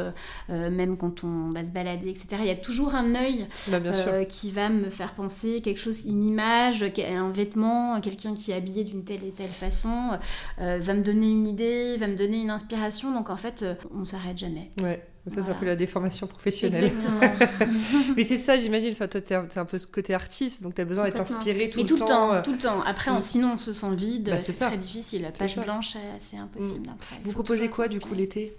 même 0.48 0.96
quand 0.96 1.24
on 1.24 1.50
va 1.50 1.64
se 1.64 1.70
balader, 1.70 2.08
etc. 2.10 2.26
Il 2.40 2.46
y 2.46 2.50
a 2.50 2.56
toujours 2.56 2.94
un 2.94 3.14
œil 3.14 3.46
Bah, 3.68 3.78
qui 4.28 4.50
va 4.50 4.68
me 4.68 4.88
faire 4.90 5.14
penser 5.14 5.60
quelque 5.62 5.78
chose, 5.78 6.04
une 6.06 6.24
image, 6.24 6.82
un 6.82 7.30
vêtement, 7.30 8.00
quelqu'un 8.00 8.34
qui 8.34 8.50
est 8.50 8.54
habillé 8.54 8.84
d'une 8.84 9.04
telle 9.04 9.24
et 9.24 9.30
telle 9.30 9.48
façon, 9.48 10.18
va 10.58 10.94
me 10.94 11.02
donner 11.02 11.28
une 11.30 11.46
idée, 11.46 11.69
va 11.98 12.06
me 12.06 12.16
donner 12.16 12.40
une 12.42 12.50
inspiration. 12.50 13.12
Donc 13.12 13.30
en 13.30 13.36
fait, 13.36 13.62
euh, 13.62 13.74
on 13.94 14.04
s'arrête 14.04 14.38
jamais. 14.38 14.70
Ouais. 14.82 15.04
Ça, 15.26 15.34
c'est 15.34 15.38
un 15.40 15.42
voilà. 15.42 15.58
peu 15.60 15.66
la 15.66 15.76
déformation 15.76 16.26
professionnelle. 16.26 16.84
Exactement. 16.84 17.20
Mais 18.16 18.24
c'est 18.24 18.38
ça, 18.38 18.56
j'imagine. 18.56 18.90
Enfin, 18.92 19.06
toi, 19.06 19.20
t'es 19.20 19.34
un, 19.34 19.64
peu 19.66 19.76
ce 19.78 19.86
côté 19.86 20.14
artiste, 20.14 20.62
donc 20.62 20.74
t'as 20.74 20.86
besoin 20.86 21.04
d'être 21.04 21.20
inspiré 21.20 21.68
tout, 21.68 21.76
Mais 21.76 21.82
le 21.82 21.88
tout 21.90 21.96
le 21.96 22.00
temps, 22.06 22.32
euh. 22.32 22.42
tout 22.42 22.52
le 22.52 22.58
temps. 22.58 22.80
Après, 22.82 23.10
on- 23.10 23.18
Mm. 23.18 23.22
sinon 23.22 23.52
on 23.54 23.58
se 23.58 23.74
sent 23.74 23.94
vide, 23.94 24.30
Bah, 24.30 24.40
c'est 24.40 24.54
très 24.54 24.78
difficile. 24.78 25.30
C'est 25.34 25.38
Page 25.38 25.58
blanche, 25.62 25.94
c'est 26.18 26.38
impossible 26.38 26.88
après. 26.94 27.16
Il 27.20 27.26
Vous 27.26 27.32
proposez 27.32 27.68
quoi, 27.68 27.88
du 27.88 28.00
coup, 28.00 28.14
l'été? 28.14 28.56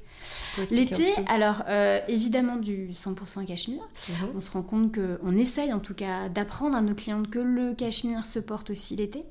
L'été, 0.70 1.14
alors 1.28 1.64
euh, 1.70 2.00
évidemment 2.08 2.58
du 2.58 2.90
100% 2.94 3.46
cachemire. 3.46 3.82
Mhm. 4.10 4.16
On 4.36 4.42
se 4.42 4.52
rend 4.52 4.62
compte 4.64 4.94
qu'on 4.96 5.36
essaye 5.38 5.72
en 5.74 5.80
tout 5.80 5.94
cas 5.94 6.30
d'apprendre 6.30 6.76
à 6.76 6.82
nos 6.82 6.94
clientes 6.96 7.30
que 7.30 7.40
le 7.40 7.74
cachemire 7.74 8.26
se 8.26 8.40
porte 8.40 8.70
aussi 8.70 8.96
l'été. 8.96 9.24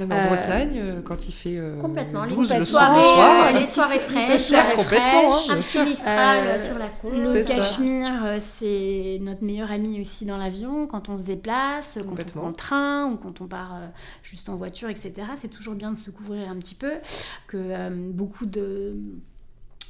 Non, 0.00 0.06
mais 0.06 0.14
en 0.14 0.18
Euh, 0.18 0.28
Bretagne, 0.28 0.72
euh, 0.76 1.02
quand 1.02 1.26
il 1.28 1.32
fait 1.32 1.56
euh, 1.56 1.78
Complètement. 1.80 2.24
Les 2.24 2.34
12 2.34 2.48
le 2.50 2.54
belles 2.56 2.66
soir, 2.66 2.82
soirées, 2.82 2.96
le 2.96 3.02
soir, 3.02 3.46
euh, 3.54 3.58
les 3.60 3.66
soirées 3.66 3.98
fraîches, 3.98 4.50
les 4.50 4.76
complètement, 4.76 5.30
fraîches. 5.30 5.50
hein. 5.50 5.54
un 5.54 5.60
petit 5.60 5.78
mistral 5.88 6.46
Euh, 6.48 6.58
sur 6.64 6.78
la 6.78 6.88
côte. 6.88 7.12
Le 7.14 7.44
cachemire, 7.44 8.36
c'est 8.40 9.18
notre 9.22 9.42
meilleur 9.44 9.70
ami 9.70 10.00
aussi 10.00 10.24
dans 10.24 10.36
l'avion, 10.36 10.86
quand 10.86 11.08
on 11.08 11.16
se 11.16 11.22
déplace, 11.22 11.98
quand 12.06 12.12
on 12.36 12.38
prend 12.40 12.48
le 12.48 12.54
train 12.54 13.06
ou 13.12 13.16
quand 13.16 13.40
on 13.40 13.46
part 13.46 13.76
juste 14.22 14.48
en 14.48 14.56
voiture, 14.56 14.88
etc. 14.88 15.12
C'est 15.36 15.48
toujours 15.50 15.74
bien 15.74 15.90
de 15.92 15.98
se 15.98 16.10
couvrir 16.10 16.48
un 16.50 16.56
petit 16.56 16.74
peu, 16.74 16.92
que 17.46 17.56
euh, 17.58 17.90
beaucoup 17.92 18.46
de 18.46 18.96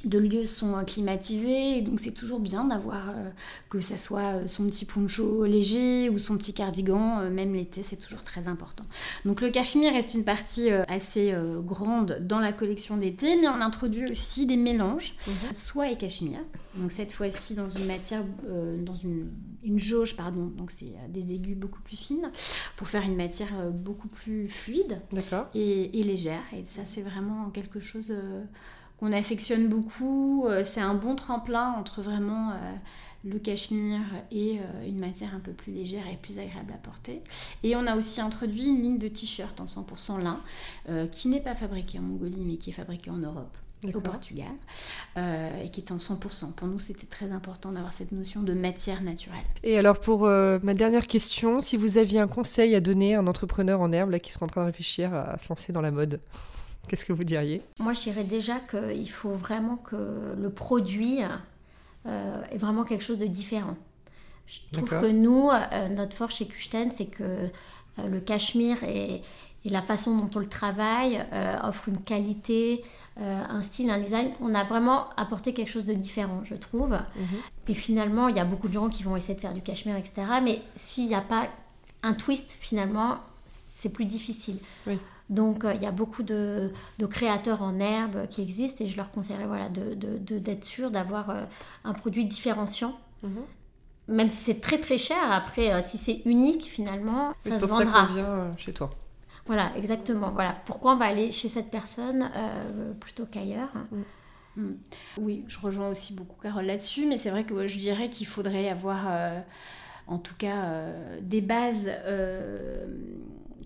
de 0.03 0.17
lieux 0.19 0.45
sont 0.45 0.75
euh, 0.77 0.83
climatisés, 0.83 1.77
et 1.77 1.81
donc 1.81 1.99
c'est 1.99 2.11
toujours 2.11 2.39
bien 2.39 2.65
d'avoir 2.65 3.09
euh, 3.09 3.29
que 3.69 3.79
ça 3.79 3.95
soit 3.97 4.35
euh, 4.35 4.47
son 4.47 4.65
petit 4.65 4.85
poncho 4.85 5.45
léger 5.45 6.09
ou 6.09 6.19
son 6.19 6.37
petit 6.37 6.53
cardigan, 6.53 7.19
euh, 7.21 7.29
même 7.29 7.53
l'été, 7.53 7.83
c'est 7.83 7.95
toujours 7.95 8.21
très 8.23 8.47
important. 8.47 8.83
Donc 9.23 9.39
le 9.41 9.49
cachemire 9.49 9.93
reste 9.93 10.13
une 10.13 10.23
partie 10.25 10.71
euh, 10.71 10.83
assez 10.87 11.33
grande 11.65 12.17
dans 12.21 12.39
la 12.39 12.51
collection 12.51 12.97
d'été, 12.97 13.37
mais 13.39 13.47
on 13.47 13.61
introduit 13.61 14.11
aussi 14.11 14.45
des 14.45 14.57
mélanges, 14.57 15.15
Mhm. 15.27 15.53
soie 15.53 15.89
et 15.89 15.97
cachemire. 15.97 16.39
Donc 16.75 16.91
cette 16.91 17.11
fois-ci 17.11 17.55
dans 17.55 17.69
une 17.69 17.85
matière, 17.85 18.23
dans 18.79 18.95
une, 18.95 19.29
une 19.63 19.79
jauge, 19.79 20.15
pardon, 20.15 20.47
donc 20.57 20.71
c'est 20.71 20.93
des 21.09 21.33
aiguilles 21.33 21.55
beaucoup 21.55 21.81
plus 21.81 21.97
fines, 21.97 22.29
pour 22.75 22.87
faire 22.87 23.03
une 23.03 23.15
matière 23.15 23.49
beaucoup 23.73 24.07
plus 24.07 24.47
fluide 24.47 24.99
et, 25.53 25.99
et 25.99 26.03
légère. 26.03 26.41
Et 26.57 26.63
ça, 26.65 26.81
c'est 26.85 27.01
vraiment 27.01 27.49
quelque 27.51 27.79
chose 27.79 28.11
qu'on 29.03 29.11
affectionne 29.11 29.67
beaucoup. 29.67 30.45
Euh, 30.47 30.63
c'est 30.63 30.79
un 30.79 30.93
bon 30.93 31.15
tremplin 31.15 31.73
entre 31.73 32.01
vraiment 32.01 32.51
euh, 32.51 32.53
le 33.25 33.37
cachemire 33.37 33.99
et 34.31 34.59
euh, 34.59 34.87
une 34.87 34.97
matière 34.97 35.35
un 35.35 35.41
peu 35.41 35.51
plus 35.51 35.73
légère 35.73 36.03
et 36.09 36.15
plus 36.15 36.39
agréable 36.39 36.71
à 36.73 36.77
porter. 36.77 37.21
Et 37.63 37.75
on 37.75 37.85
a 37.85 37.97
aussi 37.97 38.21
introduit 38.21 38.65
une 38.65 38.81
ligne 38.81 38.97
de 38.99 39.09
t-shirt 39.09 39.59
en 39.59 39.65
100% 39.65 40.21
lin 40.21 40.39
euh, 40.87 41.05
qui 41.07 41.27
n'est 41.27 41.41
pas 41.41 41.53
fabriquée 41.53 41.99
en 41.99 42.03
Mongolie 42.03 42.45
mais 42.45 42.55
qui 42.55 42.69
est 42.69 42.73
fabriquée 42.73 43.11
en 43.11 43.17
Europe 43.17 43.57
au. 43.93 43.99
Portugal 43.99 44.47
euh, 45.17 45.63
et 45.63 45.69
qui 45.69 45.81
est 45.81 45.91
en 45.91 45.97
100%. 45.97 46.53
Pour 46.53 46.69
nous, 46.69 46.79
c'était 46.79 47.05
très 47.05 47.29
important 47.31 47.73
d'avoir 47.73 47.91
cette 47.91 48.13
notion 48.13 48.41
de 48.41 48.53
matière 48.53 49.01
naturelle. 49.01 49.43
Et 49.63 49.77
alors, 49.77 49.99
pour 49.99 50.25
euh, 50.25 50.59
ma 50.63 50.73
dernière 50.73 51.05
question, 51.05 51.59
si 51.59 51.75
vous 51.75 51.97
aviez 51.97 52.21
un 52.21 52.29
conseil 52.29 52.75
à 52.75 52.79
donner 52.79 53.15
à 53.15 53.19
un 53.19 53.27
entrepreneur 53.27 53.81
en 53.81 53.91
herbe 53.91 54.11
là, 54.11 54.19
qui 54.19 54.31
serait 54.31 54.45
en 54.45 54.47
train 54.47 54.61
de 54.61 54.67
réfléchir 54.67 55.13
à, 55.13 55.31
à 55.31 55.37
se 55.37 55.49
lancer 55.49 55.73
dans 55.73 55.81
la 55.81 55.91
mode, 55.91 56.21
qu'est-ce 56.87 57.05
que 57.05 57.13
vous 57.13 57.23
diriez? 57.23 57.61
Moi, 57.79 57.93
je 57.93 58.01
dirais 58.01 58.23
déjà 58.23 58.59
qu'il 58.59 59.09
faut 59.09 59.33
vraiment 59.33 59.77
que 59.77 60.35
le 60.37 60.49
produit 60.49 61.19
euh, 62.05 62.43
est 62.51 62.57
vraiment 62.57 62.83
quelque 62.83 63.03
chose 63.03 63.17
de 63.17 63.27
différent. 63.27 63.75
Je 64.47 64.59
trouve 64.71 64.89
que 64.89 65.11
nous, 65.11 65.49
euh, 65.49 65.89
notre 65.89 66.15
force 66.15 66.35
chez 66.35 66.45
Kuchten, 66.45 66.91
c'est 66.91 67.05
que 67.05 67.23
euh, 67.23 68.07
le 68.07 68.19
cachemire 68.19 68.83
et, 68.83 69.21
et 69.65 69.69
la 69.69 69.81
façon 69.81 70.17
dont 70.17 70.29
on 70.35 70.39
le 70.39 70.49
travaille 70.49 71.25
euh, 71.31 71.57
offre 71.63 71.89
une 71.89 72.01
qualité, 72.01 72.83
un 73.15 73.61
style, 73.61 73.91
un 73.91 73.99
design. 73.99 74.31
On 74.41 74.55
a 74.55 74.63
vraiment 74.63 75.11
apporté 75.17 75.53
quelque 75.53 75.69
chose 75.69 75.85
de 75.85 75.93
différent, 75.93 76.41
je 76.45 76.55
trouve. 76.55 76.93
Mhm. 76.93 77.37
Et 77.67 77.75
finalement, 77.75 78.27
il 78.27 78.35
y 78.35 78.39
a 78.39 78.45
beaucoup 78.45 78.67
de 78.67 78.73
gens 78.73 78.89
qui 78.89 79.03
vont 79.03 79.15
essayer 79.15 79.35
de 79.35 79.39
faire 79.39 79.53
du 79.53 79.61
cachemire, 79.61 79.95
etc. 79.97 80.23
Mais 80.41 80.63
s'il 80.73 81.05
n'y 81.05 81.13
a 81.13 81.21
pas 81.21 81.47
un 82.01 82.13
twist, 82.13 82.57
finalement, 82.59 83.19
c'est 83.45 83.93
plus 83.93 84.05
difficile. 84.05 84.57
Oui. 84.87 84.97
Donc, 85.29 85.65
euh, 85.65 85.73
il 85.73 85.81
y 85.81 85.85
a 85.85 85.91
beaucoup 85.91 86.23
de, 86.23 86.71
de 86.99 87.05
créateurs 87.05 87.61
en 87.61 87.79
herbe 87.79 88.27
qui 88.27 88.41
existent 88.41 88.83
et 88.83 88.87
je 88.87 88.97
leur 88.97 89.11
conseillerais 89.11 89.47
voilà, 89.47 89.69
de- 89.69 89.93
de- 89.95 90.17
de- 90.17 90.39
d'être 90.39 90.63
sûr 90.65 90.91
d'avoir 90.91 91.29
euh, 91.29 91.43
un 91.83 91.93
produit 91.93 92.25
différenciant. 92.25 92.97
Mhm. 93.23 93.31
Même 94.09 94.29
si 94.31 94.37
c'est 94.43 94.59
très 94.61 94.79
très 94.79 94.97
cher, 94.97 95.31
après, 95.31 95.73
euh, 95.73 95.81
si 95.81 95.97
c'est 95.97 96.21
unique, 96.25 96.65
finalement, 96.65 97.29
Oui, 97.29 97.35
ça 97.39 97.51
C'est 97.51 97.51
se 97.55 97.59
pour 97.59 97.69
ça 97.69 97.83
vendra. 97.85 98.07
qu'on 98.07 98.13
vient 98.13 98.51
chez 98.57 98.73
toi. 98.73 98.89
Voilà, 99.45 99.71
exactement. 99.77 100.31
Voilà. 100.31 100.55
Pourquoi 100.65 100.93
on 100.93 100.97
va 100.97 101.05
aller 101.05 101.31
chez 101.31 101.47
cette 101.49 101.69
personne 101.71 102.29
euh, 102.35 102.93
plutôt 102.99 103.25
qu'ailleurs? 103.25 103.71
Mm. 104.55 104.73
Oui, 105.17 105.43
je 105.47 105.57
rejoins 105.59 105.89
aussi 105.89 106.13
beaucoup 106.13 106.39
Carole 106.41 106.65
là-dessus, 106.65 107.05
mais 107.07 107.17
c'est 107.17 107.29
vrai 107.29 107.43
que 107.43 107.53
ouais, 107.53 107.67
je 107.67 107.79
dirais 107.79 108.09
qu'il 108.09 108.27
faudrait 108.27 108.69
avoir, 108.69 109.05
euh, 109.09 109.39
en 110.07 110.17
tout 110.19 110.35
cas, 110.37 110.63
euh, 110.65 111.19
des 111.21 111.41
bases 111.41 111.89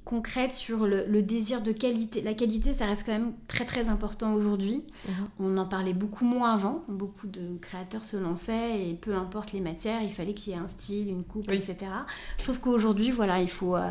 concrètes 0.07 0.53
sur 0.53 0.87
le, 0.87 1.05
le 1.05 1.21
désir 1.21 1.61
de 1.61 1.71
qualité. 1.73 2.21
La 2.21 2.33
qualité, 2.33 2.73
ça 2.73 2.85
reste 2.85 3.05
quand 3.05 3.11
même 3.11 3.33
très 3.49 3.65
très 3.65 3.89
important 3.89 4.33
aujourd'hui. 4.33 4.83
Mhm. 5.07 5.13
On 5.39 5.57
en 5.57 5.65
parlait 5.65 5.93
beaucoup 5.93 6.23
moins 6.23 6.53
avant. 6.53 6.83
Beaucoup 6.87 7.27
de 7.27 7.57
créateurs 7.61 8.05
se 8.05 8.15
lançaient 8.15 8.87
et 8.89 8.93
peu 8.93 9.13
importe 9.15 9.51
les 9.51 9.59
matières, 9.59 10.01
il 10.01 10.11
fallait 10.13 10.33
qu'il 10.33 10.53
y 10.53 10.55
ait 10.55 10.59
un 10.59 10.67
style, 10.69 11.09
une 11.09 11.23
coupe, 11.25 11.47
Oui. 11.49 11.57
etc. 11.57 11.91
Je 12.37 12.43
trouve 12.43 12.59
qu'aujourd'hui, 12.61 13.11
voilà, 13.11 13.41
il 13.41 13.49
faut. 13.49 13.75
euh, 13.75 13.89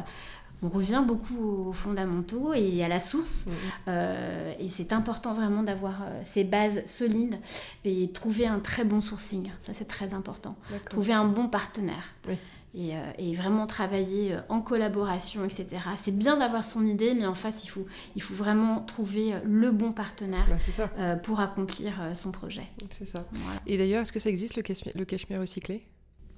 on 0.62 0.70
revient 0.70 1.04
beaucoup 1.06 1.68
aux 1.68 1.72
fondamentaux 1.74 2.54
et 2.54 2.82
à 2.82 2.88
la 2.88 2.98
source. 2.98 3.44
Mhm. 3.46 3.52
Euh, 3.88 4.54
et 4.58 4.70
c'est 4.70 4.94
important 4.94 5.34
vraiment 5.34 5.62
d'avoir 5.62 5.96
euh, 6.02 6.20
ces 6.24 6.44
bases 6.44 6.82
solides 6.86 7.36
et 7.84 8.10
trouver 8.12 8.46
un 8.46 8.58
très 8.58 8.84
bon 8.86 9.02
sourcing. 9.02 9.50
Ça, 9.58 9.74
c'est 9.74 9.84
très 9.84 10.14
important. 10.14 10.56
Trouver 10.88 11.12
un 11.12 11.26
bon 11.26 11.48
partenaire. 11.48 12.06
Oui. 12.26 12.36
Et, 12.74 12.94
euh, 12.94 13.00
et 13.16 13.32
vraiment 13.32 13.66
travailler 13.66 14.34
euh, 14.34 14.40
en 14.50 14.60
collaboration, 14.60 15.44
etc. 15.46 15.66
C'est 15.98 16.14
bien 16.16 16.36
d'avoir 16.36 16.62
son 16.62 16.84
idée, 16.86 17.14
mais 17.14 17.24
en 17.24 17.34
face, 17.34 17.64
il 17.64 17.68
faut, 17.68 17.86
il 18.16 18.22
faut 18.22 18.34
vraiment 18.34 18.80
trouver 18.80 19.32
euh, 19.32 19.38
le 19.44 19.70
bon 19.70 19.92
partenaire 19.92 20.44
Bah, 20.48 20.56
ça. 20.58 20.90
euh, 20.98 21.16
pour 21.16 21.40
accomplir 21.40 21.94
son 22.14 22.32
projet. 22.32 22.64
C'est 22.90 23.06
ça. 23.06 23.24
Voilà. 23.32 23.60
Et 23.66 23.78
d'ailleurs, 23.78 24.02
est-ce 24.02 24.12
que 24.12 24.18
ça 24.20 24.28
existe 24.28 24.56
le 24.56 24.62
cachemire, 24.62 24.94
le 24.98 25.04
cachemire 25.06 25.40
recyclé? 25.40 25.86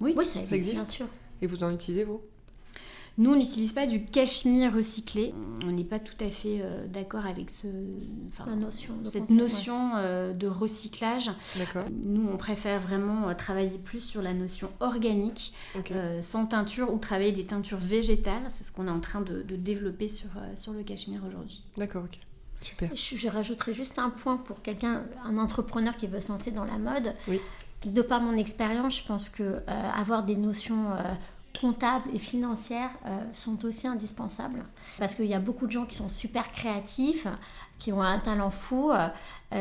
Oui, 0.00 0.14
Oui, 0.16 0.24
ça 0.24 0.38
existe, 0.38 0.52
existe 0.54 0.74
bien 0.82 0.84
sûr. 0.84 1.06
Et 1.42 1.46
vous 1.48 1.64
en 1.64 1.72
utilisez, 1.72 2.04
vous? 2.04 2.20
Nous, 3.18 3.32
on 3.32 3.36
n'utilise 3.36 3.72
pas 3.72 3.86
du 3.86 4.04
cachemire 4.04 4.72
recyclé. 4.74 5.34
On 5.66 5.72
n'est 5.72 5.84
pas 5.84 5.98
tout 5.98 6.14
à 6.24 6.30
fait 6.30 6.60
euh, 6.62 6.86
d'accord 6.86 7.26
avec 7.26 7.50
ce, 7.50 7.66
enfin, 8.28 8.44
La 8.46 8.54
notion. 8.54 8.94
de 9.02 9.04
cette 9.08 9.22
concept, 9.22 9.30
ouais. 9.30 9.36
notion 9.36 9.90
euh, 9.96 10.32
de 10.32 10.46
recyclage. 10.46 11.30
Nous, 12.04 12.28
on 12.32 12.36
préfère 12.36 12.78
vraiment 12.80 13.28
euh, 13.28 13.34
travailler 13.34 13.76
plus 13.78 14.00
sur 14.00 14.22
la 14.22 14.34
notion 14.34 14.70
organique, 14.78 15.52
euh, 15.90 16.22
sans 16.22 16.46
teinture, 16.46 16.92
ou 16.94 16.98
travailler 16.98 17.32
des 17.32 17.44
teintures 17.46 17.78
végétales. 17.78 18.42
C'est 18.50 18.62
ce 18.64 18.70
qu'on 18.70 18.86
est 18.86 18.90
en 18.90 19.00
train 19.00 19.20
de, 19.20 19.42
de 19.42 19.56
développer 19.56 20.08
sur, 20.08 20.28
euh, 20.36 20.54
sur 20.54 20.72
le 20.72 20.84
cachemire 20.84 21.22
aujourd'hui. 21.26 21.64
D'accord, 21.76 22.04
ok. 22.04 22.18
Super. 22.60 22.90
Je, 22.94 23.16
je 23.16 23.28
rajouterais 23.28 23.74
juste 23.74 23.98
un 23.98 24.10
point 24.10 24.36
pour 24.36 24.62
quelqu'un, 24.62 25.02
un 25.24 25.38
entrepreneur 25.38 25.96
qui 25.96 26.06
veut 26.06 26.20
se 26.20 26.30
lancer 26.30 26.50
dans 26.52 26.64
la 26.64 26.78
mode. 26.78 27.14
Oui. 27.28 27.40
De 27.86 28.02
par 28.02 28.20
mon 28.20 28.34
expérience, 28.36 28.98
je 28.98 29.06
pense 29.06 29.28
que 29.28 29.42
euh, 29.44 29.60
avoir 29.66 30.24
des 30.24 30.34
notions 30.34 30.90
euh, 30.92 30.96
comptables 31.60 32.08
et 32.14 32.18
financières 32.18 32.90
euh, 33.06 33.18
sont 33.32 33.64
aussi 33.64 33.86
indispensables. 33.86 34.64
Parce 34.98 35.14
qu'il 35.14 35.26
y 35.26 35.34
a 35.34 35.40
beaucoup 35.40 35.66
de 35.66 35.72
gens 35.72 35.86
qui 35.86 35.96
sont 35.96 36.08
super 36.08 36.46
créatifs, 36.48 37.26
qui 37.78 37.92
ont 37.92 38.02
un 38.02 38.18
talent 38.18 38.50
fou, 38.50 38.90
euh, 38.90 39.08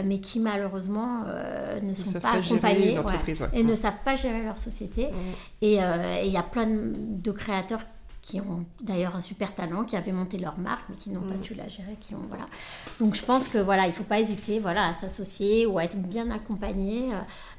mais 0.04 0.20
qui 0.20 0.40
malheureusement 0.40 1.24
euh, 1.28 1.80
ne 1.82 1.90
Ils 1.90 1.96
sont 1.96 2.20
pas 2.20 2.32
accompagnés 2.32 2.98
ouais. 3.00 3.50
et 3.54 3.64
ne 3.64 3.76
savent 3.76 4.04
pas 4.04 4.16
gérer 4.16 4.44
leur 4.44 4.58
société. 4.58 5.08
Mm. 5.08 5.16
Et 5.62 5.84
euh, 5.84 6.22
et 6.22 6.28
il 6.28 6.32
y 6.32 6.38
a 6.38 6.44
plein 6.44 6.68
de, 6.68 6.94
de 6.96 7.32
créateurs 7.32 7.82
qui 8.28 8.42
ont 8.42 8.66
d'ailleurs 8.82 9.16
un 9.16 9.22
super 9.22 9.56
talent, 9.56 9.86
qui 9.86 9.96
avaient 9.96 10.12
monté 10.12 10.38
leur 10.38 10.58
marque, 10.60 10.84
mais 10.90 10.96
qui 10.98 11.12
n'ont 11.12 11.22
pas 11.22 11.36
Mm. 11.36 11.44
su 11.44 11.54
la 11.56 11.70
gérer, 11.70 11.96
qui 12.02 12.14
ont 12.14 12.26
voilà. 12.28 12.46
Donc 13.00 13.16
je 13.16 13.24
pense 13.24 13.48
que 13.48 13.58
voilà, 13.58 13.88
il 13.88 13.94
faut 13.94 14.04
pas 14.04 14.20
hésiter, 14.20 14.60
voilà, 14.60 14.90
à 14.90 14.94
s'associer 14.94 15.66
ou 15.66 15.78
à 15.78 15.86
être 15.86 15.96
bien 15.96 16.30
accompagné 16.30 17.14
euh, 17.14 17.18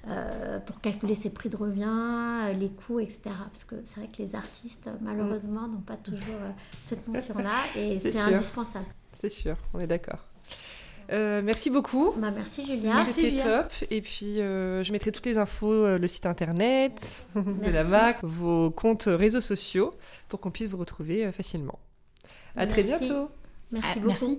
euh, 0.08 0.58
pour 0.60 0.80
calculer 0.82 1.14
ses 1.14 1.30
prix 1.30 1.48
de 1.48 1.56
revient, 1.56 1.84
euh, 1.88 2.52
les 2.52 2.68
coûts, 2.68 3.00
etc. 3.00 3.20
Parce 3.50 3.64
que 3.64 3.76
c'est 3.84 4.00
vrai 4.00 4.10
que 4.14 4.18
les 4.20 4.34
artistes, 4.34 4.90
malheureusement, 5.00 5.68
n'ont 5.68 5.80
pas 5.80 5.96
toujours 5.96 6.20
euh, 6.42 6.50
cette 6.82 7.08
notion-là, 7.08 7.54
et 7.74 7.98
C'est 8.00 8.18
indispensable. 8.18 8.86
C'est 9.14 9.30
sûr, 9.30 9.56
on 9.72 9.80
est 9.80 9.86
d'accord. 9.86 10.20
Euh, 11.10 11.40
merci 11.42 11.70
beaucoup. 11.70 12.12
Bah, 12.18 12.30
merci 12.30 12.66
Julia. 12.66 13.04
C'était 13.08 13.42
top. 13.42 13.72
Et 13.90 14.00
puis, 14.02 14.40
euh, 14.40 14.82
je 14.84 14.92
mettrai 14.92 15.10
toutes 15.12 15.26
les 15.26 15.38
infos, 15.38 15.72
euh, 15.72 15.98
le 15.98 16.06
site 16.06 16.26
internet 16.26 17.24
de 17.34 17.70
la 17.70 17.84
marque, 17.84 18.18
vos 18.22 18.70
comptes 18.70 19.04
réseaux 19.06 19.40
sociaux, 19.40 19.94
pour 20.28 20.40
qu'on 20.40 20.50
puisse 20.50 20.68
vous 20.68 20.76
retrouver 20.76 21.24
euh, 21.26 21.32
facilement. 21.32 21.78
À 22.56 22.66
très 22.66 22.82
bientôt. 22.82 23.30
Merci 23.72 23.88
Ah, 23.90 23.94
beaucoup. 23.96 24.08
merci. 24.08 24.38